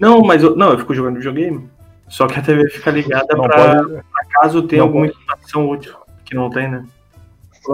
Não, 0.00 0.20
mas 0.20 0.42
eu, 0.42 0.56
não, 0.56 0.72
eu 0.72 0.78
fico 0.78 0.94
jogando 0.94 1.16
videogame. 1.16 1.68
Só 2.08 2.26
que 2.26 2.38
a 2.38 2.42
TV 2.42 2.68
fica 2.68 2.90
ligada 2.90 3.26
pode, 3.34 4.02
caso 4.30 4.62
tenha 4.62 4.80
não 4.80 4.88
alguma 4.88 5.06
pode. 5.06 5.18
informação 5.18 5.68
útil. 5.68 5.94
Que 6.24 6.34
não 6.34 6.50
tem, 6.50 6.70
né? 6.70 6.84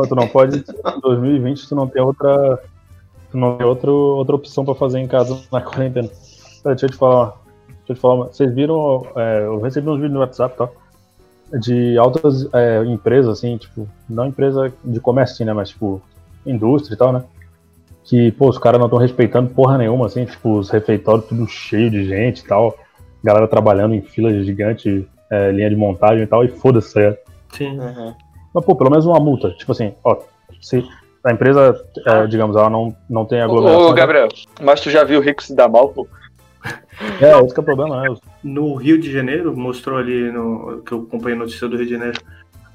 tu 0.08 0.14
não 0.14 0.26
pode, 0.26 0.58
em 0.58 1.00
2020 1.00 1.68
tu 1.68 1.74
não 1.74 1.86
tem 1.86 2.00
outra, 2.00 2.58
tu 3.30 3.36
não 3.36 3.56
tem 3.58 3.66
outra, 3.66 3.90
outra 3.90 4.36
opção 4.36 4.64
pra 4.64 4.74
fazer 4.74 4.98
em 4.98 5.06
casa 5.06 5.42
na 5.52 5.60
quarentena. 5.60 6.08
Deixa 6.64 6.86
eu 6.86 6.90
te 6.90 6.96
falar, 6.96 7.34
deixa 7.68 7.82
eu 7.90 7.94
te 7.94 8.00
falar, 8.00 8.26
vocês 8.26 8.54
viram, 8.54 9.06
é, 9.16 9.44
eu 9.44 9.60
recebi 9.60 9.88
uns 9.88 9.96
vídeos 9.96 10.12
no 10.12 10.20
WhatsApp, 10.20 10.56
tá? 10.56 10.68
De 11.60 11.98
altas 11.98 12.48
é, 12.54 12.82
empresas, 12.84 13.38
assim, 13.38 13.56
tipo, 13.58 13.88
não 14.08 14.26
empresa 14.26 14.72
de 14.82 15.00
comércio, 15.00 15.34
assim, 15.34 15.44
né, 15.44 15.52
mas 15.52 15.70
tipo, 15.70 16.00
indústria 16.46 16.94
e 16.94 16.98
tal, 16.98 17.12
né? 17.12 17.22
Que, 18.04 18.32
pô, 18.32 18.48
os 18.48 18.58
caras 18.58 18.78
não 18.78 18.86
estão 18.86 18.98
respeitando 18.98 19.50
porra 19.50 19.78
nenhuma, 19.78 20.06
assim, 20.06 20.24
tipo, 20.24 20.58
os 20.58 20.70
refeitórios 20.70 21.26
tudo 21.26 21.46
cheio 21.46 21.90
de 21.90 22.04
gente 22.04 22.40
e 22.40 22.46
tal, 22.46 22.74
galera 23.22 23.46
trabalhando 23.46 23.94
em 23.94 24.00
filas 24.00 24.44
gigantes, 24.44 25.04
é, 25.30 25.52
linha 25.52 25.70
de 25.70 25.76
montagem 25.76 26.24
e 26.24 26.26
tal, 26.26 26.44
e 26.44 26.48
foda-se, 26.48 26.98
ligado? 26.98 27.18
Sim. 27.52 27.78
Uhum. 27.78 28.14
Mas, 28.54 28.64
pô, 28.64 28.74
pelo 28.74 28.90
menos 28.90 29.06
uma 29.06 29.20
multa. 29.20 29.50
Tipo 29.50 29.72
assim, 29.72 29.94
ó, 30.04 30.18
se 30.60 30.84
a 31.24 31.32
empresa, 31.32 31.80
é, 32.06 32.26
digamos, 32.26 32.56
ela 32.56 32.68
não, 32.68 32.94
não 33.08 33.24
tem 33.24 33.40
aglomeração. 33.40 33.88
ô 33.88 33.92
Gabriel, 33.92 34.28
mas 34.60 34.80
tu 34.80 34.90
já 34.90 35.04
viu 35.04 35.20
o 35.20 35.22
Rico 35.22 35.42
se 35.42 35.54
dar 35.54 35.68
mal, 35.68 35.88
pô? 35.88 36.06
É, 37.20 37.38
esse 37.40 37.54
que 37.54 37.60
é 37.60 37.62
o 37.62 37.64
problema, 37.64 38.02
né? 38.02 38.14
No 38.42 38.74
Rio 38.74 38.98
de 38.98 39.10
Janeiro, 39.10 39.56
mostrou 39.56 39.98
ali 39.98 40.30
no 40.30 40.82
que 40.84 40.92
eu 40.92 41.00
acompanhei 41.02 41.36
a 41.36 41.40
notícia 41.40 41.68
do 41.68 41.76
Rio 41.76 41.86
de 41.86 41.92
Janeiro, 41.92 42.20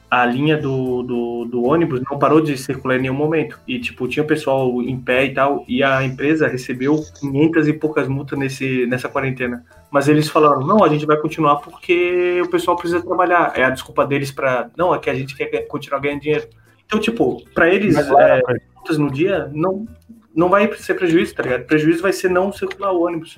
a 0.10 0.26
linha 0.26 0.58
do, 0.58 1.04
do, 1.04 1.46
do 1.46 1.64
ônibus 1.66 2.02
não 2.10 2.18
parou 2.18 2.40
de 2.40 2.58
circular 2.58 2.96
em 2.98 3.02
nenhum 3.02 3.14
momento. 3.14 3.60
E, 3.68 3.78
tipo, 3.80 4.08
tinha 4.08 4.24
o 4.24 4.28
pessoal 4.28 4.82
em 4.82 4.98
pé 4.98 5.26
e 5.26 5.34
tal, 5.34 5.66
e 5.68 5.84
a 5.84 6.04
empresa 6.04 6.48
recebeu 6.48 7.04
500 7.20 7.68
e 7.68 7.74
poucas 7.74 8.08
multas 8.08 8.40
nesse, 8.40 8.86
nessa 8.88 9.10
quarentena. 9.10 9.66
Mas 9.92 10.08
eles 10.08 10.30
falaram, 10.30 10.66
não, 10.66 10.84
a 10.84 10.90
gente 10.90 11.06
vai 11.06 11.18
continuar 11.18 11.58
porque 11.58 12.42
o 12.42 12.50
pessoal 12.50 12.78
precisa 12.78 13.02
trabalhar. 13.02 13.52
É 13.56 13.64
a 13.64 13.70
desculpa 13.70 14.06
deles 14.06 14.32
pra, 14.32 14.70
não, 14.78 14.96
é 14.96 15.00
que 15.00 15.10
a 15.10 15.16
gente 15.16 15.36
quer 15.36 15.68
continuar 15.68 16.00
ganhando 16.00 16.22
dinheiro. 16.22 16.48
Então, 16.86 17.00
tipo, 17.00 17.44
pra 17.54 17.70
eles, 17.70 17.96
Mas 17.96 18.10
é, 18.10 18.42
multas 18.76 18.98
no 18.98 19.12
dia, 19.12 19.52
não, 19.54 19.86
não 20.34 20.48
vai 20.48 20.72
ser 20.76 20.94
prejuízo, 20.94 21.36
tá 21.36 21.44
ligado? 21.44 21.66
Prejuízo 21.66 22.02
vai 22.02 22.14
ser 22.14 22.30
não 22.30 22.54
circular 22.54 22.94
o 22.94 23.04
ônibus. 23.04 23.38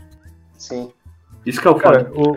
Sim. 0.60 0.92
Isso 1.44 1.60
que 1.60 1.68
é 1.68 1.72
o 1.72 1.76
cara, 1.76 2.12
o, 2.14 2.36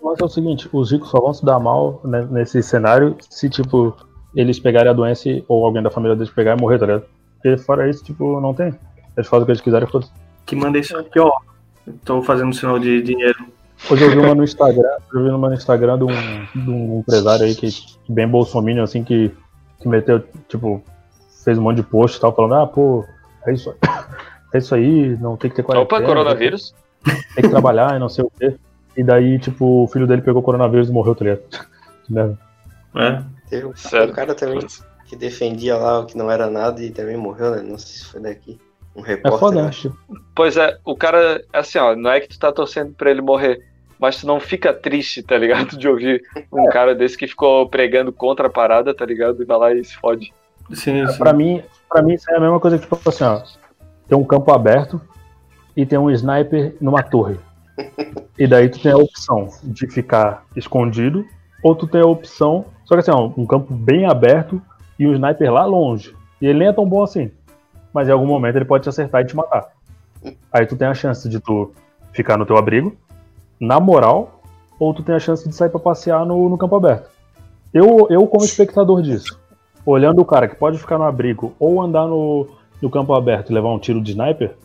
o 0.00 0.08
lance 0.08 0.22
é 0.22 0.26
o 0.26 0.28
seguinte, 0.28 0.68
os 0.72 0.92
ricos 0.92 1.10
só 1.10 1.20
vão 1.20 1.34
se 1.34 1.44
dar 1.44 1.58
mal 1.58 2.00
né, 2.04 2.24
nesse 2.30 2.62
cenário 2.62 3.16
se, 3.28 3.50
tipo, 3.50 3.96
eles 4.36 4.60
pegarem 4.60 4.90
a 4.90 4.94
doença 4.94 5.28
ou 5.48 5.66
alguém 5.66 5.82
da 5.82 5.90
família 5.90 6.14
deles 6.14 6.32
pegar 6.32 6.56
e 6.56 6.60
morrer, 6.60 6.78
tá 6.78 6.86
ligado? 6.86 7.04
Porque 7.34 7.56
fora 7.56 7.90
isso, 7.90 8.04
tipo, 8.04 8.40
não 8.40 8.54
tem. 8.54 8.72
Eles 9.16 9.28
fazem 9.28 9.42
o 9.42 9.46
que 9.46 9.52
eles 9.52 9.60
quiserem, 9.60 9.88
foda 9.88 10.06
que 10.46 10.54
manda 10.56 10.78
isso 10.78 10.96
aqui, 10.96 11.18
ó. 11.18 11.32
Tô 12.04 12.22
fazendo 12.22 12.52
sinal 12.52 12.78
de 12.78 13.02
dinheiro. 13.02 13.38
Hoje 13.90 14.04
eu 14.04 14.10
vi 14.10 14.18
uma 14.18 14.34
no 14.34 14.44
Instagram, 14.44 14.96
eu 15.12 15.24
vi 15.24 15.30
uma 15.30 15.48
no 15.48 15.54
Instagram 15.54 15.98
de 15.98 16.04
um, 16.04 16.62
de 16.64 16.70
um 16.70 17.00
empresário 17.00 17.44
aí 17.44 17.54
que, 17.54 17.70
que 17.70 18.12
bem 18.12 18.26
bolsominion, 18.26 18.84
assim, 18.84 19.04
que, 19.04 19.30
que 19.80 19.88
meteu, 19.88 20.22
tipo, 20.48 20.82
fez 21.44 21.58
um 21.58 21.62
monte 21.62 21.76
de 21.76 21.82
post 21.82 22.16
e 22.16 22.20
tal, 22.20 22.34
falando, 22.34 22.54
ah, 22.54 22.66
pô, 22.66 23.04
é 23.46 23.52
isso, 23.52 23.74
é 24.54 24.58
isso 24.58 24.74
aí, 24.74 25.18
não 25.18 25.36
tem 25.36 25.50
que 25.50 25.56
ter 25.56 25.62
quarentena. 25.62 25.84
Opa, 25.84 26.06
coronavírus. 26.06 26.74
Tem 27.34 27.42
que 27.44 27.48
trabalhar 27.48 27.96
e 27.96 27.98
não 27.98 28.08
sei 28.08 28.24
o 28.24 28.30
quê. 28.30 28.54
E 28.96 29.02
daí, 29.02 29.38
tipo, 29.38 29.84
o 29.84 29.88
filho 29.88 30.06
dele 30.06 30.22
pegou 30.22 30.42
coronavírus 30.42 30.88
e 30.88 30.92
morreu, 30.92 31.14
tá 31.14 31.24
ligado? 31.24 31.42
Que 32.04 32.12
merda. 32.12 32.38
É. 32.96 33.22
Teve 33.50 33.66
um, 33.66 33.76
Sério? 33.76 34.10
um 34.10 34.14
cara 34.14 34.34
também 34.34 34.60
que 35.06 35.16
defendia 35.16 35.76
lá 35.76 36.00
o 36.00 36.06
que 36.06 36.16
não 36.16 36.30
era 36.30 36.48
nada 36.48 36.82
e 36.82 36.90
também 36.90 37.16
morreu, 37.16 37.50
né? 37.50 37.62
Não 37.62 37.76
sei 37.78 37.98
se 37.98 38.04
foi 38.06 38.20
daqui. 38.20 38.58
Um 38.96 39.04
É 39.04 39.08
repórter, 39.08 39.40
foda, 39.40 39.58
eu 39.58 39.62
né? 39.62 39.68
acho. 39.68 39.90
Tipo, 39.90 39.98
Pois 40.34 40.56
é, 40.56 40.78
o 40.84 40.96
cara, 40.96 41.44
assim, 41.52 41.78
ó, 41.78 41.96
não 41.96 42.10
é 42.10 42.20
que 42.20 42.28
tu 42.28 42.38
tá 42.38 42.52
torcendo 42.52 42.92
pra 42.94 43.10
ele 43.10 43.20
morrer, 43.20 43.60
mas 43.98 44.20
tu 44.20 44.26
não 44.26 44.38
fica 44.38 44.72
triste, 44.72 45.22
tá 45.22 45.36
ligado? 45.36 45.76
De 45.78 45.88
ouvir 45.88 46.22
um 46.52 46.66
cara 46.66 46.94
desse 46.94 47.18
que 47.18 47.26
ficou 47.26 47.68
pregando 47.68 48.12
contra 48.12 48.46
a 48.46 48.50
parada, 48.50 48.94
tá 48.94 49.04
ligado? 49.04 49.42
E 49.42 49.44
vai 49.44 49.58
lá 49.58 49.74
e 49.74 49.84
se 49.84 49.96
fode. 49.96 50.32
Sim, 50.72 51.06
sim. 51.06 51.18
pra 51.18 51.32
mim, 51.32 51.62
pra 51.90 52.00
mim 52.02 52.14
isso 52.14 52.30
é 52.30 52.36
a 52.36 52.40
mesma 52.40 52.60
coisa 52.60 52.78
que, 52.78 52.86
tipo 52.86 53.08
assim, 53.08 53.24
ó, 53.24 53.42
tem 54.08 54.16
um 54.16 54.24
campo 54.24 54.52
aberto 54.52 55.00
e 55.76 55.84
tem 55.84 55.98
um 55.98 56.10
sniper 56.10 56.76
numa 56.80 57.02
torre. 57.02 57.38
E 58.36 58.48
daí 58.48 58.68
tu 58.68 58.80
tem 58.80 58.90
a 58.90 58.96
opção 58.96 59.48
de 59.62 59.86
ficar 59.86 60.44
escondido, 60.56 61.24
ou 61.62 61.72
tu 61.72 61.86
tem 61.86 62.00
a 62.00 62.06
opção, 62.06 62.64
só 62.84 62.96
que 62.96 63.00
assim, 63.00 63.12
ó, 63.12 63.30
um 63.36 63.46
campo 63.46 63.72
bem 63.72 64.06
aberto 64.06 64.60
e 64.98 65.06
um 65.06 65.12
sniper 65.12 65.52
lá 65.52 65.64
longe. 65.64 66.12
E 66.40 66.46
ele 66.46 66.58
nem 66.58 66.68
é 66.68 66.72
tão 66.72 66.84
bom 66.84 67.04
assim. 67.04 67.30
Mas 67.92 68.08
em 68.08 68.10
algum 68.10 68.26
momento 68.26 68.56
ele 68.56 68.64
pode 68.64 68.82
te 68.82 68.88
acertar 68.88 69.22
e 69.22 69.26
te 69.26 69.36
matar. 69.36 69.68
Aí 70.52 70.66
tu 70.66 70.76
tem 70.76 70.88
a 70.88 70.94
chance 70.94 71.28
de 71.28 71.38
tu 71.38 71.72
ficar 72.12 72.36
no 72.36 72.44
teu 72.44 72.56
abrigo, 72.56 72.96
na 73.60 73.78
moral, 73.78 74.42
ou 74.78 74.92
tu 74.92 75.02
tem 75.02 75.14
a 75.14 75.20
chance 75.20 75.48
de 75.48 75.54
sair 75.54 75.70
pra 75.70 75.80
passear 75.80 76.26
no, 76.26 76.48
no 76.48 76.58
campo 76.58 76.76
aberto. 76.76 77.08
Eu, 77.72 78.06
eu, 78.10 78.26
como 78.26 78.44
espectador 78.44 79.00
disso, 79.02 79.38
olhando 79.86 80.20
o 80.20 80.24
cara 80.24 80.48
que 80.48 80.56
pode 80.56 80.78
ficar 80.78 80.98
no 80.98 81.04
abrigo 81.04 81.54
ou 81.58 81.80
andar 81.80 82.06
no, 82.06 82.48
no 82.80 82.90
campo 82.90 83.14
aberto 83.14 83.50
e 83.50 83.54
levar 83.54 83.70
um 83.70 83.78
tiro 83.78 84.00
de 84.00 84.12
sniper, 84.12 84.56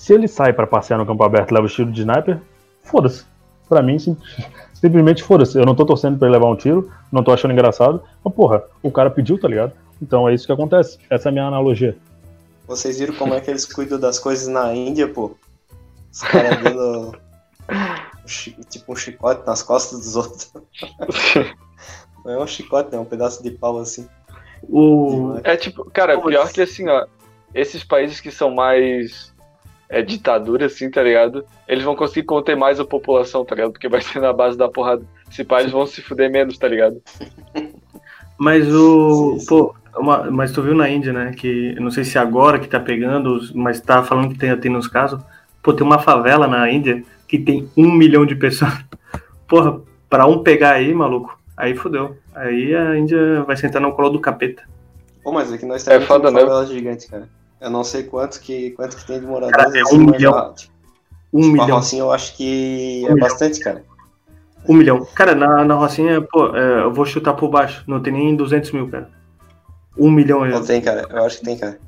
se 0.00 0.14
ele 0.14 0.26
sai 0.26 0.50
pra 0.54 0.66
passear 0.66 0.96
no 0.96 1.04
campo 1.04 1.22
aberto 1.22 1.50
e 1.50 1.54
leva 1.54 1.66
o 1.66 1.68
tiro 1.68 1.92
de 1.92 2.00
sniper, 2.00 2.40
foda-se. 2.82 3.26
Pra 3.68 3.82
mim, 3.82 3.98
sim- 3.98 4.16
simplesmente 4.72 5.22
foda-se. 5.22 5.58
Eu 5.58 5.66
não 5.66 5.74
tô 5.74 5.84
torcendo 5.84 6.18
pra 6.18 6.26
ele 6.26 6.38
levar 6.38 6.50
um 6.50 6.56
tiro, 6.56 6.90
não 7.12 7.22
tô 7.22 7.30
achando 7.30 7.52
engraçado, 7.52 8.02
mas 8.24 8.34
porra, 8.34 8.64
o 8.82 8.90
cara 8.90 9.10
pediu, 9.10 9.38
tá 9.38 9.46
ligado? 9.46 9.74
Então 10.00 10.26
é 10.26 10.32
isso 10.32 10.46
que 10.46 10.52
acontece. 10.52 10.98
Essa 11.10 11.28
é 11.28 11.30
a 11.30 11.32
minha 11.32 11.44
analogia. 11.44 11.98
Vocês 12.66 12.98
viram 12.98 13.14
como 13.14 13.34
é 13.34 13.42
que 13.42 13.50
eles 13.50 13.66
cuidam 13.66 14.00
das 14.00 14.18
coisas 14.18 14.48
na 14.48 14.74
Índia, 14.74 15.06
pô? 15.06 15.32
Os 16.10 16.22
caras 16.22 16.62
dando 16.62 17.18
tipo 18.70 18.92
um 18.94 18.96
chicote 18.96 19.46
nas 19.46 19.62
costas 19.62 19.98
dos 19.98 20.16
outros. 20.16 20.50
Não 22.24 22.32
é 22.32 22.42
um 22.42 22.46
chicote, 22.46 22.94
é 22.94 22.98
um 22.98 23.04
pedaço 23.04 23.42
de 23.42 23.50
pau 23.50 23.78
assim. 23.78 24.08
O... 24.62 25.34
É 25.44 25.58
tipo, 25.58 25.84
cara, 25.90 26.18
pior 26.18 26.50
que 26.50 26.62
assim, 26.62 26.88
ó, 26.88 27.06
esses 27.54 27.84
países 27.84 28.18
que 28.18 28.30
são 28.30 28.50
mais 28.50 29.29
é, 29.90 30.00
ditadura, 30.02 30.66
assim, 30.66 30.88
tá 30.90 31.02
ligado? 31.02 31.44
Eles 31.68 31.84
vão 31.84 31.94
conseguir 31.96 32.24
conter 32.26 32.56
mais 32.56 32.78
a 32.80 32.84
população, 32.84 33.44
tá 33.44 33.54
ligado? 33.54 33.72
Porque 33.72 33.88
vai 33.88 34.00
ser 34.00 34.20
na 34.20 34.32
base 34.32 34.56
da 34.56 34.68
porrada. 34.68 35.02
Se 35.30 35.44
pá, 35.44 35.60
eles 35.60 35.72
vão 35.72 35.86
se 35.86 36.00
fuder 36.00 36.30
menos, 36.30 36.56
tá 36.56 36.66
ligado? 36.68 37.02
Mas 38.38 38.66
o. 38.72 39.36
Pô, 39.46 39.74
uma- 39.96 40.30
mas 40.30 40.52
tu 40.52 40.62
viu 40.62 40.74
na 40.74 40.88
Índia, 40.88 41.12
né? 41.12 41.32
Que 41.36 41.74
eu 41.76 41.82
não 41.82 41.90
sei 41.90 42.04
se 42.04 42.18
agora 42.18 42.58
que 42.58 42.66
tá 42.68 42.80
pegando, 42.80 43.38
mas 43.54 43.80
tá 43.80 44.02
falando 44.02 44.30
que 44.32 44.38
tem, 44.38 44.56
tem 44.56 44.70
nos 44.72 44.86
casos. 44.88 45.20
Pô, 45.62 45.74
tem 45.74 45.84
uma 45.86 45.98
favela 45.98 46.46
na 46.46 46.70
Índia 46.70 47.04
que 47.28 47.38
tem 47.38 47.68
um 47.76 47.92
milhão 47.92 48.24
de 48.24 48.34
pessoas. 48.34 48.72
Porra, 49.46 49.80
pra 50.08 50.26
um 50.26 50.42
pegar 50.42 50.72
aí, 50.72 50.94
maluco, 50.94 51.38
aí 51.56 51.76
fudeu. 51.76 52.16
Aí 52.34 52.74
a 52.74 52.96
Índia 52.96 53.42
vai 53.42 53.56
sentar 53.58 53.82
no 53.82 53.92
colo 53.92 54.08
do 54.10 54.20
capeta. 54.20 54.62
Pô, 55.22 55.32
mas 55.32 55.52
aqui 55.52 55.66
nós 55.66 55.86
É 55.86 56.00
foda, 56.00 56.28
temos 56.28 56.34
né? 56.34 56.40
favela 56.48 56.66
gigante, 56.66 57.08
cara. 57.08 57.28
Eu 57.60 57.70
não 57.70 57.84
sei 57.84 58.04
quanto 58.04 58.40
que, 58.40 58.70
quanto 58.72 58.96
que 58.96 59.06
tem 59.06 59.20
de 59.20 59.26
moradores. 59.26 59.56
Cara, 59.64 59.78
é 59.78 59.82
assim, 59.82 59.96
um 59.98 60.06
milhão. 60.06 60.32
lá, 60.32 60.52
tipo, 60.54 60.72
Um 61.32 61.40
tipo, 61.42 61.48
a 61.60 61.64
milhão. 61.64 61.76
Rocinha 61.78 62.02
eu 62.02 62.10
acho 62.12 62.36
que 62.36 63.02
Um 63.04 63.10
é 63.10 63.14
milhão. 63.14 63.28
bastante, 63.28 63.60
cara. 63.60 63.84
Um 64.68 64.74
milhão. 64.74 65.04
Cara, 65.14 65.34
na, 65.34 65.64
na 65.64 65.74
Rocinha, 65.74 66.20
pô, 66.22 66.54
é, 66.56 66.82
eu 66.82 66.92
vou 66.92 67.04
chutar 67.06 67.34
por 67.34 67.48
baixo. 67.48 67.82
Não 67.86 68.00
tem 68.02 68.12
nem 68.12 68.36
200 68.36 68.72
mil, 68.72 68.88
cara. 68.88 69.10
Um 69.98 70.10
milhão. 70.10 70.44
Não 70.46 70.58
é- 70.58 70.62
tem, 70.62 70.80
cara. 70.80 71.06
Eu 71.10 71.24
acho 71.24 71.38
que 71.38 71.44
tem, 71.44 71.56
cara. 71.58 71.78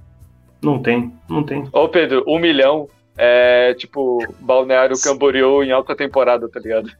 Não 0.62 0.80
tem, 0.82 1.12
não 1.28 1.42
tem. 1.42 1.68
Ô, 1.72 1.88
Pedro, 1.88 2.22
um 2.26 2.38
milhão 2.38 2.88
é 3.16 3.74
tipo 3.74 4.18
Balneário 4.40 4.96
Camboriú 5.02 5.62
em 5.64 5.72
alta 5.72 5.94
temporada, 5.96 6.48
tá 6.48 6.60
ligado? 6.60 6.90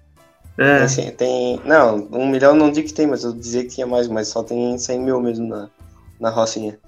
É, 0.58 0.80
Tem, 0.80 0.88
sim, 0.88 1.10
tem. 1.12 1.60
Não, 1.64 2.08
um 2.12 2.26
milhão 2.26 2.54
não 2.54 2.70
digo 2.70 2.86
que 2.88 2.92
tem, 2.94 3.06
mas 3.06 3.24
eu 3.24 3.32
dizia 3.32 3.62
que 3.62 3.68
tinha 3.70 3.86
mais, 3.86 4.08
mas 4.08 4.28
só 4.28 4.42
tem 4.42 4.76
100 4.76 5.00
mil 5.00 5.20
mesmo 5.20 5.46
na, 5.48 5.68
na 6.20 6.28
Rocinha. 6.28 6.78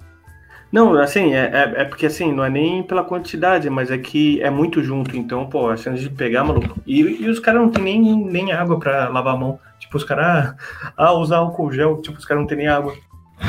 Não, 0.75 0.93
assim, 0.99 1.33
é, 1.33 1.45
é, 1.53 1.81
é 1.83 1.85
porque 1.85 2.05
assim, 2.05 2.33
não 2.33 2.43
é 2.43 2.49
nem 2.49 2.83
pela 2.83 3.01
quantidade, 3.01 3.69
mas 3.69 3.89
é 3.89 3.97
que 3.97 4.41
é 4.41 4.49
muito 4.49 4.83
junto, 4.83 5.15
então, 5.15 5.47
pô, 5.47 5.69
a 5.69 5.77
chance 5.77 6.03
de 6.03 6.09
pegar, 6.09 6.43
maluco. 6.43 6.77
E, 6.85 6.99
e 6.99 7.29
os 7.29 7.39
caras 7.39 7.61
não 7.61 7.71
tem 7.71 7.81
nem, 7.81 8.25
nem 8.25 8.51
água 8.51 8.77
pra 8.77 9.07
lavar 9.07 9.35
a 9.35 9.37
mão. 9.37 9.57
Tipo, 9.79 9.95
os 9.95 10.03
caras, 10.03 10.53
ah, 10.97 11.13
usar 11.13 11.37
álcool 11.37 11.71
gel, 11.71 12.01
tipo, 12.01 12.17
os 12.17 12.25
caras 12.25 12.41
não 12.41 12.47
tem 12.47 12.57
nem 12.57 12.67
água. 12.67 12.93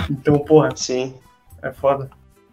Então, 0.09 0.39
porra, 0.39 0.69
Sim. 0.77 1.15
é 1.65 1.73
foda. 1.73 2.09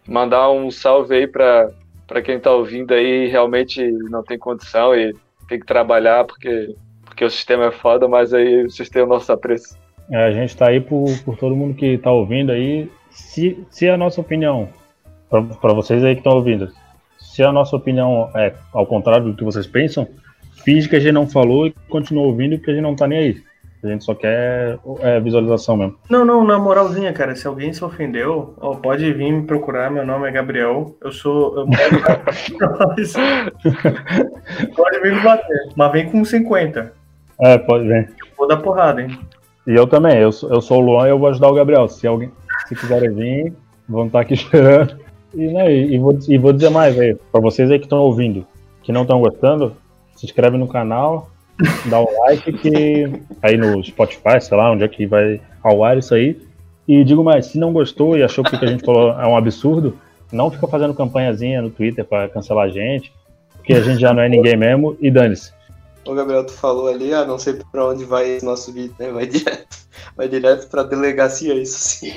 Mandar 0.08 0.50
um 0.50 0.68
salve 0.72 1.14
aí 1.14 1.28
pra, 1.28 1.70
pra 2.08 2.20
quem 2.20 2.40
tá 2.40 2.50
ouvindo 2.50 2.94
aí 2.94 3.26
e 3.26 3.28
realmente 3.28 3.80
não 4.10 4.24
tem 4.24 4.36
condição 4.36 4.92
e 4.92 5.14
tem 5.48 5.60
que 5.60 5.66
trabalhar 5.66 6.24
porque, 6.24 6.74
porque 7.04 7.24
o 7.24 7.30
sistema 7.30 7.66
é 7.66 7.70
foda, 7.70 8.08
mas 8.08 8.34
aí 8.34 8.64
o 8.64 8.70
sistema 8.70 9.04
é 9.04 9.06
o 9.06 9.10
nosso 9.10 9.30
apreço. 9.30 9.78
É, 10.10 10.24
a 10.24 10.32
gente 10.32 10.56
tá 10.56 10.68
aí 10.68 10.80
por, 10.80 11.06
por 11.24 11.36
todo 11.36 11.54
mundo 11.54 11.76
que 11.76 11.96
tá 11.96 12.10
ouvindo 12.10 12.50
aí. 12.50 12.90
Se, 13.14 13.64
se 13.70 13.88
a 13.88 13.96
nossa 13.96 14.20
opinião, 14.20 14.68
pra- 15.30 15.42
pra 15.42 15.72
vocês 15.72 16.04
aí 16.04 16.14
que 16.14 16.20
estão 16.20 16.34
ouvindo, 16.34 16.68
se 17.18 17.42
a 17.42 17.50
nossa 17.52 17.74
opinião 17.76 18.28
é 18.34 18.52
ao 18.72 18.84
contrário 18.86 19.26
do 19.26 19.34
que 19.34 19.44
vocês 19.44 19.66
pensam, 19.66 20.06
finge 20.64 20.88
que 20.88 20.96
a 20.96 21.00
gente 21.00 21.12
não 21.12 21.26
falou 21.26 21.66
e 21.66 21.74
continua 21.88 22.26
ouvindo 22.26 22.56
porque 22.58 22.70
a 22.70 22.74
gente 22.74 22.82
não 22.82 22.94
tá 22.96 23.06
nem 23.06 23.18
aí. 23.18 23.36
A 23.82 23.88
gente 23.88 24.02
só 24.04 24.14
quer 24.14 24.78
é, 25.00 25.20
visualização 25.20 25.76
mesmo. 25.76 25.96
Não, 26.08 26.24
não, 26.24 26.42
na 26.42 26.58
moralzinha, 26.58 27.12
cara, 27.12 27.36
se 27.36 27.46
alguém 27.46 27.70
se 27.70 27.84
ofendeu, 27.84 28.54
ó, 28.58 28.76
pode 28.76 29.12
vir 29.12 29.30
me 29.30 29.42
procurar, 29.46 29.90
meu 29.90 30.06
nome 30.06 30.26
é 30.26 30.30
Gabriel, 30.32 30.96
eu 31.02 31.12
sou... 31.12 31.54
Eu 31.58 31.66
pode 34.74 35.00
vir 35.00 35.14
me 35.14 35.20
bater, 35.20 35.68
mas 35.76 35.92
vem 35.92 36.10
com 36.10 36.24
50. 36.24 36.92
É, 37.40 37.58
pode 37.58 37.86
ver. 37.86 38.10
Vou 38.38 38.48
dar 38.48 38.56
porrada, 38.58 39.02
hein? 39.02 39.18
E 39.66 39.74
eu 39.74 39.86
também, 39.86 40.16
eu, 40.18 40.30
eu 40.50 40.60
sou 40.62 40.78
o 40.78 40.80
Luan 40.80 41.06
e 41.06 41.10
eu 41.10 41.18
vou 41.18 41.28
ajudar 41.28 41.48
o 41.48 41.54
Gabriel. 41.54 41.88
Se 41.88 42.06
alguém 42.06 42.30
se 42.66 42.74
quiserem 42.74 43.12
vir, 43.12 43.52
vão 43.88 44.06
estar 44.06 44.20
aqui 44.20 44.34
esperando. 44.34 44.96
E, 45.34 45.46
né, 45.48 45.72
e, 45.72 45.98
vou, 45.98 46.16
e 46.28 46.38
vou 46.38 46.52
dizer 46.52 46.70
mais 46.70 46.98
aí, 46.98 47.16
pra 47.32 47.40
vocês 47.40 47.70
aí 47.70 47.78
que 47.78 47.86
estão 47.86 47.98
ouvindo, 47.98 48.46
que 48.82 48.92
não 48.92 49.02
estão 49.02 49.20
gostando, 49.20 49.76
se 50.14 50.26
inscreve 50.26 50.56
no 50.56 50.68
canal, 50.68 51.28
dá 51.86 52.00
um 52.00 52.06
like 52.20 52.52
que 52.52 53.20
aí 53.42 53.56
no 53.56 53.82
Spotify, 53.82 54.40
sei 54.40 54.56
lá, 54.56 54.70
onde 54.70 54.84
é 54.84 54.88
que 54.88 55.06
vai 55.06 55.40
ao 55.62 55.82
ar 55.84 55.98
isso 55.98 56.14
aí. 56.14 56.40
E 56.86 57.02
digo 57.02 57.24
mais, 57.24 57.46
se 57.46 57.58
não 57.58 57.72
gostou 57.72 58.16
e 58.16 58.22
achou 58.22 58.44
que 58.44 58.54
o 58.54 58.58
que 58.58 58.64
a 58.64 58.68
gente 58.68 58.84
falou 58.84 59.10
é 59.18 59.26
um 59.26 59.36
absurdo, 59.36 59.98
não 60.30 60.50
fica 60.50 60.66
fazendo 60.66 60.94
campanhazinha 60.94 61.62
no 61.62 61.70
Twitter 61.70 62.04
pra 62.04 62.28
cancelar 62.28 62.66
a 62.66 62.68
gente, 62.68 63.12
porque 63.56 63.72
a 63.72 63.80
gente 63.80 64.00
já 64.00 64.12
não 64.12 64.22
é 64.22 64.28
ninguém 64.28 64.56
mesmo 64.56 64.96
e 65.00 65.10
dane-se. 65.10 65.52
Ô 66.06 66.14
Gabriel, 66.14 66.44
tu 66.44 66.52
falou 66.52 66.88
ali, 66.88 67.14
ah, 67.14 67.24
não 67.24 67.38
sei 67.38 67.58
pra 67.72 67.86
onde 67.86 68.04
vai 68.04 68.28
esse 68.28 68.44
nosso 68.44 68.72
vídeo, 68.72 68.94
né? 68.98 69.10
Vai 69.10 69.26
direto, 69.26 69.76
vai 70.16 70.28
direto 70.28 70.68
pra 70.68 70.82
delegacia, 70.82 71.54
isso 71.54 71.78
sim. 71.78 72.12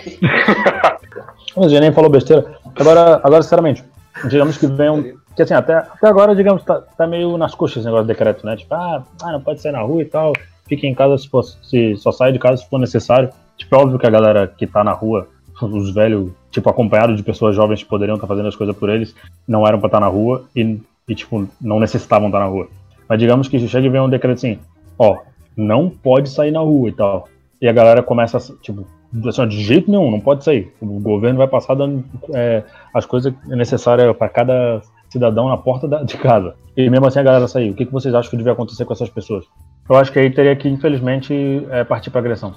Mas 1.56 1.72
nem 1.72 1.92
falou 1.94 2.10
besteira. 2.10 2.58
Agora, 2.76 3.22
agora 3.24 3.42
sinceramente, 3.42 3.84
digamos 4.30 4.58
que 4.58 4.68
vem 4.68 4.90
um. 4.90 5.18
Que 5.36 5.44
assim, 5.44 5.54
até, 5.54 5.76
até 5.76 6.08
agora, 6.08 6.36
digamos, 6.36 6.64
tá, 6.64 6.82
tá 6.82 7.08
meio 7.08 7.38
nas 7.38 7.54
coxas 7.54 7.78
esse 7.78 7.86
negócio 7.86 8.06
do 8.06 8.08
decreto, 8.08 8.46
né? 8.46 8.56
Tipo, 8.58 8.74
ah, 8.74 9.04
ah, 9.22 9.32
não 9.32 9.42
pode 9.42 9.62
sair 9.62 9.72
na 9.72 9.82
rua 9.82 10.02
e 10.02 10.06
tal. 10.06 10.34
Fique 10.68 10.86
em 10.86 10.96
casa 10.96 11.18
se, 11.18 11.30
for, 11.30 11.44
se 11.44 11.96
só 11.96 12.12
sai 12.12 12.32
de 12.32 12.40
casa 12.40 12.58
se 12.58 12.70
for 12.70 12.80
necessário. 12.80 13.30
Tipo, 13.56 13.76
é 13.76 13.80
óbvio 13.80 14.00
que 14.00 14.08
a 14.08 14.10
galera 14.10 14.48
que 14.48 14.68
tá 14.68 14.84
na 14.84 14.92
rua, 14.92 15.28
os 15.62 15.94
velhos, 15.94 16.32
tipo, 16.52 16.70
acompanhados 16.70 17.16
de 17.16 17.24
pessoas 17.24 17.56
jovens 17.56 17.84
que 17.84 17.90
poderiam 17.90 18.16
estar 18.16 18.28
fazendo 18.28 18.48
as 18.48 18.56
coisas 18.56 18.76
por 18.76 18.90
eles, 18.90 19.16
não 19.48 19.66
eram 19.66 19.80
pra 19.80 19.88
estar 19.88 20.00
na 20.00 20.08
rua 20.08 20.46
e, 20.56 20.80
e, 21.08 21.16
tipo, 21.16 21.48
não 21.62 21.80
necessitavam 21.80 22.28
estar 22.28 22.40
na 22.40 22.46
rua. 22.46 22.68
Mas 23.08 23.20
digamos 23.20 23.48
que 23.48 23.60
chega 23.68 23.88
e 23.88 23.90
vem 23.90 24.02
um 24.02 24.10
decreto 24.10 24.38
assim, 24.38 24.60
ó, 24.98 25.18
não 25.56 25.90
pode 25.90 26.30
sair 26.30 26.52
na 26.52 26.60
rua 26.60 26.90
e 26.90 26.92
tal. 26.92 27.28
E 27.62 27.68
a 27.68 27.74
galera 27.74 28.04
começa, 28.04 28.38
tipo, 28.62 28.86
assim, 29.28 29.48
de 29.48 29.62
jeito 29.64 29.90
nenhum, 29.90 30.12
não 30.12 30.20
pode 30.20 30.44
sair. 30.44 30.72
O 30.82 31.00
governo 31.00 31.38
vai 31.40 31.48
passar 31.48 31.74
dando 31.74 32.04
é, 32.34 32.64
as 32.94 33.06
coisas 33.06 33.34
necessárias 33.48 34.16
para 34.16 34.30
cada 34.30 34.82
cidadão 35.10 35.48
na 35.50 35.58
porta 35.58 35.88
da- 35.88 36.04
de 36.04 36.18
casa. 36.18 36.54
E 36.76 36.90
mesmo 36.90 37.08
assim 37.08 37.20
a 37.20 37.24
galera 37.24 37.48
sair. 37.48 37.72
O 37.72 37.74
que, 37.74 37.86
que 37.86 37.92
vocês 37.92 38.14
acham 38.14 38.30
que 38.30 38.38
devia 38.38 38.52
acontecer 38.52 38.86
com 38.86 38.94
essas 38.94 39.10
pessoas? 39.10 39.46
Eu 39.90 39.96
acho 39.96 40.12
que 40.12 40.20
aí 40.20 40.30
teria 40.30 40.56
que, 40.56 40.68
infelizmente, 40.70 41.66
é, 41.72 41.84
partir 41.84 42.10
para 42.12 42.20
agressão. 42.20 42.54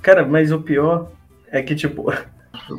Cara, 0.00 0.24
mas 0.24 0.52
o 0.52 0.60
pior 0.60 1.08
é 1.50 1.60
que, 1.60 1.74
tipo, 1.74 2.10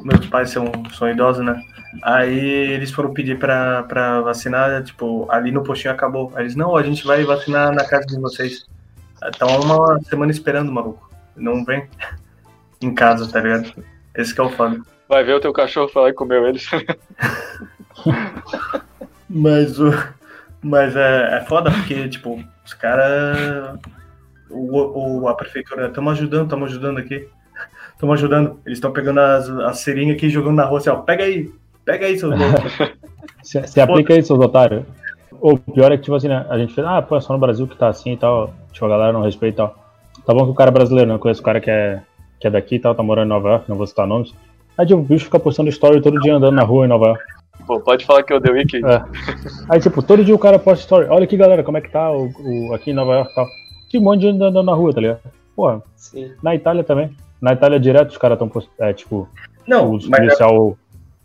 meus 0.03 0.25
pais 0.27 0.49
são, 0.49 0.71
são 0.93 1.09
idosos, 1.09 1.43
né? 1.43 1.61
Aí 2.03 2.39
eles 2.39 2.91
foram 2.91 3.13
pedir 3.13 3.39
pra, 3.39 3.83
pra 3.83 4.21
vacinar, 4.21 4.83
tipo, 4.83 5.27
ali 5.31 5.51
no 5.51 5.63
postinho 5.63 5.93
acabou. 5.93 6.31
Aí 6.35 6.43
eles, 6.43 6.55
não, 6.55 6.75
a 6.75 6.83
gente 6.83 7.05
vai 7.05 7.23
vacinar 7.23 7.73
na 7.73 7.85
casa 7.85 8.05
de 8.05 8.19
vocês. 8.19 8.67
Estão 9.23 9.61
uma 9.61 9.99
semana 10.03 10.31
esperando, 10.31 10.71
maluco. 10.71 11.09
Não 11.35 11.65
vem 11.65 11.87
em 12.81 12.93
casa, 12.93 13.31
tá 13.31 13.41
ligado? 13.41 13.73
Esse 14.15 14.33
que 14.33 14.41
é 14.41 14.43
o 14.43 14.49
foda. 14.49 14.81
Vai 15.07 15.23
ver 15.23 15.33
o 15.33 15.39
teu 15.39 15.51
cachorro 15.51 15.89
falar 15.89 16.09
que 16.09 16.15
comeu 16.15 16.47
eles. 16.47 16.69
Mas 19.29 19.79
o. 19.79 19.91
Mas 20.61 20.95
é, 20.95 21.37
é 21.37 21.45
foda 21.45 21.71
porque, 21.71 22.07
tipo, 22.09 22.43
os 22.65 22.73
caras. 22.73 23.79
O, 24.49 25.21
o, 25.21 25.27
a 25.27 25.35
prefeitura, 25.35 25.87
estamos 25.87 26.13
ajudando, 26.13 26.43
estamos 26.43 26.69
ajudando 26.69 26.97
aqui. 26.97 27.27
Estamos 27.99 28.13
ajudando. 28.17 28.61
Eles 28.65 28.77
estão 28.77 28.93
pegando 28.93 29.19
as, 29.19 29.49
as 29.49 29.79
seringas 29.79 30.15
aqui 30.15 30.27
e 30.27 30.29
jogando 30.29 30.55
na 30.55 30.63
rua 30.63 30.77
assim, 30.77 30.89
ó. 30.89 30.95
Pega 30.95 31.25
aí, 31.25 31.51
pega 31.83 32.05
aí, 32.05 32.17
seus. 32.17 32.33
Se, 33.43 33.65
se 33.67 33.81
aplica 33.81 34.13
aí, 34.13 34.23
seus 34.23 34.39
otários. 34.39 34.83
O 35.41 35.57
pior 35.57 35.91
é 35.91 35.97
que, 35.97 36.03
tipo 36.03 36.15
assim, 36.15 36.27
né, 36.29 36.45
a 36.49 36.57
gente 36.57 36.73
fez, 36.73 36.85
ah, 36.87 37.01
pô, 37.01 37.15
é 37.17 37.21
só 37.21 37.33
no 37.33 37.39
Brasil 37.39 37.67
que 37.67 37.75
tá 37.77 37.89
assim 37.89 38.13
e 38.13 38.17
tal. 38.17 38.53
Tipo, 38.71 38.85
a 38.85 38.89
galera 38.89 39.11
não 39.13 39.21
respeita 39.21 39.53
e 39.53 39.57
tal. 39.57 39.75
Tá 40.25 40.33
bom 40.33 40.45
que 40.45 40.51
o 40.51 40.53
cara 40.53 40.69
é 40.69 40.73
brasileiro, 40.73 41.09
né? 41.09 41.15
Eu 41.15 41.19
conheço 41.19 41.41
o 41.41 41.43
cara 41.43 41.59
que 41.59 41.69
é, 41.69 42.01
que 42.39 42.47
é 42.47 42.49
daqui 42.49 42.75
e 42.75 42.79
tal, 42.79 42.95
tá 42.95 43.03
morando 43.03 43.25
em 43.25 43.29
Nova 43.29 43.49
York, 43.49 43.65
não 43.69 43.75
vou 43.77 43.85
citar 43.87 44.07
nomes. 44.07 44.33
Aí, 44.77 44.85
tipo, 44.85 44.99
o 44.99 45.03
bicho 45.03 45.25
fica 45.25 45.39
postando 45.39 45.69
story 45.69 46.01
todo 46.01 46.19
dia 46.21 46.35
andando 46.35 46.55
na 46.55 46.63
rua 46.63 46.85
em 46.85 46.89
Nova 46.89 47.07
York. 47.07 47.23
Pô, 47.67 47.79
pode 47.81 48.05
falar 48.05 48.23
que 48.23 48.31
eu 48.31 48.39
dei 48.39 48.51
o 48.53 48.55
wiki. 48.55 48.77
É. 48.85 49.03
Aí, 49.69 49.79
tipo, 49.81 50.01
todo 50.01 50.23
dia 50.23 50.35
o 50.35 50.39
cara 50.39 50.57
posta 50.59 50.81
story. 50.83 51.07
Olha 51.09 51.23
aqui, 51.25 51.35
galera, 51.35 51.63
como 51.63 51.77
é 51.77 51.81
que 51.81 51.89
tá 51.91 52.11
o, 52.11 52.29
o- 52.39 52.73
aqui 52.73 52.91
em 52.91 52.93
Nova 52.93 53.13
York 53.13 53.31
e 53.31 53.35
tal. 53.35 53.47
Que 53.89 53.97
um 53.97 54.01
monte 54.01 54.21
de 54.21 54.27
gente 54.27 54.35
andando 54.41 54.63
na 54.63 54.73
rua, 54.73 54.93
tá 54.93 55.01
ligado? 55.01 55.19
Porra, 55.55 55.81
Sim. 55.97 56.31
na 56.43 56.55
Itália 56.55 56.83
também. 56.83 57.09
Na 57.41 57.53
Itália 57.53 57.79
direto 57.79 58.09
os 58.11 58.17
caras 58.17 58.39
estão 58.41 58.63
é, 58.79 58.93
tipo, 58.93 59.27
Não, 59.67 59.93
os 59.93 60.07
mas, 60.07 60.19
é- 60.19 60.23
policial. 60.23 60.77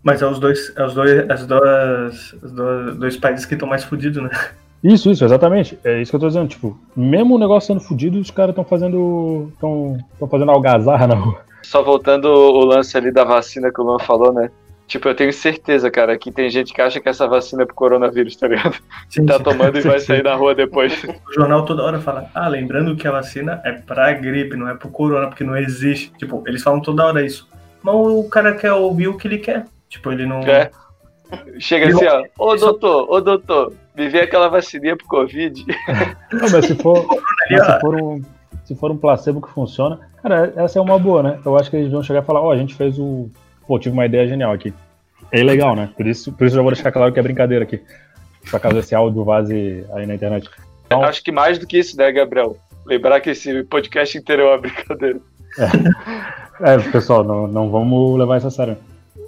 mas 0.03 0.23
é 0.23 0.27
os 0.27 0.39
dois, 0.39 0.73
é 0.77 0.85
os 0.85 0.95
dois, 0.95 1.31
as 1.31 1.47
duas, 1.47 2.33
os 2.43 2.53
dois, 2.53 2.97
dois 2.97 3.17
países 3.17 3.45
que 3.47 3.55
estão 3.55 3.69
mais 3.69 3.85
fodidos, 3.85 4.23
né? 4.23 4.31
Isso, 4.83 5.11
isso, 5.11 5.25
exatamente. 5.25 5.79
É 5.83 6.03
isso 6.03 6.13
que 6.13 6.17
eu 6.17 6.21
tô 6.21 6.29
dizendo. 6.29 6.47
Tipo, 6.47 6.79
mesmo 6.95 7.35
o 7.37 7.39
negócio 7.39 7.69
sendo 7.69 7.81
fudido, 7.81 8.19
os 8.19 8.31
caras 8.31 8.51
estão 8.51 8.65
fazendo. 8.65 9.49
estão 9.55 9.99
fazendo 10.31 10.51
algazarra 10.51 11.07
na 11.07 11.15
rua. 11.15 11.41
Só 11.63 11.83
voltando 11.83 12.27
o 12.27 12.67
lance 12.67 12.95
ali 12.95 13.11
da 13.11 13.25
vacina 13.25 13.73
que 13.73 13.81
o 13.81 13.85
Luan 13.85 13.99
falou, 14.01 14.31
né? 14.31 14.51
Tipo, 14.87 15.09
eu 15.09 15.15
tenho 15.15 15.33
certeza, 15.33 15.91
cara, 15.91 16.17
que 16.19 16.31
tem 16.31 16.51
gente 16.51 16.73
que 16.75 16.81
acha 16.81 17.01
que 17.01 17.09
essa 17.09 17.27
vacina 17.27 17.63
é 17.63 17.67
pro 17.67 17.75
coronavírus, 17.75 18.37
tá 18.37 18.47
ligado? 18.47 18.77
Sim, 19.09 19.25
Tá 19.25 19.39
sim. 19.39 19.43
tomando 19.43 19.79
e 19.79 19.81
vai 19.81 19.99
sair 19.99 20.23
na 20.23 20.35
rua 20.35 20.55
depois. 20.55 21.03
O 21.05 21.33
jornal 21.33 21.65
toda 21.65 21.83
hora 21.83 22.01
fala, 22.01 22.31
ah, 22.35 22.47
lembrando 22.49 22.95
que 22.95 23.09
a 23.09 23.11
vacina 23.13 23.63
é 23.65 23.73
pra 23.73 24.13
gripe, 24.13 24.57
não 24.57 24.69
é 24.69 24.75
pro 24.75 24.91
corona, 24.91 25.29
porque 25.29 25.43
não 25.43 25.57
existe. 25.57 26.13
Tipo, 26.19 26.45
eles 26.47 26.63
falam 26.63 26.81
toda 26.81 27.05
hora 27.05 27.25
isso. 27.25 27.49
Mas 27.83 27.95
o 27.95 28.25
cara 28.29 28.55
quer 28.55 28.73
ouvir 28.73 29.09
o 29.09 29.17
que 29.17 29.27
ele 29.27 29.39
quer. 29.39 29.65
Tipo, 29.89 30.13
ele 30.13 30.27
não. 30.27 30.41
É. 30.41 30.71
Chega 31.59 31.89
assim, 31.89 32.07
ó. 32.07 32.25
Ô 32.39 32.55
doutor, 32.55 33.11
ô 33.11 33.21
doutor, 33.21 33.73
me 33.97 34.09
vê 34.09 34.21
aquela 34.21 34.49
vacininha 34.49 34.97
pro 34.97 35.07
Covid. 35.07 35.65
Não, 36.33 36.51
mas 36.51 36.67
se 36.67 36.75
for, 36.77 37.05
mas 37.51 37.67
se 37.67 37.81
for 37.81 37.95
um. 38.03 38.23
Se 38.65 38.75
for 38.75 38.91
um 38.91 38.97
placebo 38.97 39.43
que 39.43 39.51
funciona, 39.51 40.01
cara, 40.23 40.53
essa 40.57 40.79
é 40.79 40.83
uma 40.83 40.99
boa, 40.99 41.23
né? 41.23 41.39
Eu 41.45 41.57
acho 41.59 41.69
que 41.71 41.77
eles 41.77 41.93
vão 41.93 42.03
chegar 42.03 42.23
e 42.23 42.25
falar, 42.25 42.41
ó, 42.41 42.51
a 42.53 42.57
gente 42.57 42.75
fez 42.75 42.99
o. 42.99 43.29
Pô, 43.67 43.79
tive 43.79 43.93
uma 43.93 44.07
ideia 44.07 44.27
genial 44.27 44.53
aqui. 44.53 44.73
É 45.33 45.43
legal, 45.43 45.75
né? 45.75 45.91
Por 45.97 46.07
isso, 46.07 46.33
por 46.33 46.47
isso 46.47 46.55
eu 46.55 46.59
já 46.59 46.63
vou 46.63 46.73
deixar 46.73 46.93
claro 46.93 47.13
que 47.13 47.19
é 47.19 47.23
brincadeira 47.23 47.65
aqui. 47.65 47.81
Por 48.51 48.61
causa 48.61 48.79
desse 48.81 48.95
áudio 48.95 49.25
vaze 49.25 49.85
aí 49.95 50.07
na 50.07 50.15
internet. 50.15 50.49
Então- 50.87 51.03
Acho 51.03 51.23
que 51.25 51.33
mais 51.33 51.59
do 51.59 51.67
que 51.67 51.79
isso, 51.79 51.97
né, 51.97 52.13
Gabriel? 52.13 52.57
Lembrar 52.87 53.21
que 53.21 53.31
esse 53.31 53.65
podcast 53.65 54.17
inteiro 54.19 54.43
é 54.43 54.47
uma 54.51 54.59
brincadeira. 54.59 55.19
É, 56.61 56.79
pessoal, 56.91 57.25
não, 57.25 57.47
não 57.49 57.71
vamos 57.71 58.19
levar 58.19 58.37
isso 58.39 58.47
a 58.47 58.51
sério. 58.51 58.77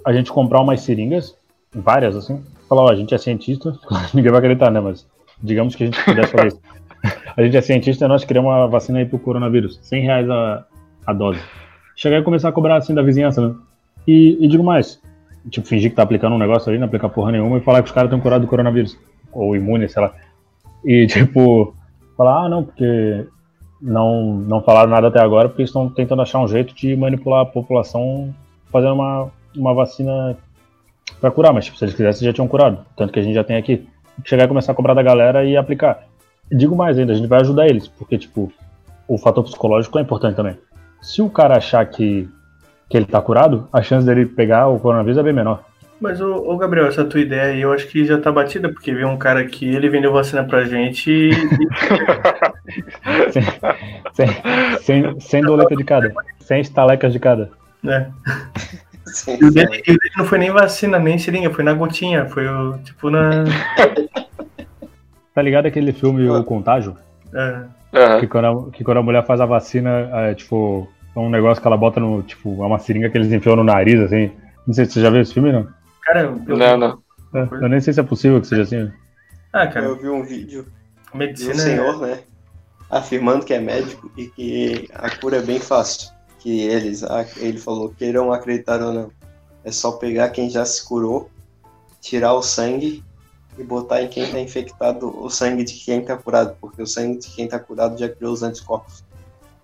A 0.05 0.13
gente 0.13 0.31
comprar 0.31 0.61
umas 0.61 0.81
seringas, 0.81 1.35
várias 1.73 2.15
assim, 2.15 2.43
falar, 2.69 2.83
ó, 2.83 2.91
a 2.91 2.95
gente 2.95 3.13
é 3.13 3.17
cientista, 3.17 3.77
ninguém 4.13 4.31
vai 4.31 4.39
acreditar, 4.39 4.69
né? 4.71 4.79
Mas 4.79 5.05
digamos 5.41 5.75
que 5.75 5.83
a 5.83 5.85
gente 5.87 6.03
pudesse 6.03 6.31
fazer 6.31 6.47
isso. 6.47 6.61
A 7.35 7.41
gente 7.43 7.57
é 7.57 7.61
cientista 7.61 8.05
e 8.05 8.07
nós 8.07 8.23
queremos 8.23 8.49
uma 8.49 8.67
vacina 8.67 8.99
aí 8.99 9.05
pro 9.05 9.19
coronavírus. 9.19 9.79
100 9.83 10.01
reais 10.03 10.29
a, 10.29 10.65
a 11.05 11.13
dose. 11.13 11.39
Chegar 11.95 12.19
e 12.19 12.23
começar 12.23 12.49
a 12.49 12.51
cobrar 12.51 12.77
assim 12.77 12.93
da 12.93 13.01
vizinhança, 13.01 13.47
né? 13.47 13.55
E, 14.07 14.37
e 14.39 14.47
digo 14.47 14.63
mais, 14.63 15.01
tipo, 15.49 15.67
fingir 15.67 15.89
que 15.89 15.95
tá 15.95 16.03
aplicando 16.03 16.33
um 16.33 16.39
negócio 16.39 16.69
ali, 16.69 16.79
não 16.79 16.87
aplicar 16.87 17.09
porra 17.09 17.31
nenhuma 17.31 17.57
e 17.57 17.61
falar 17.61 17.81
que 17.81 17.87
os 17.87 17.91
caras 17.91 18.07
estão 18.07 18.19
curados 18.19 18.45
do 18.45 18.49
coronavírus. 18.49 18.97
Ou 19.31 19.55
imune, 19.55 19.89
sei 19.89 20.01
lá. 20.01 20.13
E 20.85 21.05
tipo, 21.07 21.75
falar, 22.15 22.45
ah, 22.45 22.49
não, 22.49 22.63
porque 22.63 23.27
não, 23.81 24.35
não 24.35 24.61
falaram 24.61 24.89
nada 24.89 25.07
até 25.07 25.21
agora 25.21 25.49
porque 25.49 25.63
estão 25.63 25.89
tentando 25.89 26.21
achar 26.21 26.39
um 26.39 26.47
jeito 26.47 26.73
de 26.73 26.95
manipular 26.95 27.41
a 27.41 27.45
população 27.45 28.33
fazendo 28.71 28.95
uma, 28.95 29.29
uma 29.55 29.73
vacina 29.73 30.37
para 31.19 31.31
curar, 31.31 31.53
mas 31.53 31.65
tipo, 31.65 31.77
se 31.77 31.85
eles 31.85 31.95
quisessem 31.95 32.25
já 32.25 32.33
tinham 32.33 32.47
curado, 32.47 32.85
tanto 32.95 33.13
que 33.13 33.19
a 33.19 33.23
gente 33.23 33.35
já 33.35 33.43
tem 33.43 33.57
aqui. 33.57 33.87
Chegar 34.25 34.45
e 34.45 34.47
começar 34.47 34.71
a 34.71 34.75
cobrar 34.75 34.95
da 34.95 35.03
galera 35.03 35.45
e 35.45 35.55
aplicar. 35.55 36.07
Digo 36.51 36.75
mais 36.75 36.97
ainda, 36.97 37.13
a 37.13 37.15
gente 37.15 37.27
vai 37.27 37.41
ajudar 37.41 37.67
eles, 37.67 37.87
porque 37.87 38.17
tipo, 38.17 38.51
o 39.07 39.17
fator 39.17 39.43
psicológico 39.43 39.99
é 39.99 40.01
importante 40.01 40.35
também. 40.35 40.57
Se 41.01 41.21
o 41.21 41.29
cara 41.29 41.57
achar 41.57 41.85
que, 41.85 42.27
que 42.89 42.97
ele 42.97 43.05
tá 43.05 43.21
curado, 43.21 43.67
a 43.71 43.81
chance 43.81 44.05
dele 44.05 44.25
pegar 44.25 44.67
o 44.67 44.79
coronavírus 44.79 45.17
é 45.17 45.23
bem 45.23 45.33
menor. 45.33 45.63
Mas, 45.99 46.21
ô, 46.21 46.35
ô, 46.35 46.55
Gabriel, 46.57 46.85
essa 46.87 47.03
tua 47.03 47.19
ideia 47.19 47.53
aí 47.53 47.61
eu 47.61 47.73
acho 47.73 47.87
que 47.87 48.05
já 48.05 48.19
tá 48.19 48.31
batida, 48.31 48.69
porque 48.69 48.93
veio 48.93 49.07
um 49.07 49.17
cara 49.17 49.39
aqui, 49.39 49.65
ele 49.67 49.89
vendeu 49.89 50.13
vacina 50.13 50.43
pra 50.43 50.63
gente 50.63 51.09
e. 51.11 51.31
Sem, 54.13 54.27
sem, 54.81 55.19
sem 55.19 55.41
doleta 55.41 55.75
de 55.75 55.83
cada, 55.83 56.11
sem 56.39 56.59
estalecas 56.61 57.13
de 57.13 57.19
cada. 57.19 57.49
né? 57.83 58.11
Sim, 59.05 59.37
E 59.41 59.45
o, 59.45 59.51
dele, 59.51 59.83
e 59.87 59.91
o 59.91 59.97
dele 59.97 60.11
não 60.17 60.25
foi 60.25 60.37
nem 60.37 60.51
vacina, 60.51 60.99
nem 60.99 61.17
seringa, 61.17 61.49
foi 61.49 61.63
na 61.63 61.73
gotinha, 61.73 62.25
foi 62.27 62.47
o, 62.47 62.77
tipo 62.79 63.09
na. 63.09 63.45
Tá 65.33 65.41
ligado 65.41 65.67
aquele 65.67 65.93
filme 65.93 66.27
O 66.29 66.43
Contágio? 66.43 66.97
é, 67.33 67.61
Aham. 67.93 68.19
Que 68.19 68.27
quando, 68.27 68.45
a, 68.45 68.71
que 68.71 68.83
quando 68.83 68.97
a 68.97 69.03
mulher 69.03 69.25
faz 69.25 69.39
a 69.39 69.45
vacina, 69.45 70.09
é 70.11 70.33
tipo, 70.33 70.89
é 71.17 71.19
um 71.19 71.29
negócio 71.29 71.61
que 71.61 71.67
ela 71.67 71.77
bota 71.77 71.99
no. 71.99 72.21
Tipo, 72.23 72.63
é 72.63 72.67
uma 72.67 72.79
seringa 72.79 73.09
que 73.09 73.17
eles 73.17 73.31
enfiam 73.31 73.55
no 73.55 73.63
nariz, 73.63 73.99
assim. 73.99 74.31
Não 74.65 74.73
sei 74.73 74.85
se 74.85 74.93
você 74.93 75.01
já 75.01 75.09
viu 75.09 75.21
esse 75.21 75.33
filme, 75.33 75.51
não. 75.51 75.67
cara, 76.03 76.21
eu, 76.21 76.41
eu- 76.47 76.57
Não, 76.57 76.77
não. 76.77 76.99
É, 77.33 77.41
eu 77.63 77.69
nem 77.69 77.81
sei 77.81 77.93
se 77.93 77.99
é 77.99 78.03
possível 78.03 78.39
que 78.39 78.47
seja 78.47 78.61
assim. 78.63 78.91
Ah, 79.51 79.67
cara, 79.67 79.85
Eu 79.85 79.97
vi 79.99 80.07
um 80.09 80.23
vídeo 80.23 80.63
de 80.63 81.15
um 81.15 81.17
medicina. 81.17 81.55
senhor, 81.55 81.99
né? 81.99 82.19
Afirmando 82.89 83.45
que 83.45 83.53
é 83.53 83.59
médico 83.59 84.09
e 84.15 84.27
que 84.27 84.87
a 84.93 85.09
cura 85.09 85.37
é 85.37 85.41
bem 85.41 85.59
fácil. 85.59 86.09
Que 86.39 86.61
eles, 86.61 87.03
ah, 87.03 87.25
ele 87.37 87.57
falou, 87.57 87.93
queiram 87.97 88.31
acreditar 88.31 88.81
ou 88.81 88.93
não. 88.93 89.11
É 89.65 89.71
só 89.71 89.91
pegar 89.93 90.29
quem 90.29 90.49
já 90.49 90.63
se 90.65 90.85
curou, 90.87 91.29
tirar 91.99 92.33
o 92.33 92.41
sangue 92.41 93.03
e 93.57 93.63
botar 93.63 94.01
em 94.01 94.07
quem 94.07 94.31
tá 94.31 94.39
infectado 94.39 95.07
o 95.19 95.29
sangue 95.29 95.63
de 95.65 95.73
quem 95.73 96.01
tá 96.01 96.15
curado. 96.15 96.55
Porque 96.61 96.81
o 96.81 96.87
sangue 96.87 97.17
de 97.19 97.27
quem 97.29 97.47
tá 97.47 97.59
curado 97.59 97.97
já 97.97 98.07
criou 98.07 98.31
os 98.31 98.43
anticorpos 98.43 99.03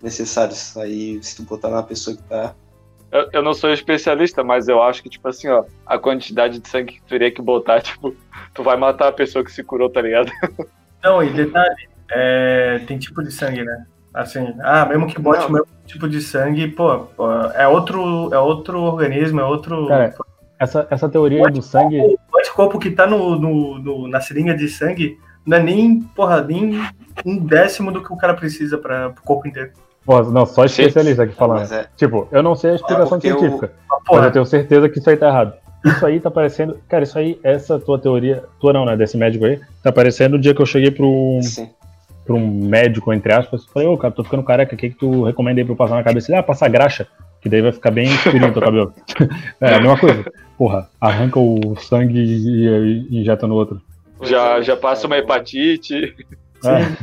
necessários. 0.04 0.76
Aí, 0.76 1.18
se 1.22 1.36
tu 1.36 1.42
botar 1.42 1.70
na 1.70 1.82
pessoa 1.82 2.16
que 2.16 2.22
tá. 2.24 2.54
Eu, 3.10 3.28
eu 3.32 3.42
não 3.42 3.54
sou 3.54 3.72
especialista, 3.72 4.44
mas 4.44 4.68
eu 4.68 4.82
acho 4.82 5.02
que, 5.02 5.08
tipo 5.08 5.26
assim, 5.28 5.48
ó, 5.48 5.64
a 5.86 5.98
quantidade 5.98 6.58
de 6.58 6.68
sangue 6.68 6.94
que 6.94 7.00
tu 7.00 7.08
teria 7.08 7.30
que 7.30 7.40
botar, 7.42 7.80
tipo, 7.82 8.14
tu 8.52 8.62
vai 8.62 8.76
matar 8.76 9.08
a 9.08 9.12
pessoa 9.12 9.44
que 9.44 9.50
se 9.50 9.64
curou, 9.64 9.88
tá 9.90 10.00
ligado? 10.02 10.30
Não, 11.02 11.22
e 11.22 11.30
detalhe, 11.30 11.88
é, 12.10 12.80
tem 12.86 12.98
tipo 12.98 13.22
de 13.22 13.32
sangue, 13.32 13.64
né? 13.64 13.86
Assim, 14.12 14.54
ah, 14.62 14.86
mesmo 14.86 15.06
que 15.08 15.20
bote 15.20 15.40
Não. 15.40 15.48
o 15.48 15.52
mesmo 15.52 15.66
tipo 15.86 16.08
de 16.08 16.20
sangue, 16.20 16.68
pô, 16.68 17.00
pô, 17.16 17.32
é 17.54 17.66
outro, 17.66 18.32
é 18.32 18.38
outro 18.38 18.80
organismo, 18.80 19.40
é 19.40 19.44
outro. 19.44 19.88
Cara, 19.88 20.14
Essa, 20.58 20.86
essa 20.88 21.08
teoria 21.08 21.44
do 21.50 21.60
sangue. 21.62 21.98
o 22.00 22.38
anticorpo 22.38 22.78
que 22.78 22.90
tá 22.92 23.06
no, 23.06 23.36
no- 23.38 23.78
no- 23.78 24.08
na 24.08 24.20
seringa 24.20 24.54
de 24.56 24.68
sangue 24.68 25.18
não 25.44 25.56
é 25.58 25.62
nem, 25.62 26.00
porra, 26.00 26.40
nem 26.42 26.80
um 27.26 27.36
décimo 27.36 27.90
do 27.92 28.02
que 28.02 28.12
o 28.12 28.16
cara 28.16 28.34
precisa 28.34 28.78
para 28.78 29.08
o 29.08 29.14
corpo 29.22 29.46
inteiro. 29.48 29.72
Pô, 30.04 30.22
não, 30.22 30.44
só 30.44 30.64
especialista 30.64 31.22
aqui 31.22 31.34
falando. 31.34 31.60
Mas 31.60 31.72
é, 31.72 31.86
Tipo, 31.96 32.28
eu 32.30 32.42
não 32.42 32.54
sei 32.54 32.72
a 32.72 32.74
explicação 32.74 33.18
o- 33.18 33.20
científica, 33.20 33.72
Mas, 33.72 33.88
mas 33.88 34.04
porra, 34.04 34.26
eu 34.26 34.32
tenho 34.32 34.44
certeza 34.46 34.88
que 34.88 34.98
isso 34.98 35.08
aí 35.08 35.16
tá 35.16 35.28
errado. 35.28 35.54
Isso 35.84 36.04
aí 36.06 36.18
tá 36.20 36.30
parecendo. 36.30 36.78
Cara, 36.88 37.04
isso 37.04 37.18
aí, 37.18 37.38
essa 37.42 37.78
tua 37.78 37.98
teoria. 37.98 38.44
Tua 38.58 38.72
não, 38.72 38.84
né? 38.86 38.96
Desse 38.96 39.16
médico 39.18 39.44
aí. 39.44 39.60
Tá 39.82 39.92
parecendo 39.92 40.36
o 40.36 40.38
dia 40.38 40.54
que 40.54 40.62
eu 40.62 40.66
cheguei 40.66 40.90
pro, 40.90 41.38
sim. 41.42 41.68
pra 42.24 42.34
um 42.34 42.46
médico, 42.46 43.12
entre 43.12 43.32
aspas. 43.34 43.66
Falei, 43.66 43.86
ô, 43.88 43.96
cara, 43.98 44.12
tô 44.14 44.24
ficando 44.24 44.42
careca, 44.42 44.74
o 44.74 44.78
que, 44.78 44.90
que 44.90 44.96
tu 44.98 45.24
recomenda 45.24 45.60
aí 45.60 45.64
pra 45.64 45.72
eu 45.72 45.76
passar 45.76 45.96
na 45.96 46.02
cabeça? 46.02 46.30
Ele, 46.30 46.38
ah, 46.38 46.42
passar 46.42 46.68
graxa, 46.68 47.06
que 47.40 47.50
daí 47.50 47.60
vai 47.60 47.70
ficar 47.72 47.90
bem 47.90 48.06
escurinho 48.06 48.48
o 48.48 48.52
teu 48.52 48.62
cabelo. 48.62 48.94
é, 49.60 49.74
a 49.74 49.80
mesma 49.80 49.98
coisa. 49.98 50.24
Porra, 50.56 50.88
arranca 50.98 51.38
o 51.38 51.76
sangue 51.76 52.18
e, 52.18 53.06
e 53.10 53.20
injeta 53.20 53.46
no 53.46 53.54
outro. 53.54 53.80
Já, 54.22 54.62
já 54.62 54.76
passa 54.76 55.06
uma 55.06 55.18
hepatite. 55.18 56.14
É, 56.64 56.96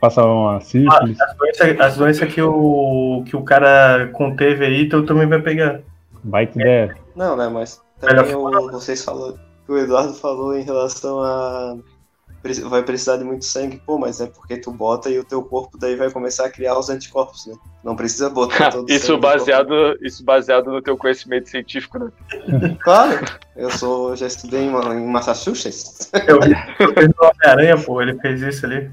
passa 0.00 0.24
uma 0.24 0.60
sífilis. 0.60 1.20
as 1.20 1.36
doenças, 1.36 1.80
as 1.80 1.96
doenças 1.96 2.32
que, 2.32 2.42
o, 2.42 3.22
que 3.26 3.36
o 3.36 3.42
cara 3.42 4.08
conteve 4.12 4.64
aí, 4.64 4.88
tu 4.88 5.04
também 5.04 5.26
vai 5.26 5.40
pegar. 5.40 5.80
Baita 6.22 6.60
ideia. 6.60 6.96
Não, 7.14 7.36
né? 7.36 7.48
Mas 7.48 7.80
também 8.00 8.34
o, 8.34 8.70
vocês 8.70 9.04
falaram, 9.04 9.38
o 9.68 9.76
Eduardo 9.76 10.14
falou 10.14 10.56
em 10.56 10.62
relação 10.62 11.20
a, 11.20 11.76
vai 12.68 12.82
precisar 12.82 13.16
de 13.16 13.24
muito 13.24 13.44
sangue. 13.44 13.80
Pô, 13.84 13.98
mas 13.98 14.20
é 14.20 14.26
porque 14.26 14.56
tu 14.56 14.70
bota 14.70 15.10
e 15.10 15.18
o 15.18 15.24
teu 15.24 15.42
corpo 15.42 15.76
daí 15.76 15.96
vai 15.96 16.10
começar 16.10 16.46
a 16.46 16.50
criar 16.50 16.78
os 16.78 16.88
anticorpos, 16.88 17.46
né? 17.46 17.54
Não 17.82 17.96
precisa 17.96 18.30
botar 18.30 18.70
todo 18.72 18.90
Isso 18.90 19.18
baseado, 19.18 19.98
isso 20.02 20.24
baseado 20.24 20.70
no 20.70 20.80
teu 20.80 20.96
conhecimento 20.96 21.48
científico, 21.48 21.98
né? 21.98 22.10
Claro, 22.80 23.24
eu 23.56 23.70
sou, 23.70 24.14
já 24.16 24.26
estudei 24.26 24.62
em, 24.62 24.68
em 24.70 25.06
Massachusetts. 25.06 26.10
Eu 26.26 26.36
eu 26.36 26.40
vi 26.40 27.14
o 27.18 27.26
Homem-Aranha, 27.26 27.76
pô, 27.78 28.00
ele 28.00 28.18
fez 28.20 28.40
isso 28.42 28.66
ali. 28.66 28.90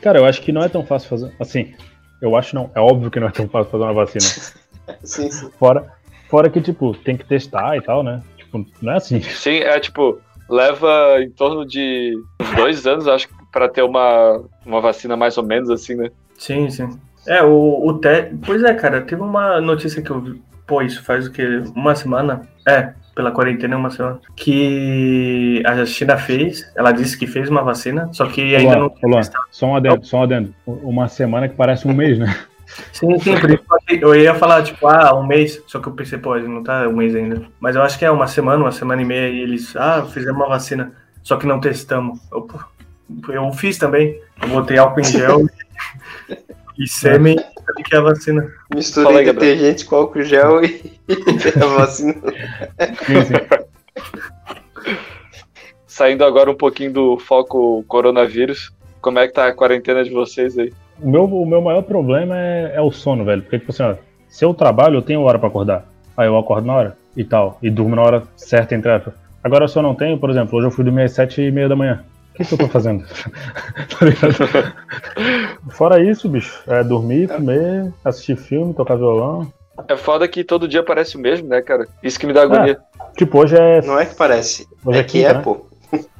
Cara, 0.00 0.18
eu 0.18 0.24
acho 0.24 0.40
que 0.40 0.52
não 0.52 0.62
é 0.62 0.68
tão 0.68 0.84
fácil 0.84 1.08
fazer. 1.08 1.32
Assim, 1.38 1.74
eu 2.20 2.36
acho 2.36 2.54
não. 2.54 2.70
É 2.74 2.80
óbvio 2.80 3.10
que 3.10 3.20
não 3.20 3.28
é 3.28 3.32
tão 3.32 3.48
fácil 3.48 3.70
fazer 3.70 3.84
uma 3.84 3.92
vacina. 3.92 4.24
sim, 5.02 5.30
sim. 5.30 5.50
Fora, 5.58 5.92
fora 6.30 6.48
que, 6.48 6.60
tipo, 6.60 6.94
tem 6.94 7.16
que 7.16 7.26
testar 7.26 7.76
e 7.76 7.82
tal, 7.82 8.02
né? 8.02 8.22
Tipo, 8.36 8.64
não 8.80 8.92
é 8.92 8.96
assim. 8.96 9.20
Sim, 9.20 9.58
é 9.58 9.78
tipo, 9.80 10.20
leva 10.48 11.20
em 11.20 11.30
torno 11.30 11.66
de 11.66 12.14
uns 12.40 12.56
dois 12.56 12.86
anos, 12.86 13.08
acho 13.08 13.28
que, 13.28 13.34
pra 13.50 13.68
ter 13.68 13.82
uma, 13.82 14.42
uma 14.64 14.80
vacina 14.80 15.16
mais 15.16 15.36
ou 15.38 15.44
menos 15.44 15.70
assim, 15.70 15.94
né? 15.94 16.10
Sim, 16.38 16.70
sim. 16.70 16.88
É, 17.26 17.42
o, 17.42 17.86
o 17.86 17.98
te... 17.98 18.32
Pois 18.44 18.62
é, 18.64 18.74
cara, 18.74 19.02
teve 19.02 19.22
uma 19.22 19.60
notícia 19.60 20.02
que 20.02 20.10
eu 20.10 20.20
vi. 20.20 20.42
Pô, 20.66 20.82
isso 20.82 21.02
faz 21.02 21.26
o 21.26 21.32
quê? 21.32 21.62
Uma 21.74 21.94
semana? 21.94 22.42
É, 22.66 22.92
pela 23.14 23.30
quarentena, 23.30 23.76
uma 23.76 23.90
semana. 23.90 24.20
Que 24.36 25.62
a 25.66 25.84
China 25.84 26.16
fez, 26.16 26.70
ela 26.76 26.92
disse 26.92 27.18
que 27.18 27.26
fez 27.26 27.48
uma 27.48 27.62
vacina, 27.62 28.08
só 28.12 28.26
que 28.26 28.56
ainda 28.56 28.76
Luan, 28.76 28.90
não. 29.02 29.10
Luan, 29.10 29.20
só 29.50 29.66
um 29.66 29.76
adendo, 29.76 30.04
só 30.04 30.18
um 30.18 30.22
adendo. 30.22 30.54
Uma 30.66 31.08
semana 31.08 31.48
que 31.48 31.54
parece 31.54 31.86
um 31.86 31.92
mês, 31.92 32.18
né? 32.18 32.34
Sim, 32.92 33.18
sim, 33.18 33.38
por 33.38 33.50
isso 33.50 33.64
eu 33.88 34.14
ia 34.14 34.34
falar, 34.34 34.62
tipo, 34.62 34.86
ah, 34.86 35.14
um 35.14 35.26
mês, 35.26 35.62
só 35.66 35.78
que 35.80 35.88
eu 35.88 35.92
pensei, 35.92 36.18
pô, 36.18 36.38
não 36.38 36.62
tá 36.62 36.88
um 36.88 36.96
mês 36.96 37.14
ainda. 37.14 37.42
Mas 37.60 37.76
eu 37.76 37.82
acho 37.82 37.98
que 37.98 38.04
é 38.04 38.10
uma 38.10 38.26
semana, 38.26 38.62
uma 38.62 38.72
semana 38.72 39.02
e 39.02 39.04
meia, 39.04 39.28
e 39.28 39.40
eles, 39.40 39.74
ah, 39.76 40.06
fizemos 40.06 40.36
uma 40.36 40.48
vacina, 40.48 40.92
só 41.22 41.36
que 41.36 41.46
não 41.46 41.60
testamos. 41.60 42.18
Eu, 42.30 42.48
eu 43.28 43.52
fiz 43.52 43.78
também, 43.78 44.20
eu 44.40 44.48
botei 44.48 44.78
álcool 44.78 45.00
em 45.00 45.04
gel 45.04 45.46
e 46.78 46.88
sêmen, 46.88 47.36
e 47.78 47.82
que 47.82 47.94
é 47.94 47.98
a 47.98 48.02
vacina. 48.02 48.50
Misturei 48.74 49.12
Fala 49.12 49.24
detergente 49.24 49.84
com 49.84 49.96
álcool 49.96 50.22
gel 50.22 50.64
e, 50.64 50.98
e 51.08 51.62
a 51.62 51.66
vacina. 51.66 52.14
Sim, 53.06 53.24
sim. 53.24 54.92
Saindo 55.86 56.24
agora 56.24 56.50
um 56.50 56.54
pouquinho 56.54 56.92
do 56.92 57.18
foco 57.18 57.84
coronavírus, 57.86 58.72
como 59.00 59.18
é 59.18 59.26
que 59.26 59.34
tá 59.34 59.48
a 59.48 59.54
quarentena 59.54 60.02
de 60.02 60.10
vocês 60.10 60.58
aí? 60.58 60.72
O 61.00 61.10
meu, 61.10 61.24
o 61.24 61.46
meu 61.46 61.60
maior 61.60 61.82
problema 61.82 62.38
é, 62.38 62.72
é 62.74 62.80
o 62.80 62.90
sono, 62.90 63.24
velho. 63.24 63.42
Porque, 63.42 63.58
tipo 63.58 63.72
assim, 63.72 63.82
ó, 63.82 63.94
se 64.28 64.44
eu 64.44 64.54
trabalho, 64.54 64.96
eu 64.96 65.02
tenho 65.02 65.22
hora 65.22 65.38
pra 65.38 65.48
acordar. 65.48 65.84
Aí 66.16 66.26
eu 66.26 66.36
acordo 66.36 66.66
na 66.66 66.74
hora 66.74 66.96
e 67.16 67.24
tal. 67.24 67.58
E 67.62 67.70
durmo 67.70 67.96
na 67.96 68.02
hora 68.02 68.22
certa, 68.36 68.74
entre 68.74 68.90
aspas. 68.90 69.14
Agora, 69.42 69.66
se 69.66 69.76
eu 69.76 69.82
não 69.82 69.94
tenho, 69.94 70.18
por 70.18 70.30
exemplo, 70.30 70.58
hoje 70.58 70.68
eu 70.68 70.70
fui 70.70 70.84
dormir 70.84 71.02
às 71.02 71.12
sete 71.12 71.42
e 71.42 71.50
meia 71.50 71.68
da 71.68 71.76
manhã. 71.76 72.04
O 72.32 72.34
que, 72.34 72.44
que 72.44 72.54
eu 72.54 72.58
tô 72.58 72.68
fazendo? 72.68 73.04
Tá 73.98 74.06
ligado? 74.06 74.72
Fora 75.70 76.02
isso, 76.02 76.28
bicho, 76.28 76.62
é 76.66 76.82
dormir, 76.82 77.28
comer, 77.28 77.92
assistir 78.04 78.36
filme, 78.36 78.72
tocar 78.72 78.96
violão. 78.96 79.52
É 79.88 79.96
foda 79.96 80.28
que 80.28 80.44
todo 80.44 80.68
dia 80.68 80.82
parece 80.82 81.16
o 81.16 81.20
mesmo, 81.20 81.48
né, 81.48 81.60
cara? 81.60 81.86
Isso 82.02 82.18
que 82.18 82.26
me 82.26 82.32
dá 82.32 82.42
agonia. 82.42 82.78
Tipo, 83.16 83.38
hoje 83.38 83.56
é. 83.56 83.82
Não 83.82 83.98
é 83.98 84.06
que 84.06 84.14
parece, 84.14 84.66
Hoje 84.84 84.98
é 84.98 85.04
que 85.04 85.18
quinta, 85.18 85.30
é, 85.30 85.34
né? 85.34 85.40
pô. 85.42 85.66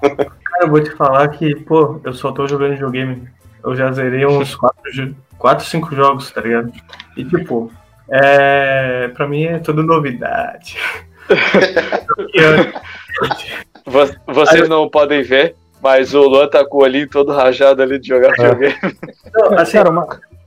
Cara, 0.00 0.64
eu 0.64 0.68
vou 0.68 0.82
te 0.82 0.90
falar 0.90 1.28
que, 1.28 1.54
pô, 1.56 2.00
eu 2.04 2.12
só 2.12 2.32
tô 2.32 2.46
jogando 2.46 2.72
videogame. 2.72 3.28
Eu 3.64 3.74
já 3.76 3.90
zerei 3.92 4.26
uns 4.26 4.56
4, 5.38 5.64
5 5.66 5.94
jogos, 5.94 6.30
tá 6.30 6.40
ligado? 6.40 6.72
E, 7.16 7.24
tipo, 7.24 7.70
é... 8.10 9.08
pra 9.14 9.26
mim 9.26 9.44
é 9.44 9.58
tudo 9.58 9.82
novidade. 9.82 10.76
Vo- 13.86 14.14
Vocês 14.26 14.68
não 14.68 14.88
podem 14.88 15.22
ver, 15.22 15.54
mas 15.82 16.14
o 16.14 16.22
Luan 16.22 16.48
tá 16.48 16.64
com 16.64 16.78
o 16.78 16.82
olhinho 16.82 17.08
todo 17.08 17.32
rajado 17.32 17.82
ali 17.82 17.98
de 17.98 18.08
jogar 18.08 18.28
É. 18.38 18.54
videogame. 18.54 18.96
Não, 19.34 19.58
assim, 19.58 19.78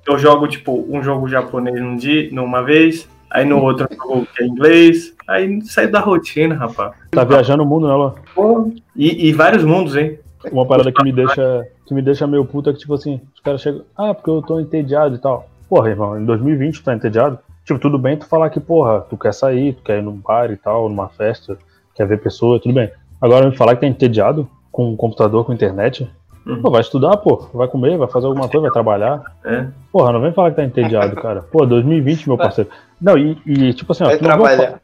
eu 0.08 0.18
jogo, 0.18 0.48
tipo, 0.48 0.86
um 0.90 1.02
jogo 1.04 1.28
japonês 1.28 1.80
num 1.80 1.96
dia, 1.98 2.30
numa 2.32 2.62
vez, 2.64 3.10
aí 3.30 3.44
no 3.46 3.62
outro 3.62 3.88
jogo 3.92 4.28
que 4.36 4.44
é 4.44 4.48
inglês, 4.48 5.14
aí 5.28 5.62
sai 5.64 5.88
da 5.88 6.00
rotina, 6.00 6.56
rapaz. 6.56 6.94
tá 7.12 7.24
viajando 7.24 7.64
o 7.64 7.66
mundo, 7.66 7.88
né, 7.88 7.94
Luan? 7.94 8.72
E, 8.96 9.28
e 9.30 9.34
vários 9.34 9.64
mundos, 9.64 9.96
hein? 9.96 10.20
Uma 10.52 10.66
parada 10.66 10.92
que 10.92 11.04
me 11.04 11.12
deixa, 11.12 11.68
que 11.86 11.94
me 11.94 12.02
deixa 12.02 12.28
meio 12.28 12.46
puta 12.46 12.70
é 12.70 12.74
que, 12.74 12.80
tipo 12.80 12.94
assim, 12.94 13.22
os 13.34 13.42
caras 13.42 13.62
chegam, 13.62 13.82
ah, 13.98 14.14
porque 14.14 14.30
eu 14.30 14.42
tô 14.42 14.60
entediado 14.60 15.16
e 15.16 15.18
tal. 15.18 15.48
Porra, 15.70 15.90
irmão, 15.90 16.20
em 16.20 16.26
2020 16.26 16.80
tu 16.80 16.84
tá 16.84 16.94
entediado? 16.94 17.40
Tipo, 17.64 17.80
tudo 17.80 17.98
bem 17.98 18.18
tu 18.18 18.26
falar 18.28 18.50
que, 18.50 18.60
porra, 18.60 19.02
tu 19.02 19.18
quer 19.18 19.34
sair, 19.34 19.74
tu 19.74 19.82
quer 19.84 20.00
ir 20.00 20.04
num 20.04 20.18
bar 20.18 20.52
e 20.52 20.58
tal, 20.58 20.88
numa 20.88 21.10
festa, 21.10 21.58
quer 21.96 22.06
ver 22.08 22.22
pessoa, 22.22 22.60
tudo 22.60 22.74
bem. 22.76 22.92
Agora 23.20 23.50
me 23.50 23.56
falar 23.58 23.76
que 23.76 23.82
tá 23.82 23.88
entediado 23.88 24.48
com 24.72 24.92
um 24.92 24.96
computador, 24.96 25.46
com 25.46 25.54
internet, 25.54 26.08
Uhum. 26.46 26.62
pô, 26.62 26.70
vai 26.70 26.82
estudar, 26.82 27.18
pô, 27.18 27.48
vai 27.52 27.68
comer, 27.68 27.98
vai 27.98 28.08
fazer 28.08 28.28
alguma 28.28 28.48
coisa, 28.48 28.62
vai 28.62 28.72
trabalhar. 28.72 29.24
É. 29.44 29.66
Porra, 29.92 30.14
não 30.14 30.22
vem 30.22 30.32
falar 30.32 30.52
que 30.52 30.58
tá 30.58 30.64
entediado, 30.64 31.16
cara. 31.16 31.42
Pô, 31.42 31.66
2020, 31.66 32.28
meu 32.28 32.38
parceiro. 32.38 32.70
Não, 33.02 33.18
e, 33.18 33.36
e, 33.48 33.74
tipo 33.74 33.92
assim, 33.92 34.04
ó, 34.04 34.08
Vai 34.08 34.20
trabalhar. 34.20 34.80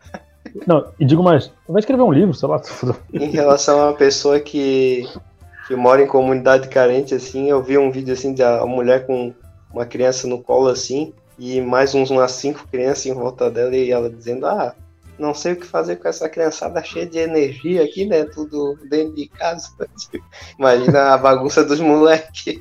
Não, 0.66 0.86
e 1.00 1.06
digo 1.06 1.22
mais, 1.22 1.52
vai 1.70 1.80
escrever 1.80 2.02
um 2.02 2.12
livro, 2.12 2.34
sei 2.34 2.50
lá. 2.50 2.60
Em 3.14 3.30
relação 3.30 3.80
a 3.80 3.84
uma 3.90 3.94
pessoa 3.94 4.40
que, 4.40 5.08
que 5.72 5.76
mora 5.78 6.04
em 6.04 6.08
comunidade 6.08 6.68
carente, 6.68 7.16
assim, 7.16 7.50
eu 7.50 7.64
vi 7.64 7.78
um 7.78 7.90
vídeo 7.90 8.14
assim 8.14 8.34
de 8.34 8.44
a 8.44 8.66
mulher 8.66 9.06
com 9.06 9.34
uma 9.74 9.86
criança 9.86 10.28
no 10.28 10.44
colo 10.44 10.68
assim, 10.68 11.14
e 11.40 11.62
mais 11.62 11.96
uns 11.96 12.10
umas 12.10 12.34
cinco 12.34 12.68
crianças 12.70 13.06
em 13.06 13.14
volta 13.14 13.50
dela, 13.50 13.74
e 13.74 13.90
ela 13.90 14.10
dizendo, 14.10 14.46
ah, 14.46 14.76
não 15.18 15.34
sei 15.34 15.54
o 15.54 15.56
que 15.56 15.66
fazer 15.66 15.96
com 15.96 16.10
essa 16.10 16.28
criançada 16.28 16.84
cheia 16.84 17.06
de 17.06 17.20
energia 17.20 17.86
aqui, 17.86 18.06
né? 18.06 18.26
Tudo 18.26 18.78
dentro 18.90 19.16
de 19.16 19.30
casa. 19.30 19.70
Imagina 20.60 21.14
a 21.14 21.18
bagunça 21.18 21.64
dos 21.64 21.80
moleques. 21.80 22.60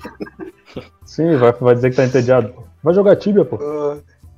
Sim, 1.05 1.37
vai, 1.37 1.53
vai 1.53 1.75
dizer 1.75 1.91
que 1.91 1.97
tá 1.97 2.05
entediado. 2.05 2.55
Vai 2.81 2.95
jogar 2.95 3.17
Tibia, 3.17 3.45
pô. 3.45 3.59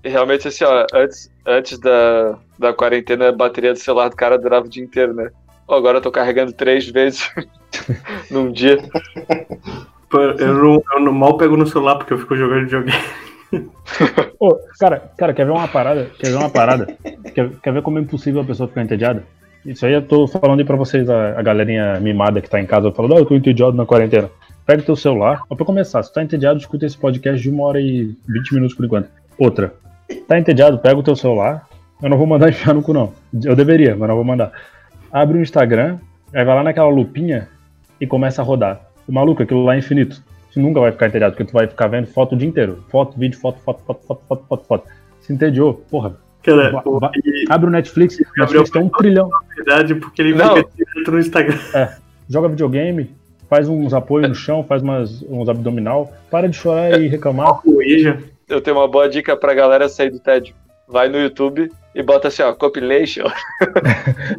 E 0.02 0.08
realmente, 0.08 0.48
assim, 0.48 0.64
ó, 0.64 0.86
antes, 0.94 1.30
antes 1.46 1.78
da, 1.78 2.38
da 2.58 2.72
quarentena, 2.72 3.28
a 3.28 3.32
bateria 3.32 3.74
do 3.74 3.78
celular 3.78 4.08
do 4.08 4.16
cara 4.16 4.38
durava 4.38 4.64
o 4.64 4.68
dia 4.68 4.82
inteiro, 4.82 5.12
né? 5.12 5.30
Pô, 5.72 5.76
agora 5.76 5.96
eu 5.96 6.02
tô 6.02 6.10
carregando 6.10 6.52
três 6.52 6.86
vezes 6.86 7.30
num 8.30 8.52
dia. 8.52 8.76
Eu, 10.12 10.52
não, 10.54 10.82
eu 10.92 11.00
não- 11.00 11.12
mal 11.14 11.38
pego 11.38 11.56
no 11.56 11.66
celular 11.66 11.94
porque 11.94 12.12
eu 12.12 12.18
fico 12.18 12.36
jogando 12.36 12.64
videogame. 12.64 12.92
Ô, 14.38 14.54
cara, 14.78 15.10
cara, 15.16 15.32
quer 15.32 15.46
ver 15.46 15.52
uma 15.52 15.66
parada? 15.66 16.10
Quer 16.18 16.28
ver 16.28 16.36
uma 16.36 16.50
parada? 16.50 16.94
quer, 17.34 17.48
quer 17.62 17.72
ver 17.72 17.80
como 17.80 17.98
é 17.98 18.02
impossível 18.02 18.42
a 18.42 18.44
pessoa 18.44 18.68
ficar 18.68 18.82
entediada? 18.82 19.24
Isso 19.64 19.86
aí 19.86 19.94
eu 19.94 20.02
tô 20.02 20.28
falando 20.28 20.60
aí 20.60 20.66
pra 20.66 20.76
vocês, 20.76 21.08
a, 21.08 21.38
a 21.38 21.42
galerinha 21.42 21.98
mimada 22.00 22.42
que 22.42 22.50
tá 22.50 22.60
em 22.60 22.66
casa, 22.66 22.92
falando, 22.92 23.14
ah, 23.14 23.20
eu 23.20 23.24
tô 23.24 23.34
entediado 23.34 23.72
na 23.74 23.86
quarentena. 23.86 24.28
Pega 24.66 24.82
o 24.82 24.84
teu 24.84 24.94
celular, 24.96 25.40
ó, 25.48 25.54
pra 25.54 25.64
começar, 25.64 26.02
se 26.02 26.12
tá 26.12 26.22
entediado, 26.22 26.60
escuta 26.60 26.84
esse 26.84 26.98
podcast 26.98 27.40
de 27.42 27.48
uma 27.48 27.64
hora 27.64 27.80
e 27.80 28.14
20 28.28 28.52
minutos 28.52 28.76
por 28.76 28.84
enquanto. 28.84 29.08
Outra, 29.38 29.72
tá 30.28 30.38
entediado, 30.38 30.78
pega 30.80 31.00
o 31.00 31.02
teu 31.02 31.16
celular, 31.16 31.66
eu 32.02 32.10
não 32.10 32.18
vou 32.18 32.26
mandar 32.26 32.50
enfiar 32.50 32.74
no 32.74 32.82
cu 32.82 32.92
não. 32.92 33.14
Eu 33.42 33.56
deveria, 33.56 33.96
mas 33.96 34.06
não 34.06 34.16
vou 34.16 34.24
mandar. 34.24 34.52
Abre 35.12 35.38
o 35.38 35.42
Instagram, 35.42 35.98
aí 36.32 36.44
vai 36.44 36.54
lá 36.54 36.62
naquela 36.62 36.88
lupinha 36.88 37.48
e 38.00 38.06
começa 38.06 38.40
a 38.42 38.44
rodar. 38.44 38.80
O 39.06 39.12
maluco, 39.12 39.42
aquilo 39.42 39.64
lá 39.64 39.74
é 39.74 39.78
infinito. 39.78 40.22
Tu 40.52 40.60
nunca 40.60 40.80
vai 40.80 40.92
ficar 40.92 41.06
entediado, 41.08 41.34
porque 41.34 41.50
tu 41.50 41.52
vai 41.54 41.66
ficar 41.66 41.86
vendo 41.88 42.06
foto 42.06 42.34
o 42.34 42.38
dia 42.38 42.48
inteiro. 42.48 42.84
Foto, 42.88 43.18
vídeo, 43.18 43.38
foto, 43.38 43.58
foto, 43.60 43.82
foto, 43.84 44.00
foto, 44.06 44.22
foto, 44.28 44.44
foto, 44.48 44.64
foto. 44.66 44.88
Se 45.20 45.32
entediou, 45.32 45.74
porra. 45.90 46.16
Cara, 46.42 46.70
va- 46.70 47.10
e, 47.24 47.44
Abre 47.48 47.68
o 47.68 47.70
Netflix, 47.70 48.16
o 48.16 48.18
Gabriel 48.36 48.62
Netflix 48.62 48.70
tem 48.70 48.82
um 48.82 48.88
trilhão. 48.88 49.28
na 49.28 49.54
verdade, 49.54 49.94
porque 49.94 50.20
ele 50.22 50.34
Não. 50.34 50.56
fica 50.56 50.68
direto 50.76 51.12
no 51.12 51.18
Instagram. 51.20 51.58
Joga 52.28 52.48
videogame, 52.48 53.10
faz 53.48 53.68
uns 53.68 53.94
apoios 53.94 54.28
no 54.28 54.34
chão, 54.34 54.64
faz 54.64 54.82
umas, 54.82 55.22
uns 55.28 55.48
abdominal. 55.48 56.12
Para 56.30 56.48
de 56.48 56.56
chorar 56.56 57.00
e 57.00 57.06
reclamar. 57.06 57.60
Eu 58.48 58.60
tenho 58.60 58.76
uma 58.76 58.88
boa 58.88 59.08
dica 59.08 59.36
pra 59.36 59.54
galera 59.54 59.88
sair 59.88 60.10
do 60.10 60.18
tédio. 60.18 60.54
Vai 60.88 61.08
no 61.08 61.18
YouTube 61.18 61.70
e 61.94 62.02
bota 62.02 62.28
assim, 62.28 62.42
ó, 62.42 62.52
compilation. 62.54 63.26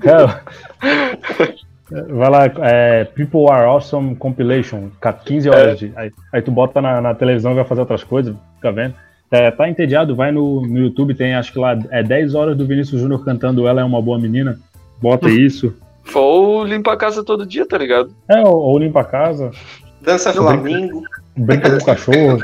É. 0.03 1.53
Vai 2.09 2.29
lá, 2.29 2.45
é, 2.61 3.03
People 3.03 3.45
Are 3.51 3.65
Awesome 3.67 4.15
Compilation, 4.15 4.89
ca- 4.99 5.13
15 5.13 5.49
horas 5.49 5.77
de. 5.79 5.91
Aí, 5.95 6.11
aí 6.31 6.41
tu 6.41 6.49
bota 6.49 6.81
na, 6.81 6.99
na 7.01 7.13
televisão 7.13 7.51
e 7.51 7.55
vai 7.55 7.65
fazer 7.65 7.81
outras 7.81 8.03
coisas, 8.03 8.35
fica 8.55 8.71
vendo. 8.71 8.95
É, 9.29 9.51
tá 9.51 9.67
entediado, 9.69 10.15
vai 10.15 10.31
no, 10.31 10.61
no 10.65 10.79
YouTube, 10.79 11.13
tem 11.13 11.35
acho 11.35 11.51
que 11.51 11.59
lá 11.59 11.77
é 11.91 12.01
10 12.01 12.35
horas 12.35 12.55
do 12.57 12.65
Vinícius 12.65 13.01
Júnior 13.01 13.23
cantando 13.25 13.67
Ela 13.67 13.81
é 13.81 13.83
uma 13.83 14.01
boa 14.01 14.17
menina. 14.17 14.59
Bota 15.01 15.29
isso. 15.31 15.75
Ou 16.15 16.63
limpa 16.63 16.93
a 16.93 16.97
casa 16.97 17.23
todo 17.23 17.45
dia, 17.45 17.65
tá 17.67 17.77
ligado? 17.77 18.11
É, 18.29 18.41
ou, 18.41 18.55
ou 18.55 18.79
limpa 18.79 19.01
a 19.01 19.05
casa, 19.05 19.51
Dança 20.01 20.29
Eu 20.29 20.43
Flamingo. 20.43 21.03
brinca 21.37 21.69
com 21.69 21.77
o 21.77 21.85
cachorro, 21.85 22.39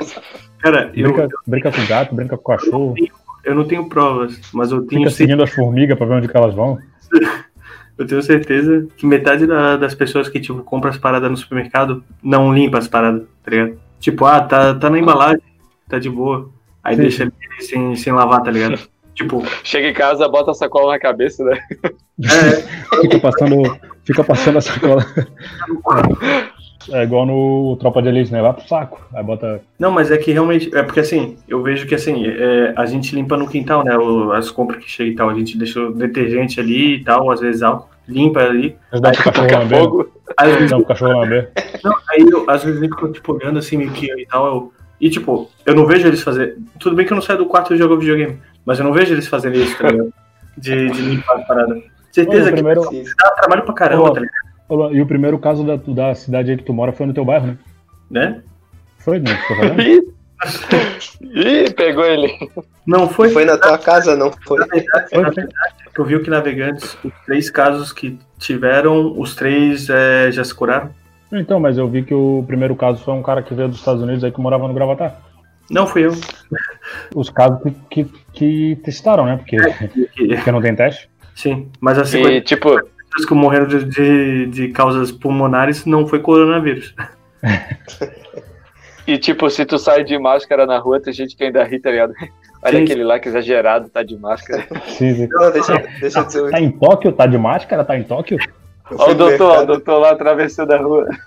Cara, 0.59 0.91
eu, 0.93 1.11
brinca, 1.13 1.27
brinca 1.47 1.71
com 1.71 1.81
o 1.81 1.87
gato, 1.87 2.13
brinca 2.15 2.37
com 2.37 2.43
o 2.51 2.57
cachorro, 2.57 2.93
eu 2.97 3.07
não 3.55 3.65
tenho 3.65 3.87
provas, 3.89 4.39
mas 4.53 4.71
eu 4.71 4.81
tenho, 4.85 5.01
fica 5.03 5.11
seguindo 5.15 5.43
as 5.43 5.49
formigas 5.49 5.97
pra 5.97 6.05
ver 6.07 6.15
onde 6.15 6.27
que 6.27 6.35
elas 6.37 6.53
vão. 6.53 6.77
eu 7.97 8.05
tenho 8.05 8.21
certeza 8.21 8.87
que 8.97 9.05
metade 9.05 9.45
da- 9.47 9.77
das 9.77 9.93
pessoas 9.95 10.29
que, 10.29 10.39
tipo, 10.39 10.61
compram 10.63 10.89
as 10.91 10.97
paradas 10.97 11.29
no 11.29 11.37
supermercado 11.37 12.03
não 12.23 12.53
limpa 12.53 12.77
as 12.77 12.87
paradas, 12.87 13.23
tá 13.43 13.51
ligado? 13.51 13.79
Tipo, 13.99 14.25
ah, 14.25 14.41
tá, 14.41 14.73
tá 14.75 14.89
na 14.89 14.99
embalagem, 14.99 15.41
tá 15.87 15.99
de 15.99 16.09
boa. 16.09 16.49
Aí 16.83 16.95
Sim. 16.95 17.01
deixa 17.01 17.23
ali 17.23 17.33
sem, 17.59 17.95
sem 17.95 18.13
lavar, 18.13 18.41
tá 18.41 18.49
ligado? 18.51 18.79
tipo, 19.13 19.43
Chega 19.63 19.89
em 19.89 19.93
casa, 19.93 20.27
bota 20.29 20.51
a 20.51 20.53
sacola 20.53 20.93
na 20.93 20.99
cabeça, 20.99 21.43
né? 21.43 21.59
é, 22.23 22.61
Fica 23.01 23.19
passando, 23.19 23.79
fica 24.05 24.23
passando 24.23 24.57
a 24.57 24.61
sacola. 24.61 25.05
É 26.91 27.03
igual 27.03 27.25
no 27.25 27.75
Tropa 27.77 28.01
de 28.01 28.07
Elite, 28.09 28.31
né? 28.31 28.41
Vai 28.41 28.53
pro 28.53 28.67
saco. 28.67 29.01
Aí 29.13 29.23
bota. 29.23 29.61
Não, 29.79 29.91
mas 29.91 30.11
é 30.11 30.17
que 30.17 30.31
realmente. 30.31 30.75
É 30.75 30.83
porque 30.83 30.99
assim, 30.99 31.37
eu 31.47 31.61
vejo 31.61 31.85
que 31.87 31.95
assim, 31.95 32.25
é, 32.27 32.73
a 32.75 32.85
gente 32.85 33.13
limpa 33.15 33.35
no 33.37 33.47
quintal, 33.47 33.83
né? 33.83 33.97
o- 33.97 34.31
as 34.31 34.49
compras 34.51 34.83
que 34.83 34.89
chegam 34.89 35.13
e 35.13 35.15
tal. 35.15 35.29
A 35.29 35.33
gente 35.33 35.57
deixa 35.57 35.79
o 35.79 35.93
detergente 35.93 36.59
ali 36.59 36.95
e 36.95 37.03
tal, 37.03 37.29
às 37.31 37.39
vezes 37.39 37.61
álcool, 37.61 37.89
limpa 38.07 38.39
ali. 38.41 38.75
Mas 38.91 39.01
dá 39.01 39.11
pro 39.11 39.23
cachorro 39.23 39.51
lamber. 39.59 39.79
fogo. 39.79 40.09
Aí, 40.37 40.51
vezes, 40.53 40.69
Dá 40.71 40.77
pro 40.77 40.85
cachorro 40.85 41.19
lamber. 41.19 41.51
não, 41.83 41.93
aí 42.11 42.25
eu, 42.29 42.49
às 42.49 42.63
vezes 42.63 42.81
eu 42.81 42.89
fico 42.89 43.11
tipo 43.11 43.33
olhando 43.33 43.59
assim, 43.59 43.77
meio 43.77 43.91
que 43.91 44.05
e 44.11 44.25
tal. 44.25 44.45
eu- 44.47 44.73
e 45.01 45.09
tipo, 45.09 45.49
eu 45.65 45.73
não 45.73 45.85
vejo 45.85 46.05
eles 46.07 46.21
fazer. 46.21 46.57
Tudo 46.77 46.95
bem 46.95 47.05
que 47.05 47.13
eu 47.13 47.15
não 47.15 47.21
saio 47.21 47.39
do 47.39 47.45
quarto 47.45 47.73
e 47.73 47.77
jogo 47.77 47.97
videogame, 47.97 48.37
mas 48.65 48.79
eu 48.79 48.85
não 48.85 48.91
vejo 48.93 49.13
eles 49.13 49.27
fazerem 49.27 49.61
isso, 49.63 49.77
tá 49.77 49.89
ligado? 49.89 50.13
De, 50.57 50.89
de 50.91 51.01
limpar 51.01 51.37
a 51.37 51.39
parada. 51.43 51.81
Certeza 52.11 52.43
o 52.49 52.53
que 52.53 52.53
primeiro, 52.53 52.81
dá 53.17 53.29
trabalho 53.31 53.63
pra 53.63 53.73
caramba, 53.73 54.03
Ô, 54.09 54.11
tá 54.11 54.19
ligado? 54.19 54.48
E 54.91 55.01
o 55.01 55.05
primeiro 55.05 55.37
caso 55.39 55.63
da, 55.63 55.75
da 55.75 56.15
cidade 56.15 56.51
aí 56.51 56.57
que 56.57 56.63
tu 56.63 56.73
mora 56.73 56.91
foi 56.91 57.05
no 57.05 57.13
teu 57.13 57.25
bairro, 57.25 57.47
né? 57.47 57.57
Né? 58.11 58.41
Foi, 58.99 59.19
né? 59.19 59.29
Ih, 59.79 60.01
Ih, 61.21 61.73
pegou 61.73 62.05
ele. 62.05 62.31
Não 62.85 63.07
foi. 63.09 63.29
Foi 63.29 63.45
na 63.45 63.57
tua 63.57 63.77
casa, 63.77 64.15
não 64.15 64.31
foi? 64.31 64.59
Na 64.59 64.65
verdade, 64.65 65.09
Foi, 65.09 65.21
na 65.23 65.29
verdade, 65.29 65.75
eu 65.97 66.05
vi 66.05 66.19
que 66.21 66.29
Navegantes, 66.29 66.97
os 67.03 67.11
três 67.25 67.49
casos 67.49 67.91
que 67.91 68.17
tiveram, 68.37 69.19
os 69.19 69.35
três 69.35 69.89
é, 69.89 70.31
já 70.31 70.43
se 70.43 70.53
curaram. 70.53 70.89
Então, 71.31 71.59
mas 71.59 71.77
eu 71.77 71.87
vi 71.87 72.03
que 72.03 72.13
o 72.13 72.43
primeiro 72.47 72.75
caso 72.75 73.03
foi 73.03 73.13
um 73.13 73.21
cara 73.21 73.43
que 73.43 73.53
veio 73.53 73.69
dos 73.69 73.77
Estados 73.79 74.01
Unidos 74.01 74.23
aí 74.23 74.31
que 74.31 74.41
morava 74.41 74.67
no 74.67 74.73
Gravatar. 74.73 75.19
Não 75.69 75.85
fui 75.85 76.05
eu. 76.07 76.13
Os 77.13 77.29
casos 77.29 77.59
que, 77.61 77.71
que, 78.03 78.11
que 78.33 78.75
testaram, 78.83 79.25
né? 79.25 79.37
Porque, 79.37 79.57
Que- 80.15 80.27
porque 80.35 80.51
não 80.51 80.61
tem 80.61 80.75
teste. 80.75 81.07
Sim, 81.35 81.69
mas 81.79 81.97
as 81.99 82.09
E, 82.13 82.17
50 82.17 82.41
tipo, 82.41 82.81
pessoas 83.09 83.27
que 83.27 83.33
morreram 83.33 83.67
de, 83.67 83.85
de, 83.85 84.45
de 84.47 84.67
causas 84.69 85.11
pulmonares 85.11 85.85
não 85.85 86.07
foi 86.07 86.19
coronavírus. 86.19 86.93
e, 89.07 89.17
tipo, 89.17 89.49
se 89.49 89.65
tu 89.65 89.77
sai 89.77 90.03
de 90.03 90.17
máscara 90.17 90.65
na 90.65 90.77
rua, 90.77 91.01
tem 91.01 91.13
gente 91.13 91.35
que 91.35 91.43
ainda 91.43 91.63
ri, 91.63 91.79
tá 91.79 91.91
ligado? 91.91 92.13
Olha 92.61 92.77
Sim. 92.77 92.83
aquele 92.83 93.03
lá 93.03 93.19
que 93.19 93.29
exagerado, 93.29 93.89
tá 93.89 94.03
de 94.03 94.17
máscara. 94.17 94.67
Sim, 94.87 95.15
sim. 95.15 95.27
Não, 95.31 95.51
deixa, 95.51 95.77
deixa 96.01 96.19
eu 96.19 96.25
dizer. 96.25 96.51
Tá 96.51 96.59
em 96.59 96.71
Tóquio? 96.71 97.11
Tá 97.13 97.25
de 97.25 97.37
máscara? 97.37 97.85
Tá 97.85 97.97
em 97.97 98.03
Tóquio? 98.03 98.37
Olha 98.91 99.11
o 99.11 99.15
doutor, 99.15 99.51
ó, 99.59 99.61
o 99.61 99.65
doutor 99.65 99.99
lá 99.99 100.11
atravessando 100.11 100.71
a 100.71 100.77
rua. 100.77 101.07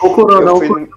O 0.00 0.10
corona, 0.10 0.50
eu 0.50 0.56
o 0.56 0.60
fui-. 0.64 0.88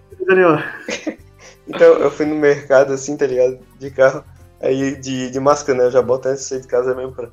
Então, 1.68 1.88
eu 1.88 2.12
fui 2.12 2.26
no 2.26 2.36
mercado, 2.36 2.94
assim, 2.94 3.18
tá 3.18 3.26
ligado? 3.26 3.60
De 3.80 3.90
carro. 3.90 4.24
Aí, 4.62 4.96
de, 4.96 5.32
de 5.32 5.40
máscara, 5.40 5.78
né? 5.78 5.86
Eu 5.86 5.92
já 5.92 6.02
boto 6.02 6.28
antes 6.28 6.44
de 6.44 6.50
sair 6.50 6.62
de 6.62 6.68
casa 6.68 6.94
mesmo. 6.94 7.14
Pra... 7.14 7.30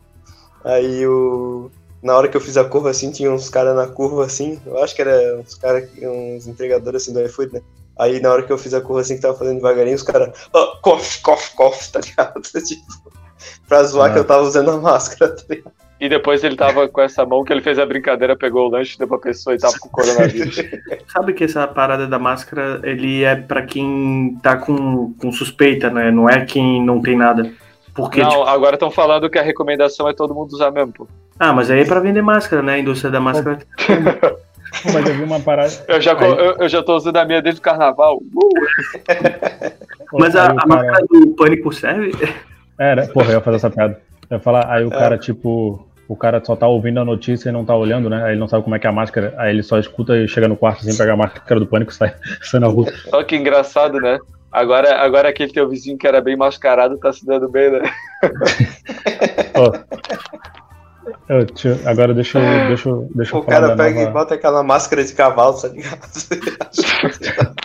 Aí, 0.65 1.07
o... 1.07 1.71
na 2.03 2.17
hora 2.17 2.29
que 2.29 2.37
eu 2.37 2.41
fiz 2.41 2.57
a 2.57 2.65
curva, 2.65 2.91
assim, 2.91 3.11
tinha 3.11 3.31
uns 3.33 3.49
caras 3.49 3.75
na 3.75 3.87
curva, 3.87 4.25
assim. 4.25 4.61
Eu 4.67 4.83
acho 4.83 4.95
que 4.95 5.03
era 5.03 5.39
uns 5.39 5.55
caras, 5.55 5.89
uns 6.03 6.47
entregadores, 6.47 7.03
assim, 7.03 7.13
do 7.13 7.21
iFood, 7.23 7.55
né? 7.55 7.61
Aí, 7.99 8.21
na 8.21 8.31
hora 8.31 8.43
que 8.45 8.53
eu 8.53 8.59
fiz 8.59 8.73
a 8.75 8.81
curva, 8.81 9.01
assim, 9.01 9.17
que 9.17 9.23
tava 9.23 9.37
fazendo 9.37 9.57
devagarinho, 9.57 9.97
os 9.97 10.03
caras... 10.03 10.49
Oh, 10.53 10.77
cof, 10.81 11.21
cof, 11.21 11.55
cof, 11.57 11.93
tá 11.93 12.01
ligado? 12.01 12.41
Tipo, 12.65 13.13
pra 13.69 13.83
zoar 13.83 14.11
Ah. 14.11 14.13
que 14.15 14.19
eu 14.21 14.25
tava 14.25 14.43
usando 14.43 14.71
a 14.71 14.77
máscara, 14.79 15.35
tá 15.35 15.43
ligado? 15.49 15.73
E 16.01 16.09
depois 16.09 16.45
ele 16.45 16.55
tava 16.55 16.87
com 16.89 17.01
essa 17.01 17.27
mão 17.27 17.43
que 17.43 17.53
ele 17.53 17.61
fez 17.61 17.77
a 17.77 17.85
brincadeira, 17.85 18.37
pegou 18.37 18.69
o 18.69 18.71
lanche, 18.71 18.97
deu 18.97 19.09
pra 19.09 19.19
pessoa 19.19 19.57
e 19.57 19.59
tava 19.59 19.77
com 19.81 19.89
coronavírus. 19.89 20.57
Sabe 21.13 21.33
que 21.33 21.43
essa 21.43 21.67
parada 21.67 22.07
da 22.07 22.21
máscara, 22.21 22.81
ele 22.85 23.25
é 23.25 23.35
pra 23.35 23.63
quem 23.63 24.39
tá 24.41 24.57
com, 24.57 25.13
com 25.15 25.33
suspeita, 25.33 25.91
né? 25.91 26.13
Não 26.13 26.31
é 26.31 26.45
quem 26.45 26.85
não 26.85 27.03
tem 27.03 27.17
nada. 27.17 27.53
Porque, 27.97 28.23
Não, 28.23 28.31
tipo, 28.31 28.43
agora 28.45 28.77
estão 28.77 28.93
falando 28.93 29.29
que 29.29 29.41
a 29.41 29.43
recomendação 29.43 30.09
é 30.09 30.15
todo 30.15 30.33
mundo 30.33 30.53
usar 30.53 30.71
mesmo, 30.71 30.93
pô. 30.93 31.09
Ah, 31.39 31.53
mas 31.53 31.71
aí 31.71 31.81
é 31.81 31.85
pra 31.85 32.01
vender 32.01 32.23
máscara, 32.23 32.63
né? 32.63 32.75
A 32.75 32.79
indústria 32.79 33.11
da 33.11 33.21
máscara. 33.21 33.59
Mas 34.85 35.07
eu 35.09 35.15
vi 35.15 35.23
uma 35.23 35.41
parada. 35.41 35.73
Eu 35.89 36.01
já, 36.01 36.13
Aí- 36.13 36.31
eu, 36.31 36.57
eu 36.59 36.69
já 36.69 36.83
tô 36.83 36.95
usando 36.95 37.17
a 37.17 37.25
minha 37.25 37.41
desde 37.41 37.59
o 37.59 37.63
carnaval. 37.63 38.19
Uh! 38.19 38.49
Mas 40.13 40.37
a, 40.37 40.51
a 40.51 40.67
máscara 40.67 41.07
do 41.11 41.29
pânico 41.29 41.73
serve? 41.73 42.13
É, 42.79 42.95
né? 42.95 43.07
Porra, 43.09 43.29
eu 43.29 43.33
ia 43.33 43.41
fazer 43.41 43.57
essa 43.57 43.71
piada. 43.71 44.01
Eu 44.31 44.37
ia 44.37 44.41
falar, 44.41 44.71
aí 44.71 44.85
o 44.85 44.91
cara, 44.91 45.19
tipo, 45.19 45.87
o 46.07 46.17
cara 46.17 46.43
só 46.45 46.55
tá 46.57 46.67
ouvindo 46.67 47.01
a 47.01 47.05
notícia 47.05 47.49
e 47.49 47.53
não 47.53 47.65
tá 47.65 47.75
olhando, 47.75 48.09
né? 48.09 48.25
Aí 48.25 48.33
ele 48.33 48.41
não 48.41 48.49
sabe 48.49 48.63
como 48.63 48.77
é 48.77 48.79
que 48.79 48.87
é 48.87 48.91
a 48.91 48.93
máscara. 48.93 49.35
Aí 49.37 49.51
ele 49.51 49.63
só 49.63 49.79
escuta 49.79 50.17
e 50.17 50.29
chega 50.29 50.49
no 50.49 50.57
quarto 50.57 50.81
assim, 50.81 50.97
pega 50.97 51.13
a 51.13 51.17
máscara 51.17 51.61
do 51.61 51.67
pânico 51.67 51.91
e 51.91 51.95
sai, 51.95 52.15
sai 52.43 52.61
na 52.61 52.67
rua. 52.69 52.87
Olha 53.13 53.25
que 53.25 53.37
engraçado, 53.37 54.01
né? 54.01 54.19
Agora, 54.51 54.97
agora 54.99 55.29
aquele 55.29 55.53
teu 55.53 55.69
vizinho 55.69 55.99
que 55.99 56.07
era 56.07 56.23
bem 56.23 56.37
mascarado 56.37 56.97
tá 56.99 57.13
se 57.13 57.25
dando 57.27 57.49
bem, 57.49 57.71
né? 57.71 57.91
Ó. 59.55 59.73
Eu, 61.29 61.45
deixa- 61.45 61.79
agora 61.85 62.15
deixa 62.15 62.39
eu, 62.39 62.69
deixa 62.69 62.89
eu, 62.89 63.11
deixa 63.15 63.37
eu 63.37 63.41
O 63.41 63.43
falar 63.45 63.61
cara 63.61 63.77
pega 63.77 64.01
e 64.01 64.05
nova... 64.07 64.13
bota 64.21 64.35
aquela 64.35 64.63
máscara 64.63 65.05
de 65.05 65.13
cavalo, 65.13 65.61
tá 65.61 65.69
ligado? 65.69 66.01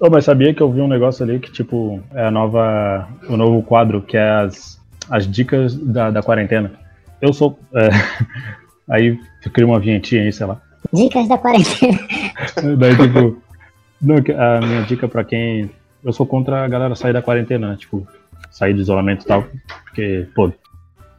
Ô, 0.00 0.10
mas 0.10 0.24
sabia 0.24 0.52
que 0.52 0.60
eu 0.62 0.70
vi 0.72 0.80
um 0.80 0.88
negócio 0.88 1.22
ali 1.24 1.38
que, 1.38 1.50
tipo, 1.52 2.02
é 2.14 2.26
a 2.26 2.30
nova, 2.30 3.08
o 3.28 3.36
novo 3.36 3.62
quadro, 3.62 4.02
que 4.02 4.16
é 4.16 4.28
as, 4.30 4.78
as 5.10 5.26
dicas 5.30 5.74
da, 5.76 6.10
da 6.10 6.22
quarentena. 6.22 6.72
Eu 7.20 7.32
sou... 7.32 7.58
é, 7.74 7.88
aí 8.90 9.18
eu 9.44 9.50
crio 9.52 9.68
uma 9.68 9.80
vinhetinha 9.80 10.22
aí, 10.22 10.32
sei 10.32 10.46
lá. 10.46 10.60
Dicas 10.92 11.28
da 11.28 11.38
quarentena. 11.38 11.98
Daí, 12.78 12.96
tipo, 12.96 13.42
não, 14.00 14.16
a 14.16 14.60
minha 14.60 14.82
dica 14.82 15.08
pra 15.08 15.24
quem. 15.24 15.70
Eu 16.04 16.12
sou 16.12 16.26
contra 16.26 16.64
a 16.64 16.68
galera 16.68 16.94
sair 16.94 17.12
da 17.14 17.22
quarentena, 17.22 17.70
né? 17.70 17.76
Tipo, 17.78 18.06
sair 18.50 18.74
do 18.74 18.80
isolamento 18.80 19.24
e 19.24 19.26
tal. 19.26 19.44
Porque, 19.84 20.28
pô, 20.34 20.52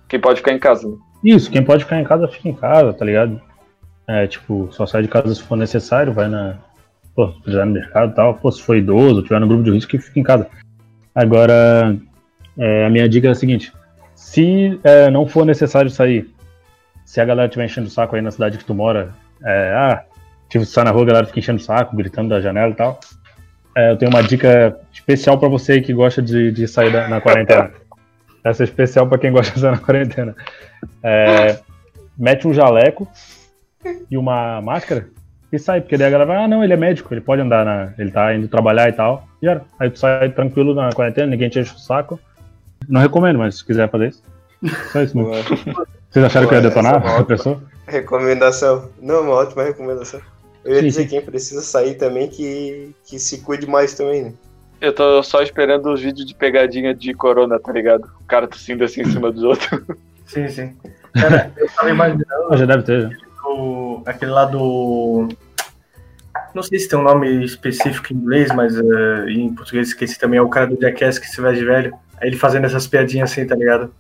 Quem 0.08 0.20
pode 0.20 0.40
ficar 0.40 0.52
em 0.54 0.60
casa. 0.60 0.88
Isso, 1.26 1.50
quem 1.50 1.64
pode 1.64 1.84
ficar 1.84 2.00
em 2.00 2.04
casa, 2.04 2.28
fica 2.28 2.50
em 2.50 2.54
casa, 2.54 2.94
tá 2.94 3.04
ligado? 3.04 3.42
É, 4.08 4.28
tipo, 4.28 4.70
só 4.72 4.86
sai 4.86 5.02
de 5.02 5.08
casa 5.08 5.34
se 5.34 5.42
for 5.42 5.56
necessário, 5.56 6.14
vai 6.14 6.28
na. 6.28 6.58
Pô, 7.16 7.32
se 7.32 7.42
precisar 7.42 7.66
no 7.66 7.72
mercado 7.74 8.12
e 8.12 8.16
tal. 8.16 8.36
Pô, 8.36 8.52
se 8.52 8.62
for 8.62 8.76
idoso, 8.76 9.24
tiver 9.24 9.40
no 9.40 9.48
grupo 9.48 9.64
de 9.64 9.72
risco, 9.72 9.98
fica 9.98 10.20
em 10.20 10.24
casa. 10.24 10.48
Agora, 11.14 11.98
é, 12.58 12.86
a 12.86 12.90
minha 12.90 13.10
dica 13.10 13.28
é 13.28 13.32
a 13.32 13.36
seguinte: 13.36 13.74
se 14.14 14.80
é, 14.84 15.10
não 15.10 15.26
for 15.26 15.46
necessário 15.46 15.90
sair, 15.90 16.30
se 17.04 17.20
a 17.20 17.26
galera 17.26 17.48
estiver 17.48 17.66
enchendo 17.66 17.88
o 17.88 17.92
saco 17.92 18.16
aí 18.16 18.22
na 18.22 18.32
cidade 18.32 18.58
que 18.58 18.66
tu 18.66 18.76
mora, 18.76 19.10
é, 19.44 19.74
ah, 19.76 20.04
tipo, 20.50 20.66
sai 20.66 20.84
na 20.84 20.92
rua, 20.92 21.04
a 21.04 21.08
galera 21.08 21.28
fica 21.28 21.40
enchendo 21.40 21.60
o 21.60 21.64
saco, 21.64 21.96
gritando 21.96 22.30
da 22.30 22.42
janela 22.42 22.72
e 22.72 22.76
tal. 22.76 23.00
É, 23.76 23.92
eu 23.92 23.98
tenho 23.98 24.12
uma 24.12 24.24
dica 24.24 24.80
especial 24.94 25.38
pra 25.38 25.50
você 25.50 25.82
que 25.82 25.94
gosta 25.94 26.22
de, 26.22 26.52
de 26.52 26.68
sair 26.68 26.92
da, 26.92 27.08
na 27.08 27.20
quarentena. 27.20 27.72
Essa 28.46 28.64
é 28.64 28.66
especial 28.66 29.08
pra 29.08 29.18
quem 29.18 29.32
gosta 29.32 29.54
de 29.54 29.60
sair 29.60 29.72
na 29.72 29.78
quarentena. 29.80 30.36
É, 31.02 31.60
mete 32.18 32.48
um 32.48 32.54
jaleco 32.54 33.08
e 34.10 34.18
uma 34.18 34.62
máscara 34.62 35.08
e 35.52 35.60
sai, 35.60 35.82
porque 35.82 35.98
daí 35.98 36.08
a 36.08 36.12
galera 36.12 36.28
vai, 36.28 36.44
ah, 36.44 36.48
não, 36.48 36.64
ele 36.64 36.74
é 36.74 36.78
médico, 36.78 37.14
ele 37.14 37.22
pode 37.22 37.42
andar, 37.42 37.66
na, 37.66 37.94
ele 37.98 38.12
tá 38.12 38.34
indo 38.36 38.48
trabalhar 38.48 38.90
e 38.90 38.94
tal. 38.94 39.28
E 39.42 39.48
era. 39.48 39.62
Aí 39.80 39.90
tu 39.90 40.00
sai 40.00 40.30
tranquilo 40.30 40.74
na 40.76 40.92
quarentena, 40.92 41.28
ninguém 41.28 41.50
te 41.50 41.60
enche 41.60 41.74
o 41.74 41.80
saco. 41.80 42.20
Não 42.88 43.02
recomendo, 43.02 43.40
mas 43.40 43.58
se 43.58 43.66
quiser 43.66 43.90
fazer 43.90 44.10
isso. 44.10 44.24
Só 44.92 45.02
isso 45.02 45.18
mesmo. 45.18 45.34
Vocês 46.10 46.26
acharam 46.26 46.48
que 46.48 46.54
eu 46.54 46.60
ia 46.60 46.66
é 46.66 46.70
detonar 46.70 47.02
uma 47.02 47.20
a 47.20 47.24
pessoa? 47.24 47.62
Recomendação. 47.88 48.90
Não, 49.02 49.22
uma 49.22 49.34
ótima 49.34 49.64
recomendação. 49.64 50.20
Eu 50.64 50.74
ia 50.74 50.82
Sim, 50.82 50.88
dizer 50.88 51.04
sim. 51.04 51.08
quem 51.10 51.22
precisa 51.22 51.62
sair 51.62 51.96
também 51.96 52.28
que, 52.28 52.94
que 53.06 53.20
se 53.20 53.40
cuide 53.40 53.68
mais 53.68 53.94
também, 53.94 54.24
né? 54.24 54.34
Eu 54.86 54.94
tô 54.94 55.24
só 55.24 55.42
esperando 55.42 55.92
os 55.92 56.02
vídeos 56.02 56.26
de 56.28 56.36
pegadinha 56.36 56.94
de 56.94 57.14
corona, 57.14 57.60
tá 57.60 57.72
ligado? 57.72 58.06
O 58.22 58.26
cara 58.26 58.48
tossindo 58.48 58.84
assim 58.84 59.02
em 59.02 59.06
cima 59.06 59.32
dos 59.32 59.42
outros. 59.44 59.82
Sim, 60.28 60.48
sim. 60.48 60.74
Cara, 61.14 61.52
eu 61.58 61.68
tava 61.70 61.90
imaginando 61.90 62.26
Ah, 62.52 62.58
já 62.58 62.66
deve 62.66 62.84
ter. 62.84 63.02
já. 63.10 63.10
o- 63.50 64.04
aquele 64.06 64.32
lá 64.32 64.46
do. 64.46 65.28
Não 66.54 66.62
sei 66.64 66.80
se 66.80 66.88
tem 66.88 67.00
um 67.00 67.04
nome 67.04 67.44
específico 67.44 68.14
em 68.14 68.18
inglês, 68.18 68.50
mas 68.54 68.78
eh, 68.78 69.26
em 69.30 69.54
português 69.54 69.88
esqueci 69.90 70.20
também. 70.20 70.38
É 70.40 70.42
o 70.42 70.50
cara 70.50 70.68
do 70.68 70.80
Jackass 70.80 71.18
que 71.20 71.28
se 71.28 71.42
veste 71.42 71.60
de 71.60 71.66
velho. 71.66 71.94
Aí 72.22 72.30
ele 72.30 72.38
fazendo 72.38 72.66
essas 72.66 72.86
piadinhas 72.88 73.32
assim, 73.32 73.46
tá 73.46 73.56
ligado? 73.56 73.92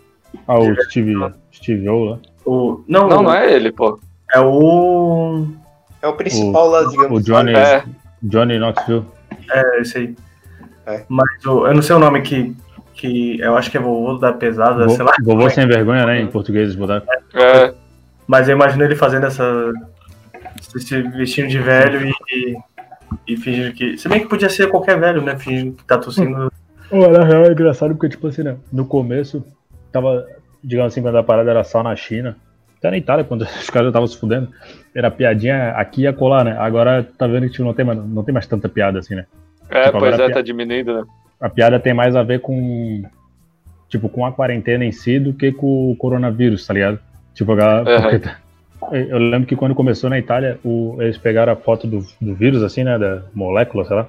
Ah, 0.48 0.60
o 0.60 0.76
Steve, 0.84 1.14
Steve 1.54 1.90
O 1.90 2.04
lá. 2.06 2.20
O, 2.46 2.84
não, 2.88 3.08
Não, 3.08 3.24
não 3.24 3.34
é 3.34 3.52
ele, 3.54 3.72
pô. 3.72 4.00
É 4.34 4.40
o. 4.40 5.48
É 6.02 6.08
o 6.08 6.14
principal 6.14 6.68
lá, 6.70 6.84
digamos. 6.84 7.20
O 7.22 7.24
Johnny, 7.24 7.54
É. 7.54 7.84
Johnny 8.22 8.60
Knoxville. 8.60 9.06
É, 9.50 9.82
esse 9.82 9.98
aí. 9.98 10.16
É. 10.86 11.04
Mas 11.10 11.46
o, 11.46 11.68
eu 11.68 11.74
não 11.74 11.82
sei 11.82 11.96
o 11.96 12.00
nome 12.00 12.22
que. 12.22 12.56
que 12.94 13.40
eu 13.40 13.56
acho 13.58 13.70
que 13.72 13.78
é 13.78 13.80
vovô 13.80 14.18
da 14.18 14.32
pesada, 14.34 14.88
sei 14.90 15.04
lá. 15.04 15.12
Vo- 15.24 15.32
Vovô 15.34 15.50
sem 15.50 15.68
vergonha, 15.68 16.06
né? 16.06 16.22
Em 16.22 16.28
português, 16.28 16.76
botar. 16.76 17.02
É, 17.34 17.74
Mas 18.28 18.48
eu 18.48 18.56
imagino 18.56 18.84
ele 18.84 18.96
fazendo 18.96 19.26
essa. 19.26 19.74
se 20.78 21.02
vestindo 21.02 21.48
de 21.48 21.60
velho 21.60 22.08
e, 22.32 22.56
e, 23.28 23.38
fingindo 23.38 23.74
que. 23.74 23.98
Se 23.98 24.08
bem 24.08 24.20
que 24.22 24.28
podia 24.30 24.50
ser 24.50 24.70
qualquer 24.70 25.00
velho, 25.00 25.22
né? 25.22 25.38
Fingindo 25.38 25.74
que 25.76 25.84
tá 25.86 25.98
tossindo. 25.98 26.52
Pô, 26.90 27.08
na 27.08 27.24
real 27.24 27.46
é 27.46 27.52
engraçado 27.52 27.94
porque, 27.96 28.10
tipo 28.10 28.28
assim, 28.28 28.44
né? 28.44 28.58
No 28.72 28.86
começo, 28.86 29.44
tava, 29.92 30.26
digamos 30.64 30.94
assim, 30.94 31.02
quando 31.02 31.18
a 31.18 31.24
parada 31.24 31.50
era 31.50 31.64
só 31.64 31.82
na 31.82 31.96
China, 31.96 32.38
até 32.78 32.92
na 32.92 32.98
Itália, 32.98 33.26
quando 33.26 33.42
os 33.60 33.70
caras 33.72 33.88
estavam 33.88 34.08
se 34.08 34.18
fudendo, 34.18 34.50
era 34.94 35.10
piadinha 35.10 35.72
aqui 35.72 36.02
e 36.04 36.08
acolá, 36.08 36.44
né? 36.44 36.56
Agora 36.60 37.04
tá 37.18 37.26
vendo 37.26 37.48
que 37.48 37.54
tipo, 37.54 37.64
não, 37.64 37.74
tem 37.74 37.84
mais, 37.86 37.98
não 38.06 38.24
tem 38.24 38.34
mais 38.34 38.46
tanta 38.46 38.70
piada 38.70 39.00
assim, 39.00 39.16
né? 39.16 39.26
É 39.70 39.86
Tipo, 39.86 40.00
pois 40.00 40.20
é, 40.20 40.30
tá 40.30 40.42
diminuindo, 40.42 40.94
né? 40.94 41.04
A 41.40 41.50
piada 41.50 41.80
tem 41.80 41.94
mais 41.94 42.16
a 42.16 42.24
ver 42.24 42.40
com, 42.42 43.04
tipo, 43.90 44.10
com 44.10 44.26
a 44.26 44.32
quarentena 44.32 44.86
em 44.86 44.92
si 44.92 45.20
do 45.20 45.34
que 45.34 45.52
com 45.52 45.92
o 45.92 45.96
coronavírus, 45.96 46.66
tá 46.66 46.74
ligado? 46.74 47.00
Tipo, 47.34 47.52
a 47.52 47.56
galera, 47.56 48.20
tá- 48.20 48.38
Eu 48.92 49.18
lembro 49.18 49.48
que 49.48 49.56
quando 49.56 49.74
começou 49.74 50.10
na 50.10 50.20
Itália, 50.20 50.60
o, 50.64 50.98
eles 51.00 51.18
pegaram 51.18 51.52
a 51.52 51.56
foto 51.56 51.88
do, 51.88 52.06
do 52.22 52.36
vírus, 52.36 52.62
assim, 52.62 52.84
né? 52.84 52.98
Da 53.00 53.24
molécula, 53.34 53.86
sei 53.86 53.96
lá. 53.96 54.08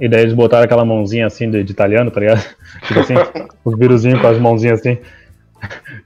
E 0.00 0.08
daí 0.08 0.22
eles 0.22 0.34
botaram 0.34 0.64
aquela 0.64 0.84
mãozinha 0.84 1.26
assim 1.26 1.50
de, 1.50 1.62
de 1.62 1.72
italiano, 1.72 2.10
tá 2.10 2.20
ligado? 2.20 2.44
Tipo 2.86 3.00
assim, 3.00 3.14
os 3.64 3.78
vírusinhos 3.78 4.20
com 4.20 4.26
as 4.26 4.38
mãozinhas 4.38 4.80
assim. 4.80 4.98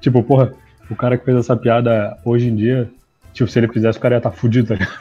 tipo, 0.00 0.22
porra, 0.22 0.52
o 0.90 0.96
cara 0.96 1.16
que 1.16 1.24
fez 1.24 1.36
essa 1.38 1.56
piada 1.56 2.16
hoje 2.24 2.48
em 2.48 2.56
dia, 2.56 2.88
tipo, 3.32 3.50
se 3.50 3.58
ele 3.58 3.68
fizesse, 3.68 3.98
o 3.98 4.00
cara 4.00 4.16
ia 4.16 4.18
estar 4.18 4.30
tá 4.30 4.36
fudido, 4.36 4.68
tá 4.68 4.74
ligado? 4.74 5.00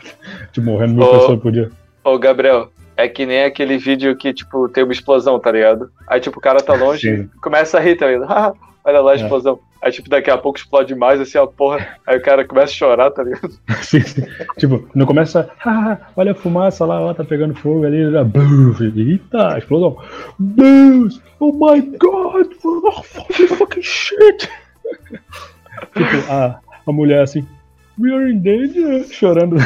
tipo, 0.52 0.66
morrendo 0.66 0.96
mil 0.96 1.08
pessoas 1.10 1.40
por 1.40 1.52
dia. 1.52 1.70
Ô, 2.04 2.18
Gabriel, 2.18 2.72
é 2.98 3.08
que 3.08 3.26
nem 3.26 3.44
aquele 3.44 3.78
vídeo 3.78 4.16
que, 4.16 4.34
tipo, 4.34 4.68
tem 4.68 4.84
uma 4.84 4.92
explosão, 4.92 5.40
tá 5.40 5.52
ligado? 5.52 5.92
Aí, 6.08 6.20
tipo, 6.20 6.40
o 6.40 6.42
cara 6.42 6.62
tá 6.62 6.74
longe, 6.74 7.16
Sim. 7.16 7.30
começa 7.42 7.78
a 7.78 7.80
rir, 7.80 7.96
tá 7.96 8.08
ligado? 8.08 8.58
Olha 8.84 9.02
lá 9.02 9.12
a 9.12 9.14
é. 9.14 9.18
explosão. 9.18 9.60
Aí, 9.82 9.92
tipo, 9.92 10.10
daqui 10.10 10.32
a 10.32 10.38
pouco 10.38 10.58
explode 10.58 10.96
mais, 10.96 11.22
assim, 11.22 11.38
a 11.38 11.46
porra. 11.46 11.88
Aí 12.08 12.18
o 12.18 12.22
cara 12.22 12.44
começa 12.44 12.72
a 12.72 12.76
chorar, 12.76 13.12
tá 13.12 13.22
ligado? 13.22 13.52
Sim, 13.84 14.02
sim. 14.02 14.24
Tipo, 14.58 14.90
não 14.96 15.06
começa. 15.06 15.50
Ah, 15.64 15.98
olha 16.16 16.32
a 16.32 16.36
fumaça 16.36 16.86
lá, 16.86 17.00
ó, 17.00 17.14
tá 17.14 17.24
pegando 17.24 17.54
fogo 17.54 17.86
ali. 17.86 18.12
Já, 18.12 18.26
eita, 18.96 19.58
explosão. 19.58 19.98
Deus! 20.40 21.22
Oh 21.40 21.52
my 21.52 21.82
god! 22.00 22.50
Oh, 22.64 23.04
fucking 23.04 23.84
shit! 23.84 24.50
tipo, 25.94 26.32
a, 26.32 26.60
a 26.88 26.92
mulher 26.92 27.22
assim. 27.22 27.46
We 28.00 28.14
are 28.14 28.32
in 28.32 28.40
danger! 28.40 29.04
Chorando. 29.12 29.58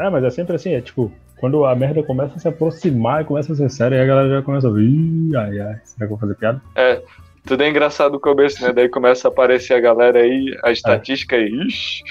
É, 0.00 0.10
mas 0.10 0.24
é 0.24 0.30
sempre 0.30 0.56
assim, 0.56 0.74
é 0.74 0.80
tipo, 0.80 1.12
quando 1.38 1.64
a 1.64 1.74
merda 1.74 2.02
começa 2.02 2.34
a 2.36 2.38
se 2.38 2.48
aproximar 2.48 3.22
e 3.22 3.24
começa 3.24 3.52
a 3.52 3.56
ser 3.56 3.70
séria, 3.70 3.98
aí 3.98 4.04
a 4.04 4.06
galera 4.06 4.28
já 4.28 4.42
começa 4.42 4.68
a 4.68 4.70
ver, 4.70 4.88
ai, 5.36 5.60
ai, 5.60 5.80
será 5.84 5.98
que 5.98 6.04
eu 6.04 6.08
vou 6.08 6.18
fazer 6.18 6.34
piada? 6.34 6.60
É, 6.74 7.02
tudo 7.46 7.62
é 7.62 7.68
engraçado 7.68 8.12
no 8.12 8.20
começo, 8.20 8.62
né? 8.62 8.72
Daí 8.72 8.88
começa 8.88 9.28
a 9.28 9.30
aparecer 9.30 9.74
a 9.74 9.80
galera 9.80 10.20
aí, 10.20 10.58
a 10.62 10.70
estatística 10.70 11.36
é. 11.36 11.40
aí, 11.40 11.50
ixi. 11.66 12.02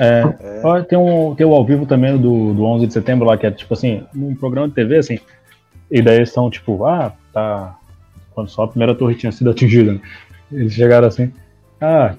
É, 0.00 0.22
é. 0.40 0.82
Tem, 0.82 0.98
um, 0.98 1.34
tem 1.36 1.46
o 1.46 1.54
ao 1.54 1.64
vivo 1.64 1.86
também 1.86 2.16
do, 2.16 2.52
do 2.52 2.64
11 2.64 2.88
de 2.88 2.92
setembro 2.92 3.26
lá, 3.26 3.36
que 3.36 3.46
é 3.46 3.50
tipo 3.50 3.72
assim, 3.72 4.04
um 4.14 4.34
programa 4.34 4.68
de 4.68 4.74
TV, 4.74 4.98
assim, 4.98 5.20
e 5.88 6.02
daí 6.02 6.16
eles 6.16 6.30
estão 6.30 6.50
tipo, 6.50 6.84
ah, 6.84 7.12
tá, 7.32 7.78
quando 8.34 8.48
só 8.48 8.64
a 8.64 8.68
primeira 8.68 8.94
torre 8.94 9.14
tinha 9.14 9.30
sido 9.30 9.50
atingida, 9.50 9.92
né? 9.92 10.00
eles 10.50 10.72
chegaram 10.72 11.06
assim, 11.06 11.32
ah, 11.80 12.14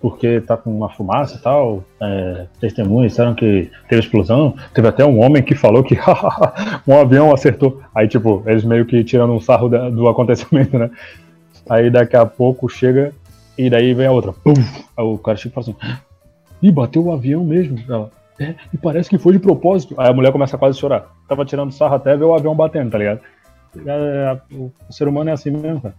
porque 0.00 0.40
tá 0.40 0.56
com 0.56 0.74
uma 0.74 0.88
fumaça 0.88 1.36
e 1.36 1.40
tal. 1.40 1.84
É, 2.00 2.46
testemunhas 2.58 3.12
disseram 3.12 3.34
que 3.34 3.70
teve 3.88 4.00
explosão. 4.00 4.54
Teve 4.74 4.88
até 4.88 5.04
um 5.04 5.20
homem 5.20 5.42
que 5.42 5.54
falou 5.54 5.84
que 5.84 5.98
um 6.88 6.98
avião 6.98 7.32
acertou. 7.32 7.80
Aí, 7.94 8.08
tipo, 8.08 8.42
eles 8.46 8.64
meio 8.64 8.86
que 8.86 9.04
tirando 9.04 9.32
um 9.32 9.40
sarro 9.40 9.68
da, 9.68 9.90
do 9.90 10.08
acontecimento, 10.08 10.78
né? 10.78 10.90
Aí 11.68 11.90
daqui 11.90 12.16
a 12.16 12.24
pouco 12.24 12.68
chega 12.68 13.12
e 13.58 13.68
daí 13.68 13.92
vem 13.92 14.06
a 14.06 14.12
outra. 14.12 14.32
Pum! 14.32 14.54
Aí 14.96 15.04
o 15.04 15.18
cara 15.18 15.36
chega 15.36 15.52
e 15.52 15.54
fala 15.54 15.66
assim: 15.66 15.98
Ih, 16.62 16.72
bateu 16.72 17.04
o 17.04 17.12
avião 17.12 17.44
mesmo. 17.44 17.78
Ela, 17.88 18.10
é, 18.40 18.54
e 18.72 18.78
parece 18.78 19.10
que 19.10 19.18
foi 19.18 19.34
de 19.34 19.38
propósito. 19.38 19.94
Aí 19.98 20.08
a 20.08 20.14
mulher 20.14 20.32
começa 20.32 20.56
a 20.56 20.58
quase 20.58 20.78
chorar. 20.78 21.06
Tava 21.28 21.44
tirando 21.44 21.72
sarro 21.72 21.94
até 21.94 22.16
ver 22.16 22.24
o 22.24 22.34
avião 22.34 22.54
batendo, 22.54 22.90
tá 22.90 22.98
ligado? 22.98 23.20
É, 23.86 23.90
é, 23.90 24.56
o 24.56 24.72
ser 24.88 25.06
humano 25.06 25.28
é 25.28 25.34
assim 25.34 25.50
mesmo, 25.50 25.82
cara. 25.82 25.94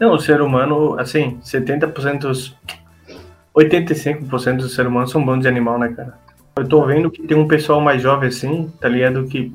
Não, 0.00 0.14
o 0.14 0.18
ser 0.18 0.40
humano, 0.40 0.98
assim, 0.98 1.38
70% 1.42 2.20
dos 2.20 2.56
85% 3.58 4.56
dos 4.56 4.74
seres 4.74 4.90
humanos 4.90 5.10
são 5.10 5.24
bandos 5.24 5.42
de 5.42 5.48
animal, 5.48 5.78
né, 5.78 5.92
cara? 5.94 6.14
Eu 6.56 6.68
tô 6.68 6.84
vendo 6.84 7.10
que 7.10 7.22
tem 7.22 7.36
um 7.36 7.46
pessoal 7.46 7.80
mais 7.80 8.02
jovem 8.02 8.28
assim, 8.28 8.72
tá 8.80 8.88
ligado? 8.88 9.26
Que, 9.26 9.52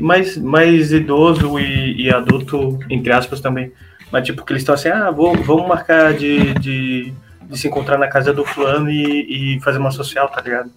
mais, 0.00 0.36
mais 0.36 0.92
idoso 0.92 1.58
e, 1.58 2.02
e 2.02 2.12
adulto, 2.12 2.78
entre 2.88 3.12
aspas, 3.12 3.40
também. 3.40 3.72
Mas 4.10 4.26
tipo, 4.26 4.44
que 4.44 4.52
eles 4.52 4.62
estão 4.62 4.74
assim, 4.74 4.88
ah, 4.88 5.10
vou, 5.10 5.34
vamos 5.36 5.68
marcar 5.68 6.12
de, 6.12 6.52
de, 6.54 7.12
de, 7.42 7.58
se 7.58 7.68
encontrar 7.68 7.98
na 7.98 8.08
casa 8.08 8.32
do 8.32 8.44
fulano 8.44 8.90
e, 8.90 9.56
e 9.56 9.60
fazer 9.60 9.78
uma 9.78 9.92
social, 9.92 10.28
tá 10.28 10.40
ligado? 10.40 10.70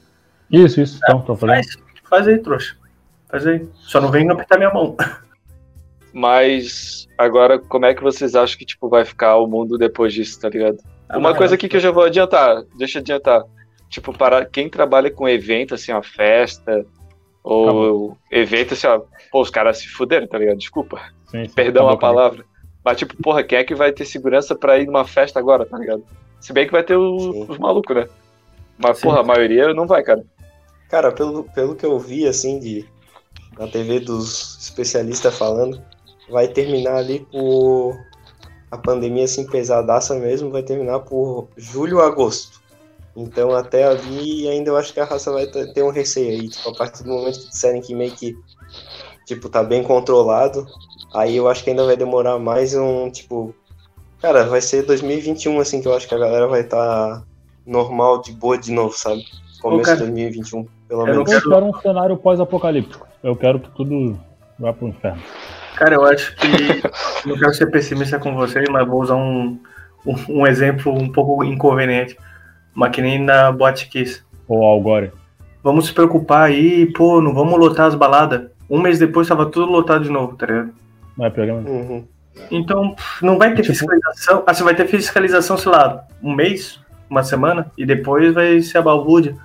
Isso, 0.52 0.80
isso, 0.80 1.00
então, 1.04 1.22
tô 1.22 1.36
falando. 1.36 1.56
Faz, 1.56 1.78
faz 2.08 2.28
aí, 2.28 2.38
trouxa. 2.38 2.76
Faz 3.28 3.48
aí. 3.48 3.68
Só 3.74 4.00
não 4.00 4.12
vem 4.12 4.30
apertar 4.30 4.58
minha 4.58 4.72
mão. 4.72 4.96
Mas 6.14 7.08
agora, 7.18 7.58
como 7.58 7.88
é 7.88 7.96
que 7.96 8.04
vocês 8.04 8.36
acham 8.36 8.60
que 8.60 8.66
tipo, 8.66 8.88
vai 8.88 9.04
ficar 9.04 9.38
o 9.38 9.48
mundo 9.48 9.80
depois 9.80 10.14
disso, 10.14 10.40
tá 10.40 10.50
ligado? 10.50 10.78
Uma 11.10 11.36
coisa 11.36 11.56
aqui 11.56 11.68
que 11.68 11.78
eu 11.78 11.82
já 11.82 11.92
vou 11.92 12.04
adiantar, 12.04 12.64
deixa 12.78 13.00
eu 13.00 13.02
adiantar. 13.02 13.44
Tipo, 13.90 14.12
para 14.18 14.46
quem 14.46 14.70
trabalha 14.70 15.12
com 15.12 15.30
evento, 15.30 15.76
assim, 15.76 15.92
uma 15.92 16.02
festa, 16.02 16.86
ou 17.44 17.66
Acabou. 17.66 18.18
evento, 18.32 18.74
assim, 18.74 18.88
ó, 18.88 19.02
pô, 19.32 19.42
os 19.42 19.50
caras 19.50 19.78
se 19.78 19.88
fuderam, 19.88 20.26
tá 20.26 20.38
ligado? 20.38 20.58
Desculpa. 20.58 21.00
Sim, 21.28 21.46
sim. 21.46 21.54
Perdão 21.54 21.88
Acabou 21.88 21.96
a 21.96 22.00
palavra. 22.00 22.46
Mas, 22.84 22.98
tipo, 22.98 23.16
porra, 23.22 23.44
quem 23.44 23.60
é 23.60 23.64
que 23.64 23.76
vai 23.76 23.92
ter 23.92 24.06
segurança 24.06 24.56
pra 24.56 24.80
ir 24.80 24.88
numa 24.88 25.06
festa 25.06 25.40
agora, 25.40 25.66
tá 25.66 25.78
ligado? 25.78 26.04
Se 26.40 26.52
bem 26.52 26.66
que 26.66 26.72
vai 26.72 26.84
ter 26.84 26.98
o, 26.98 27.46
os 27.48 27.58
malucos, 27.58 27.96
né? 27.96 28.08
Mas, 28.78 28.98
sim, 28.98 29.04
porra, 29.04 29.20
a 29.20 29.24
maioria 29.24 29.74
não 29.74 29.86
vai, 29.86 30.04
cara. 30.04 30.26
Cara, 30.90 31.12
pelo, 31.12 31.44
pelo 31.44 31.76
que 31.76 31.86
eu 31.86 31.98
vi, 32.00 32.28
assim, 32.28 32.60
de, 32.60 32.86
na 33.58 33.68
TV 33.68 34.00
dos 34.00 34.58
especialistas 34.60 35.38
falando, 35.38 35.82
vai 36.30 36.48
terminar 36.48 36.98
ali 36.98 37.26
por 37.32 37.98
a 38.74 38.78
pandemia 38.78 39.26
assim 39.26 39.46
pesadaça 39.46 40.16
mesmo 40.16 40.50
vai 40.50 40.64
terminar 40.64 41.00
por 41.02 41.48
julho 41.56 42.02
agosto. 42.02 42.60
Então 43.16 43.52
até 43.52 43.84
ali 43.84 44.48
ainda 44.48 44.72
eu 44.72 44.78
acho 44.78 44.92
que 44.92 45.00
a 45.00 45.06
raça 45.06 45.32
vai 45.32 45.46
ter 45.46 45.84
um 45.84 45.92
receio 45.92 46.32
aí. 46.32 46.50
Tipo, 46.50 46.70
a 46.70 46.76
partir 46.76 47.04
do 47.04 47.10
momento 47.10 47.40
que 47.40 47.50
disserem 47.50 47.82
que 47.82 47.94
meio 47.94 48.12
que 48.14 48.36
tipo, 49.28 49.48
tá 49.48 49.64
bem 49.64 49.84
controlado, 49.84 50.66
aí 51.14 51.36
eu 51.36 51.48
acho 51.48 51.64
que 51.64 51.70
ainda 51.70 51.86
vai 51.86 51.96
demorar 51.96 52.40
mais 52.40 52.74
um, 52.76 53.12
tipo. 53.12 53.54
Cara, 54.20 54.46
vai 54.46 54.62
ser 54.62 54.84
2021, 54.84 55.60
assim, 55.60 55.80
que 55.80 55.88
eu 55.88 55.94
acho 55.94 56.08
que 56.08 56.16
a 56.16 56.18
galera 56.18 56.48
vai 56.48 56.62
estar 56.62 57.20
tá 57.20 57.24
normal, 57.68 58.22
de 58.22 58.32
boa 58.32 58.58
de 58.58 58.72
novo, 58.72 58.98
sabe? 58.98 59.24
Começo 59.62 59.92
de 59.92 60.00
2021, 60.00 60.66
pelo 60.88 61.06
menos. 61.06 61.32
Eu 61.32 61.42
quero 61.42 61.66
um 61.66 61.80
cenário 61.80 62.18
pós-apocalíptico. 62.18 63.06
Eu 63.22 63.36
quero 63.36 63.60
que 63.60 63.70
tudo 63.72 64.20
vá 64.58 64.74
pro 64.74 64.88
inferno. 64.88 65.22
Cara, 65.76 65.96
eu 65.96 66.06
acho 66.06 66.36
que. 66.36 66.48
não 67.28 67.38
quero 67.38 67.54
ser 67.54 67.68
pessimista 67.68 68.20
com 68.20 68.36
vocês, 68.36 68.68
mas 68.70 68.88
vou 68.88 69.02
usar 69.02 69.16
um, 69.16 69.60
um, 70.06 70.16
um 70.30 70.48
exemplo 70.48 70.94
um 70.94 71.12
pouco 71.12 71.44
inconveniente. 71.44 72.18
Mas 72.74 72.92
que 72.92 73.02
nem 73.02 73.20
na 73.20 73.52
Boate 73.52 73.88
Kiss. 73.88 74.24
Ou 74.48 74.64
Algore. 74.64 75.12
Vamos 75.64 75.88
se 75.88 75.94
preocupar 75.94 76.48
aí, 76.48 76.88
pô, 76.88 77.22
não 77.22 77.34
vamos 77.34 77.58
lotar 77.58 77.88
as 77.88 77.96
baladas. 77.96 78.52
Um 78.70 78.82
mês 78.82 79.00
depois 79.00 79.28
tava 79.28 79.46
tudo 79.46 79.72
lotado 79.72 80.04
de 80.04 80.10
novo, 80.10 80.36
tá 80.36 80.46
ligado? 80.46 80.74
Não 81.18 81.26
é 81.26 81.30
programa. 81.30 81.70
Uhum. 81.70 82.06
Então, 82.50 82.96
não 83.22 83.38
vai 83.38 83.54
ter 83.54 83.62
tipo... 83.62 83.74
fiscalização. 83.74 84.44
Ah, 84.46 84.54
você 84.54 84.64
vai 84.64 84.76
ter 84.76 84.88
fiscalização, 84.88 85.58
sei 85.58 85.72
lá, 85.72 86.06
um 86.22 86.34
mês, 86.34 86.80
uma 87.10 87.24
semana, 87.24 87.72
e 87.78 87.86
depois 87.86 88.34
vai 88.34 88.60
ser 88.62 88.80
a 88.80 88.82
balbúrdia. 88.82 89.36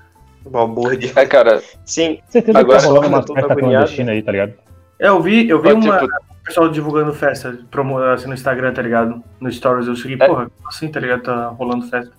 Balbúrdia. 0.47 1.13
É, 1.15 1.25
cara. 1.27 1.63
Sim. 1.85 2.19
Certeza 2.29 2.59
Agora, 2.59 2.79
que 2.79 2.85
tá 2.85 2.89
rolando 2.89 3.09
uma 3.09 3.23
festa 3.23 3.55
clandestina 3.55 4.13
aí, 4.13 4.23
tá 4.23 4.33
ligado? 4.33 4.55
É, 4.99 5.09
eu 5.09 5.21
vi, 5.23 5.49
eu 5.49 5.61
vi 5.61 5.73
uma, 5.73 5.99
tipo... 5.99 6.13
pessoal 6.45 6.69
divulgando 6.69 7.13
festa 7.13 7.59
promo, 7.71 7.99
assim, 7.99 8.27
no 8.27 8.35
Instagram, 8.35 8.73
tá 8.73 8.83
ligado? 8.83 9.23
No 9.41 9.51
Stories, 9.51 9.87
eu 9.87 9.95
cheguei, 9.95 10.17
é. 10.21 10.27
porra, 10.27 10.51
assim, 10.67 10.89
tá 10.89 10.99
ligado? 10.99 11.23
Tá 11.23 11.49
rolando 11.49 11.87
festa. 11.89 12.13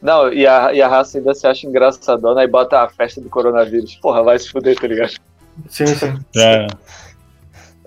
Não, 0.00 0.32
e 0.32 0.46
a, 0.46 0.72
e 0.72 0.80
a 0.80 0.88
raça 0.88 1.18
ainda 1.18 1.34
se 1.34 1.46
acha 1.46 1.66
engraçadona 1.66 2.42
e 2.42 2.46
bota 2.46 2.80
a 2.80 2.88
festa 2.88 3.20
do 3.20 3.28
coronavírus. 3.28 3.96
Porra, 3.96 4.22
vai 4.22 4.38
se 4.38 4.50
fuder, 4.50 4.78
tá 4.78 4.86
ligado? 4.86 5.12
Sim, 5.68 5.86
sim. 5.86 6.18
É. 6.36 6.66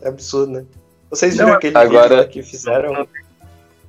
É 0.02 0.10
absurdo, 0.10 0.52
né? 0.52 0.66
Vocês 1.10 1.34
viram 1.34 1.50
Não, 1.50 1.56
aquele 1.56 1.78
agora... 1.78 2.18
vídeo 2.18 2.30
que 2.30 2.44
fizeram 2.44 3.08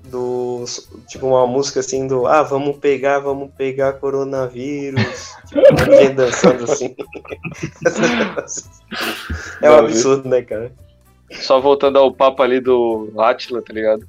do. 0.05 0.65
Tipo, 1.09 1.29
uma 1.29 1.47
música 1.47 1.81
assim 1.81 2.07
do. 2.07 2.27
Ah, 2.27 2.43
vamos 2.43 2.77
pegar, 2.77 3.19
vamos 3.21 3.51
pegar 3.57 3.95
coronavírus. 3.95 5.35
tipo, 5.49 5.61
alguém 5.81 6.15
dançando 6.15 6.65
assim. 6.65 6.95
é 9.63 9.71
um 9.71 9.75
absurdo, 9.75 10.29
né, 10.29 10.43
cara? 10.43 10.73
Só 11.33 11.61
voltando 11.61 11.99
ao 11.99 12.13
papo 12.13 12.43
ali 12.43 12.61
do 12.61 13.13
Atila, 13.19 13.63
tá 13.63 13.73
ligado? 13.73 14.07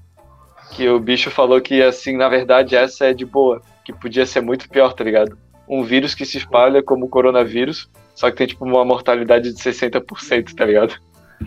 Que 0.72 0.88
o 0.90 1.00
bicho 1.00 1.32
falou 1.32 1.62
que, 1.62 1.82
assim, 1.82 2.16
na 2.16 2.30
verdade, 2.30 2.76
essa 2.76 3.06
é 3.06 3.14
de 3.14 3.26
boa. 3.26 3.62
Que 3.84 3.94
podia 3.94 4.26
ser 4.26 4.42
muito 4.42 4.70
pior, 4.70 4.94
tá 4.94 5.04
ligado? 5.04 5.38
Um 5.68 5.84
vírus 5.84 6.14
que 6.14 6.26
se 6.26 6.38
espalha 6.38 6.84
como 6.84 7.06
o 7.06 7.10
coronavírus, 7.10 7.90
só 8.14 8.30
que 8.30 8.38
tem, 8.38 8.48
tipo, 8.48 8.66
uma 8.66 8.86
mortalidade 8.86 9.52
de 9.54 9.60
60%, 9.60 10.54
tá 10.54 10.66
ligado? 10.66 10.96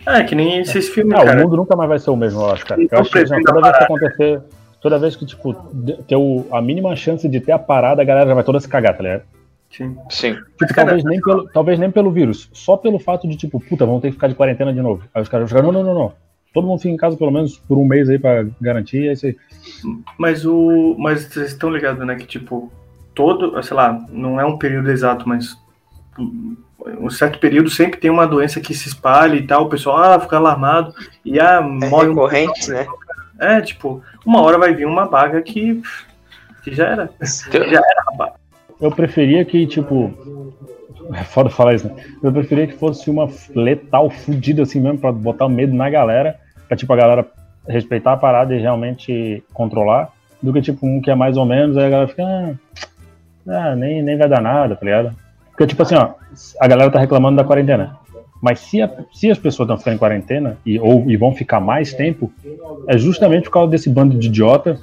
É, 0.07 0.23
que 0.23 0.35
nem 0.35 0.61
esses 0.61 0.89
filmes, 0.89 1.15
ah, 1.15 1.25
cara. 1.25 1.39
o 1.39 1.43
mundo 1.43 1.57
nunca 1.57 1.77
mais 1.77 1.89
vai 1.89 1.99
ser 1.99 2.11
o 2.11 2.17
mesmo, 2.17 2.41
eu 2.41 2.51
acho, 2.51 2.67
cara. 2.67 2.81
Eu 2.81 2.99
acho 2.99 3.11
que 3.11 3.19
assim, 3.19 3.43
toda 3.43 3.61
vez 3.61 3.77
que 3.77 3.85
acontecer, 3.85 4.41
toda 4.81 4.99
vez 4.99 5.17
que, 5.17 5.27
tipo, 5.27 5.55
ter 6.07 6.17
o, 6.17 6.47
a 6.53 6.61
mínima 6.61 6.95
chance 6.97 7.29
de 7.29 7.41
ter 7.41 7.53
a 7.53 7.59
parada, 7.59 8.03
a 8.03 8.05
galera 8.05 8.29
já 8.29 8.35
vai 8.35 8.45
toda 8.45 8.61
se 8.61 8.69
cagar, 8.69 8.97
tá 8.97 9.03
ligado? 9.03 9.23
Sim. 9.71 9.97
Sim. 10.09 10.35
Tipo, 10.59 10.75
talvez, 10.75 11.05
nem 11.05 11.21
pelo, 11.21 11.49
talvez 11.49 11.79
nem 11.79 11.91
pelo 11.91 12.11
vírus, 12.11 12.49
só 12.53 12.77
pelo 12.77 12.99
fato 12.99 13.29
de, 13.29 13.37
tipo, 13.37 13.61
puta, 13.61 13.85
vão 13.85 14.01
ter 14.01 14.09
que 14.09 14.15
ficar 14.15 14.29
de 14.29 14.35
quarentena 14.35 14.73
de 14.73 14.81
novo. 14.81 15.03
Aí 15.15 15.23
os 15.23 15.29
caras 15.29 15.51
vão 15.51 15.59
ficar, 15.59 15.63
não, 15.63 15.73
não, 15.73 15.83
não, 15.83 15.95
não. 15.95 16.13
Todo 16.53 16.67
mundo 16.67 16.81
fica 16.81 16.95
em 16.95 16.97
casa 16.97 17.17
pelo 17.17 17.31
menos 17.31 17.59
por 17.59 17.77
um 17.77 17.85
mês 17.85 18.09
aí 18.09 18.19
pra 18.19 18.47
garantir, 18.61 19.09
é 19.09 19.13
isso 19.13 19.27
aí. 19.27 19.37
Mas 20.17 20.47
o. 20.47 20.97
Mas 20.99 21.25
vocês 21.25 21.49
estão 21.49 21.71
ligados, 21.71 22.05
né, 22.07 22.17
que, 22.17 22.27
tipo, 22.27 22.73
todo, 23.15 23.63
sei 23.63 23.77
lá, 23.77 24.07
não 24.11 24.41
é 24.41 24.47
um 24.47 24.57
período 24.57 24.91
exato, 24.91 25.29
mas 25.29 25.59
um 26.99 27.11
certo 27.11 27.39
período 27.39 27.71
sempre 27.71 28.01
tem 28.01 28.11
uma 28.11 28.27
doença 28.27 28.61
que 28.61 28.75
se 28.75 28.89
espalha 28.89 29.35
e 29.35 29.47
tal, 29.47 29.65
o 29.65 29.69
pessoal 29.69 29.99
ah, 29.99 30.21
fica 30.21 30.37
alarmado 30.37 30.95
e 31.25 31.39
ah, 31.39 31.57
é 31.57 31.61
morre 31.61 32.09
recorrente, 32.09 32.71
um... 32.71 32.75
né? 32.75 32.87
É, 33.39 33.61
tipo, 33.61 34.03
uma 34.27 34.43
hora 34.43 34.59
vai 34.59 34.75
vir 34.75 34.87
uma 34.87 35.07
baga 35.07 35.41
que, 35.41 35.81
Que 36.63 36.75
já 36.75 36.89
era. 36.89 37.11
Já 37.51 37.79
era, 37.79 38.05
rapaz. 38.11 38.33
Eu 38.81 38.91
preferia 38.91 39.45
que, 39.45 39.67
tipo. 39.67 40.13
É 41.15 41.25
foda 41.25 41.49
falar 41.49 41.75
isso, 41.75 41.89
né? 41.89 41.95
Eu 42.23 42.33
preferia 42.33 42.67
que 42.67 42.77
fosse 42.77 43.09
uma 43.09 43.29
letal 43.55 44.11
fudida 44.11 44.63
assim 44.63 44.81
mesmo, 44.81 44.99
pra 44.99 45.11
botar 45.11 45.47
o 45.47 45.49
medo 45.49 45.73
na 45.73 45.89
galera, 45.89 46.39
pra 46.67 46.77
tipo 46.77 46.93
a 46.93 46.97
galera 46.97 47.27
respeitar 47.67 48.13
a 48.13 48.17
parada 48.17 48.55
e 48.55 48.61
realmente 48.61 49.43
controlar, 49.55 50.11
do 50.43 50.53
que 50.53 50.61
tipo 50.61 50.87
um 50.87 51.01
que 51.01 51.11
é 51.11 51.15
mais 51.15 51.37
ou 51.37 51.47
menos, 51.47 51.77
aí 51.77 51.87
a 51.87 51.91
galera 51.91 52.09
fica. 52.09 52.25
Ah, 53.47 53.71
ah, 53.71 53.77
nem, 53.77 54.03
nem 54.03 54.19
vai 54.19 54.29
dar 54.29 54.43
nada, 54.43 54.77
tá 54.77 54.85
ligado? 54.85 55.17
Porque, 55.59 55.67
tipo 55.67 55.83
assim, 55.83 55.97
ó, 55.97 56.11
a 56.61 56.69
galera 56.69 56.89
tá 56.89 57.01
reclamando 57.01 57.37
da 57.37 57.43
quarentena. 57.45 57.99
Mas 58.41 58.61
se, 58.61 58.81
a- 58.81 58.89
se 59.13 59.29
as 59.29 59.37
pessoas 59.39 59.67
estão 59.67 59.77
ficando 59.77 59.95
em 59.97 59.99
quarentena 59.99 60.57
e, 60.65 60.79
ou, 60.79 61.11
e 61.11 61.17
vão 61.17 61.35
ficar 61.35 61.59
mais 61.59 61.93
tempo, 61.93 62.31
é 62.87 62.97
justamente 62.97 63.45
por 63.47 63.51
causa 63.51 63.69
desse 63.73 63.91
bando 63.91 64.17
de 64.17 64.29
idiota 64.29 64.79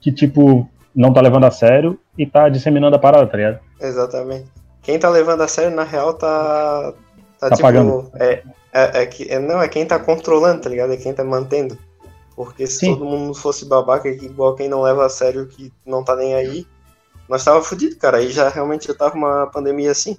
que, 0.00 0.10
tipo, 0.10 0.66
não 0.96 1.12
tá 1.12 1.20
levando 1.20 1.44
a 1.44 1.50
sério 1.50 2.00
e 2.16 2.24
tá 2.24 2.48
disseminando 2.48 2.96
a 2.96 2.98
parada, 2.98 3.26
tá 3.26 3.36
ligado? 3.36 3.58
Exatamente. 3.78 4.46
Quem 4.80 4.98
tá 4.98 5.10
levando 5.10 5.42
a 5.42 5.48
sério, 5.48 5.76
na 5.76 5.84
real, 5.84 6.14
tá. 6.14 6.94
Tá, 7.38 7.50
Tá 7.50 7.56
tipo. 7.56 7.62
pagando. 7.62 8.10
É, 8.18 8.42
é, 8.72 9.02
é 9.02 9.06
que, 9.06 9.30
é- 9.30 9.38
não, 9.38 9.60
é 9.60 9.68
quem 9.68 9.84
tá 9.84 9.98
controlando, 9.98 10.62
tá 10.62 10.70
ligado? 10.70 10.94
É 10.94 10.96
quem 10.96 11.12
tá 11.12 11.22
mantendo. 11.22 11.76
Porque 12.34 12.66
se 12.66 12.78
Sim. 12.78 12.94
todo 12.94 13.04
mundo 13.04 13.34
fosse 13.34 13.66
babaca, 13.66 14.08
igual 14.08 14.54
quem 14.54 14.66
não 14.70 14.80
leva 14.80 15.04
a 15.04 15.10
sério, 15.10 15.46
que 15.46 15.70
não 15.84 16.02
tá 16.02 16.16
nem 16.16 16.32
aí, 16.34 16.66
nós 17.30 17.44
tava 17.44 17.62
fudido, 17.62 17.96
cara. 17.96 18.18
Aí 18.18 18.30
já 18.30 18.48
realmente 18.48 18.88
já 18.88 18.94
tava 18.94 19.14
uma 19.14 19.46
pandemia 19.46 19.92
assim. 19.92 20.18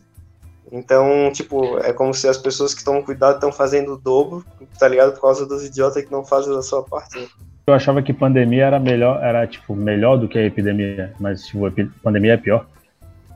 Então, 0.71 1.29
tipo, 1.33 1.77
é 1.79 1.91
como 1.91 2.13
se 2.13 2.27
as 2.29 2.37
pessoas 2.37 2.73
que 2.73 2.83
tomam 2.83 3.03
cuidado 3.03 3.35
estão 3.35 3.51
fazendo 3.51 3.93
o 3.93 3.97
dobro, 3.97 4.45
tá 4.79 4.87
ligado? 4.87 5.13
Por 5.13 5.21
causa 5.21 5.45
dos 5.45 5.65
idiotas 5.65 6.05
que 6.05 6.11
não 6.11 6.23
fazem 6.23 6.57
a 6.57 6.61
sua 6.61 6.81
parte. 6.81 7.19
né? 7.19 7.27
Eu 7.67 7.73
achava 7.73 8.01
que 8.01 8.13
pandemia 8.13 8.65
era 8.65 8.79
melhor, 8.79 9.21
era 9.21 9.45
tipo 9.45 9.75
melhor 9.75 10.17
do 10.17 10.29
que 10.29 10.39
a 10.39 10.45
epidemia, 10.45 11.13
mas 11.19 11.45
tipo, 11.45 11.65
a 11.65 11.71
pandemia 12.01 12.33
é 12.33 12.37
pior. 12.37 12.65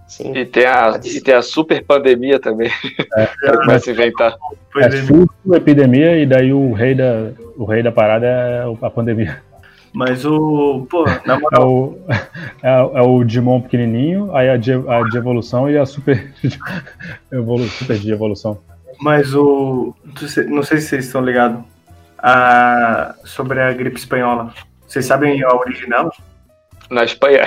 Sim. 0.08 0.36
E 0.38 0.46
tem 0.46 0.66
a, 0.66 1.00
e 1.04 1.20
tem 1.20 1.34
a 1.34 1.42
super 1.42 1.84
pandemia 1.84 2.40
também. 2.40 2.72
É. 3.18 3.58
Começa 3.58 3.90
a 3.90 3.94
inventar. 3.94 4.38
É 4.78 4.86
é, 4.86 4.92
surto, 4.92 5.56
epidemia 5.56 6.18
e 6.18 6.26
daí 6.26 6.54
o 6.54 6.72
rei 6.72 6.96
da 6.96 7.32
o 7.58 7.66
rei 7.66 7.84
da 7.84 7.92
parada 7.92 8.26
é 8.26 8.64
a 8.82 8.90
pandemia. 8.90 9.42
Mas 9.96 10.26
o. 10.26 10.86
Pô, 10.90 11.06
na 11.26 11.36
É 11.36 11.40
moral, 11.40 11.70
o 11.70 12.02
é, 12.62 12.82
o- 12.84 12.98
é 12.98 13.02
o 13.02 13.24
Digimon 13.24 13.62
pequenininho, 13.62 14.36
aí 14.36 14.50
a 14.50 14.58
de, 14.58 14.74
a 14.74 15.02
de 15.10 15.18
evolução 15.18 15.70
e 15.70 15.78
a 15.78 15.86
super 15.86 16.32
evolu, 17.32 17.64
super 17.66 17.98
de 17.98 18.12
evolução. 18.12 18.60
mas 19.02 19.34
o. 19.34 19.96
Não 20.50 20.62
sei 20.64 20.80
se 20.80 20.88
vocês 20.90 21.06
estão 21.06 21.22
ligados. 21.24 21.64
A, 22.28 23.14
sobre 23.24 23.62
a 23.62 23.72
gripe 23.72 23.98
espanhola. 24.00 24.52
Vocês 24.88 25.06
sabem 25.06 25.44
a 25.44 25.54
origem 25.54 25.88
dela? 25.88 26.10
Na 26.90 27.04
Espanha. 27.04 27.46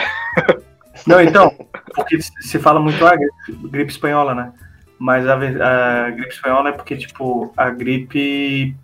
Não, 1.04 1.20
então, 1.20 1.52
porque 1.96 2.18
se 2.20 2.58
fala 2.60 2.78
muito 2.78 3.04
a 3.04 3.16
gripe, 3.16 3.68
gripe 3.70 3.90
espanhola, 3.90 4.34
né? 4.36 4.52
Mas 4.96 5.26
a, 5.26 5.34
a 5.34 6.10
gripe 6.10 6.32
espanhola 6.32 6.68
é 6.68 6.72
porque, 6.72 6.96
tipo, 6.96 7.52
a 7.56 7.70
gripe. 7.70 8.76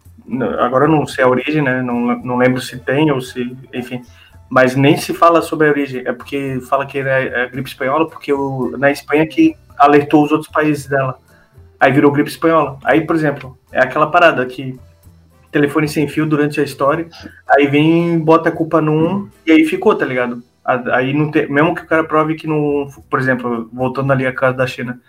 Agora 0.59 0.89
não 0.89 1.07
sei 1.07 1.25
a 1.25 1.29
origem, 1.29 1.63
né? 1.63 1.83
Não, 1.83 2.19
não 2.23 2.37
lembro 2.37 2.61
se 2.61 2.79
tem 2.79 3.11
ou 3.11 3.21
se. 3.21 3.57
Enfim. 3.73 4.03
Mas 4.49 4.77
nem 4.77 4.97
se 4.97 5.13
fala 5.13 5.43
sobre 5.43 5.69
a 5.69 5.71
origem. 5.71 6.03
É 6.07 6.13
porque 6.13 6.61
fala 6.69 6.87
que 6.87 6.99
é 6.99 7.45
a 7.45 7.47
gripe 7.47 7.69
espanhola, 7.69 8.09
porque 8.09 8.33
o, 8.33 8.77
na 8.79 8.91
Espanha 8.91 9.27
que 9.27 9.57
alertou 9.79 10.25
os 10.25 10.33
outros 10.33 10.51
países 10.51 10.87
dela. 10.87 11.19
Aí 11.79 11.93
virou 11.93 12.13
gripe 12.13 12.31
espanhola. 12.31 12.79
Aí, 12.85 13.03
por 13.03 13.17
exemplo, 13.17 13.59
é 13.73 13.81
aquela 13.81 14.11
parada 14.11 14.47
que 14.47 14.79
telefone 15.55 15.87
sem 15.87 16.09
fio 16.09 16.27
durante 16.27 16.61
a 16.61 16.65
história, 16.65 17.07
aí 17.49 17.69
vem 17.69 18.19
bota 18.19 18.49
a 18.49 18.53
culpa 18.53 18.81
num 18.81 19.29
e 19.47 19.53
aí 19.53 19.65
ficou, 19.65 19.95
tá 19.95 20.05
ligado? 20.05 20.43
Aí 20.65 21.13
não 21.13 21.31
tem, 21.31 21.49
mesmo 21.49 21.77
que 21.77 21.83
o 21.83 21.87
cara 21.87 22.03
prove 22.03 22.35
que 22.35 22.49
não, 22.49 22.89
por 23.09 23.21
exemplo, 23.21 23.71
voltando 23.73 24.13
ali 24.13 24.27
a 24.27 24.33
casa 24.33 24.57
da 24.57 24.67
China, 24.67 25.01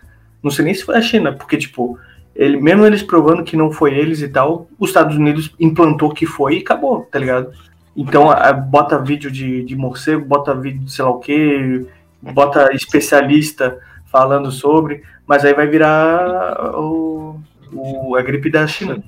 não 0.43 0.51
sei 0.51 0.66
nem 0.66 0.74
se 0.76 0.84
foi 0.84 0.97
a 0.97 1.01
China, 1.01 1.34
porque 1.34 1.57
tipo, 1.57 1.97
ele 2.36 2.57
mesmo 2.59 2.86
eles 2.86 3.01
provando 3.01 3.43
que 3.43 3.55
não 3.55 3.71
foi 3.71 3.93
eles 3.97 4.21
e 4.21 4.27
tal, 4.27 4.67
os 4.77 4.89
Estados 4.89 5.15
Unidos 5.15 5.53
implantou 5.59 6.11
que 6.13 6.25
foi 6.25 6.57
e 6.57 6.61
acabou, 6.61 7.07
tá 7.11 7.17
ligado? 7.19 7.51
Então, 7.95 8.29
a- 8.29 8.51
bota 8.51 8.99
vídeo 8.99 9.31
de, 9.31 9.63
de 9.63 9.75
morcego, 9.75 10.25
bota 10.25 10.53
vídeo 10.53 10.81
de 10.83 10.91
sei 10.91 11.05
lá 11.05 11.11
o 11.11 11.19
que, 11.19 11.86
bota 12.21 12.73
especialista 12.75 13.77
falando 14.11 14.51
sobre, 14.51 15.01
mas 15.25 15.45
aí 15.45 15.53
vai 15.53 15.65
virar 15.67 16.75
o, 16.77 17.39
o- 17.71 18.15
a 18.15 18.21
gripe 18.21 18.49
da 18.49 18.67
China. 18.67 19.01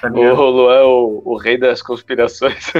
Tá? 0.00 0.08
O 0.12 0.50
Luan 0.50 0.74
é 0.74 0.82
o, 0.84 1.22
o 1.24 1.36
rei 1.36 1.58
das 1.58 1.82
conspirações. 1.82 2.72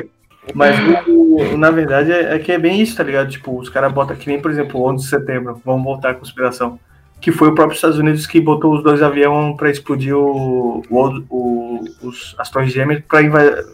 Mas 0.55 0.77
o- 1.09 1.57
na 1.57 1.71
verdade 1.71 2.13
é, 2.13 2.35
é 2.35 2.39
que 2.39 2.53
é 2.53 2.59
bem 2.59 2.81
isso, 2.81 2.97
tá 2.97 3.03
ligado? 3.03 3.29
Tipo, 3.31 3.59
os 3.59 3.69
caras 3.69 3.93
botam 3.93 4.17
que 4.17 4.29
nem, 4.29 4.41
por 4.41 4.51
exemplo, 4.51 4.81
o 4.81 4.89
11 4.89 5.05
de 5.05 5.11
setembro, 5.11 5.61
vamos 5.65 5.83
voltar 5.85 6.11
à 6.11 6.15
conspiração. 6.15 6.79
Que 7.21 7.33
foi 7.33 7.49
o 7.49 7.55
próprio 7.55 7.75
Estados 7.75 7.99
Unidos 7.99 8.27
que 8.27 8.41
botou 8.41 8.75
os 8.77 8.83
dois 8.83 9.03
aviões 9.03 9.57
pra 9.57 9.71
explodir 9.71 10.17
o, 10.17 10.83
o, 10.89 11.25
o- 11.29 11.85
os, 12.03 12.35
as 12.39 12.49
torres 12.51 12.73
gêmeas 12.73 13.03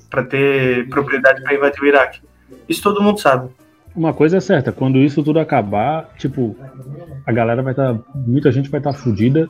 pra 0.09 0.23
ter 0.23 0.89
propriedade 0.89 1.43
pra 1.43 1.55
invadir 1.55 1.83
o 1.83 1.87
Iraque. 1.87 2.21
Isso 2.69 2.83
todo 2.83 3.03
mundo 3.03 3.19
sabe. 3.21 3.49
Uma 3.95 4.13
coisa 4.15 4.39
é 4.39 4.41
certa, 4.41 4.73
quando 4.73 4.99
isso 4.99 5.23
tudo 5.23 5.39
acabar, 5.39 6.09
tipo, 6.19 6.57
a 7.27 7.31
galera 7.33 7.63
vai 7.63 7.73
estar. 7.75 7.97
muita 8.15 8.51
gente 8.51 8.69
vai 8.71 8.81
estar 8.81 8.93
fudida. 8.93 9.49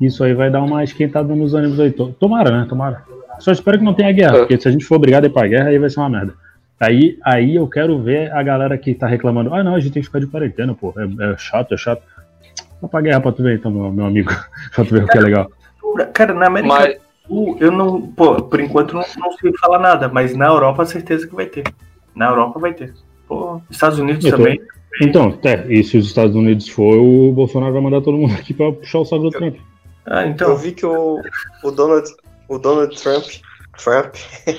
Isso 0.00 0.22
aí 0.22 0.32
vai 0.32 0.50
dar 0.50 0.62
uma 0.62 0.84
esquentada 0.84 1.34
nos 1.34 1.52
ânimos 1.54 1.80
aí. 1.80 1.90
To- 1.90 2.14
Tomara, 2.18 2.50
né? 2.50 2.66
Tomara. 2.68 3.02
Só 3.40 3.50
espero 3.52 3.78
que 3.78 3.84
não 3.84 3.92
tenha 3.94 4.12
guerra, 4.12 4.36
É. 4.36 4.38
porque 4.40 4.58
se 4.60 4.68
a 4.68 4.70
gente 4.70 4.84
for 4.84 4.96
obrigado 4.96 5.24
a 5.24 5.26
ir 5.26 5.30
pra 5.30 5.46
guerra, 5.48 5.68
aí 5.68 5.78
vai 5.78 5.90
ser 5.90 6.00
uma 6.00 6.08
merda. 6.08 6.34
Aí, 6.78 7.18
aí 7.24 7.56
eu 7.56 7.66
quero 7.66 7.98
ver 8.02 8.30
a 8.32 8.42
galera 8.42 8.76
que 8.78 8.94
tá 8.94 9.06
reclamando, 9.06 9.52
ah 9.54 9.64
não, 9.64 9.74
a 9.74 9.80
gente 9.80 9.92
tem 9.94 10.02
que 10.02 10.06
ficar 10.08 10.20
de 10.20 10.26
quarentena, 10.26 10.74
pô. 10.74 10.94
É, 10.96 11.32
é 11.32 11.36
chato, 11.38 11.74
é 11.74 11.76
chato. 11.76 12.02
Vai 12.80 12.90
pra 12.90 13.00
guerra 13.00 13.20
pra 13.20 13.32
tu 13.32 13.42
ver 13.42 13.56
então, 13.58 13.70
meu, 13.70 13.92
meu 13.92 14.06
amigo. 14.06 14.30
pra 14.74 14.84
tu 14.84 14.94
ver 14.94 15.04
o 15.04 15.06
que 15.06 15.18
é 15.18 15.20
legal. 15.20 15.50
Cara, 16.12 16.34
na 16.34 16.46
América 16.46 16.74
Mas, 16.74 16.94
do 16.96 17.00
Sul, 17.26 17.56
eu 17.60 17.70
não. 17.72 18.02
Pô, 18.08 18.42
por 18.42 18.60
enquanto 18.60 18.94
não, 18.94 19.04
não 19.18 19.32
sei 19.32 19.52
falar 19.58 19.78
nada, 19.78 20.08
mas 20.08 20.36
na 20.36 20.46
Europa, 20.46 20.84
certeza 20.84 21.26
que 21.26 21.34
vai 21.34 21.46
ter. 21.46 21.64
Na 22.14 22.28
Europa 22.28 22.58
vai 22.58 22.74
ter. 22.74 22.94
Pô, 23.26 23.60
Estados 23.70 23.98
Unidos 23.98 24.24
Eu 24.24 24.32
tô- 24.32 24.36
também. 24.38 24.60
Então, 25.02 25.38
é, 25.44 25.66
e 25.70 25.84
se 25.84 25.98
os 25.98 26.06
Estados 26.06 26.34
Unidos 26.34 26.68
for, 26.68 26.96
o 26.96 27.30
Bolsonaro 27.32 27.72
vai 27.72 27.82
mandar 27.82 28.00
todo 28.00 28.16
mundo 28.16 28.32
aqui 28.34 28.54
pra 28.54 28.72
puxar 28.72 29.00
o 29.00 29.04
saco 29.04 29.24
do 29.24 29.30
Trump. 29.30 29.56
Ah, 30.06 30.22
Eu 30.22 30.30
então. 30.30 30.56
vi 30.56 30.72
que 30.72 30.86
o, 30.86 31.20
o, 31.62 31.70
Donald, 31.70 32.08
o 32.48 32.58
Donald 32.58 32.96
Trump, 33.02 33.24
Trump 33.76 34.14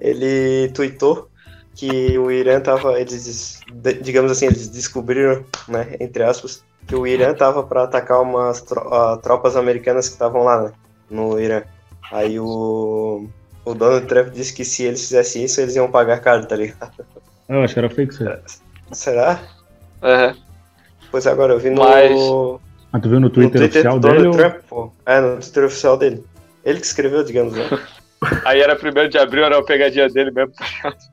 ele 0.00 0.68
tweetou 0.74 1.28
que 1.74 2.18
o 2.18 2.30
Irã 2.30 2.60
tava, 2.60 3.00
eles, 3.00 3.60
digamos 4.02 4.30
assim, 4.32 4.46
eles 4.46 4.68
descobriram, 4.68 5.44
né, 5.68 5.96
entre 6.00 6.22
aspas, 6.24 6.64
que 6.88 6.96
o 6.96 7.06
Irã 7.06 7.32
tava 7.34 7.62
para 7.62 7.84
atacar 7.84 8.20
umas 8.20 8.60
tro- 8.62 8.92
ah, 8.92 9.16
tropas 9.22 9.54
americanas 9.56 10.08
que 10.08 10.14
estavam 10.14 10.42
lá, 10.42 10.62
né, 10.64 10.72
no 11.10 11.38
Irã. 11.38 11.62
Aí 12.10 12.40
o, 12.40 13.28
o 13.64 13.74
Donald 13.74 14.06
Trump 14.06 14.28
disse 14.32 14.52
que 14.54 14.64
se 14.64 14.82
eles 14.84 15.02
fizessem 15.02 15.44
isso, 15.44 15.60
eles 15.60 15.76
iam 15.76 15.90
pagar 15.90 16.18
caro, 16.20 16.46
tá 16.46 16.56
ligado? 16.56 16.90
Eu 17.48 17.62
acho 17.62 17.74
que 17.74 17.78
era 17.80 17.90
fake 17.90 18.12
isso 18.14 18.28
aí. 18.28 18.38
Será? 18.92 19.38
é, 20.02 20.34
Pois 21.10 21.26
agora 21.26 21.52
eu 21.52 21.58
vi 21.58 21.70
no, 21.70 21.82
Mas- 21.82 22.10
no 22.10 22.60
Mas 22.90 23.02
tu 23.02 23.08
viu 23.10 23.20
no 23.20 23.28
Twitter, 23.30 23.60
Twitter 23.60 23.68
oficial 23.82 24.00
do 24.00 24.08
dele? 24.08 24.22
Donald 24.24 24.42
ou- 24.42 24.50
Trump, 24.50 24.64
pô. 24.68 24.92
É, 25.06 25.20
no 25.20 25.36
Twitter 25.40 25.64
oficial 25.64 25.96
dele. 25.98 26.24
Ele 26.64 26.80
que 26.80 26.86
escreveu, 26.86 27.22
digamos, 27.22 27.54
né? 27.54 27.64
aí 28.44 28.60
era 28.60 28.74
primeiro 28.74 29.08
de 29.08 29.16
abril, 29.18 29.44
era 29.44 29.58
a 29.58 29.62
pegadinha 29.62 30.08
dele 30.08 30.30
mesmo. 30.30 30.52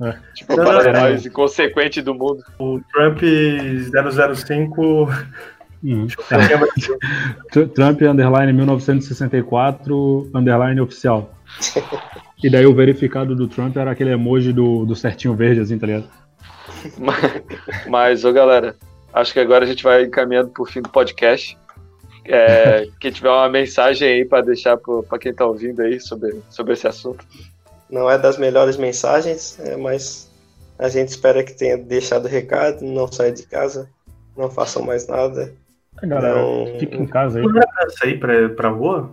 É. 0.01 0.17
Tipo, 0.33 0.53
o 0.59 0.91
mais 0.93 1.25
inconsequente 1.25 2.01
do 2.01 2.13
mundo. 2.15 2.43
O 2.59 2.79
Trump 2.93 3.19
005 4.35 5.07
Uhum. 5.85 6.07
Tr- 7.51 7.67
Trump, 7.73 8.01
underline 8.01 8.51
1964, 8.51 10.31
underline 10.33 10.81
oficial. 10.81 11.31
E 12.43 12.49
daí 12.49 12.65
o 12.65 12.73
verificado 12.73 13.35
do 13.35 13.47
Trump 13.47 13.77
era 13.77 13.91
aquele 13.91 14.11
emoji 14.11 14.51
do, 14.51 14.83
do 14.83 14.95
certinho 14.95 15.35
verde, 15.35 15.61
assim, 15.61 15.77
tá 15.77 15.85
ligado? 15.85 16.09
Mas, 16.97 17.43
mas, 17.87 18.25
ô 18.25 18.33
galera, 18.33 18.75
acho 19.13 19.31
que 19.31 19.39
agora 19.39 19.63
a 19.63 19.67
gente 19.67 19.83
vai 19.83 20.05
encaminhando 20.05 20.49
pro 20.49 20.65
fim 20.65 20.81
do 20.81 20.89
podcast. 20.89 21.55
É, 22.25 22.87
quem 22.99 23.11
tiver 23.11 23.29
uma 23.29 23.47
mensagem 23.47 24.07
aí 24.07 24.25
pra 24.25 24.41
deixar 24.41 24.77
pra 24.77 25.19
quem 25.19 25.33
tá 25.33 25.45
ouvindo 25.45 25.81
aí 25.83 25.99
sobre, 25.99 26.41
sobre 26.49 26.73
esse 26.73 26.87
assunto. 26.87 27.23
Não 27.87 28.09
é 28.09 28.17
das 28.17 28.39
melhores 28.39 28.77
mensagens, 28.77 29.59
é, 29.59 29.77
mas 29.77 30.31
a 30.79 30.89
gente 30.89 31.09
espera 31.09 31.43
que 31.43 31.53
tenha 31.53 31.77
deixado 31.77 32.25
o 32.25 32.29
recado, 32.29 32.83
não 32.83 33.09
saia 33.09 33.31
de 33.31 33.43
casa, 33.43 33.87
não 34.35 34.49
façam 34.49 34.81
mais 34.81 35.07
nada. 35.07 35.53
A 36.01 36.05
galera, 36.05 36.35
Não- 36.41 36.79
fica 36.79 36.95
em 36.95 37.05
casa 37.07 37.39
aí. 37.39 37.45
sair 37.97 38.19
pra, 38.19 38.49
pra 38.49 38.69
rua? 38.69 39.11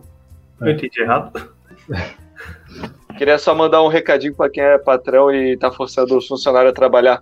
Eu 0.61 0.67
É. 0.69 0.73
entendi 0.73 1.01
errado. 1.01 1.53
Queria 3.19 3.39
só 3.39 3.55
mandar 3.55 3.83
um 3.83 3.89
recadinho 3.89 4.35
pra 4.35 4.49
quem 4.51 4.63
é 4.63 4.79
patrão 4.79 5.31
e 5.33 5.57
tá 5.57 5.71
forçando 5.71 6.17
os 6.17 6.27
funcionários 6.27 6.73
a 6.73 6.75
trabalhar. 6.75 7.21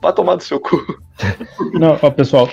Pra 0.00 0.12
tomar 0.12 0.36
do 0.36 0.42
seu 0.42 0.60
cu. 0.60 0.76
Não, 1.74 1.98
ó, 2.02 2.10
pessoal, 2.10 2.48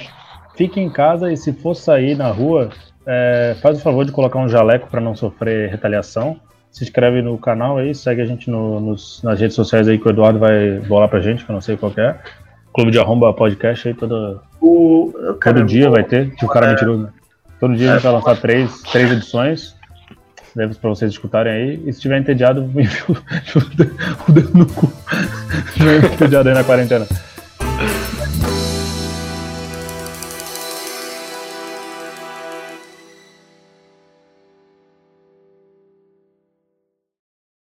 fique 0.56 0.80
em 0.80 0.90
casa 0.90 1.32
e 1.32 1.38
se 1.38 1.52
for 1.52 1.76
sair 1.76 2.16
na 2.16 2.30
rua, 2.30 2.70
é, 3.06 3.56
faz 3.62 3.78
o 3.80 3.82
favor 3.84 4.06
de 4.06 4.12
colocar 4.12 4.40
um 4.40 4.48
jaleco 4.48 4.88
para 4.90 5.02
não 5.02 5.16
sofrer 5.16 5.70
retaliação. 5.70 6.40
Se 6.72 6.86
inscreve 6.86 7.22
no 7.22 7.38
canal 7.38 7.78
aí, 7.78 7.94
segue 7.94 8.22
a 8.22 8.26
gente 8.26 8.50
no- 8.50 8.80
nos- 8.80 9.22
nas 9.22 9.38
redes 9.40 9.56
sociais 9.56 9.90
aí 9.90 10.00
que 10.00 10.08
o 10.08 10.10
Eduardo 10.12 10.40
vai 10.40 10.80
bolar 10.80 11.10
pra 11.10 11.20
gente, 11.20 11.44
que 11.44 11.52
eu 11.52 11.54
não 11.54 11.62
sei 11.62 11.76
qual 11.76 11.92
que 11.92 12.00
é. 12.00 12.18
Clube 12.74 12.92
de 12.92 13.00
Arromba 13.00 13.34
Podcast 13.34 13.88
aí 13.88 13.94
todo, 13.94 14.40
O, 14.62 15.12
cara, 15.40 15.58
todo 15.58 15.66
dia 15.68 15.90
o- 15.90 15.92
vai 15.92 16.04
ter. 16.04 16.30
Tipo, 16.32 16.46
o 16.46 16.50
cara 16.50 16.68
é. 16.68 16.70
mentiroso. 16.72 17.04
né? 17.04 17.10
Todo 17.60 17.76
dia 17.76 17.92
a 17.92 17.94
gente 17.96 18.04
vai 18.04 18.14
lançar 18.14 18.38
três, 18.38 18.82
três 18.84 19.12
edições. 19.12 19.76
Deve 20.56 20.74
pra 20.76 20.90
vocês 20.90 21.12
escutarem 21.12 21.54
aí. 21.54 21.84
E 21.86 21.94
se 21.94 22.02
tiver 22.02 22.18
entediado, 22.20 22.62
o 22.66 24.30
o 24.30 24.32
dedo 24.32 24.58
no 24.58 24.66
cu. 24.66 24.92
É 25.82 26.14
entediado 26.14 26.50
aí 26.50 26.56
na 26.56 26.64
quarentena. 26.64 27.06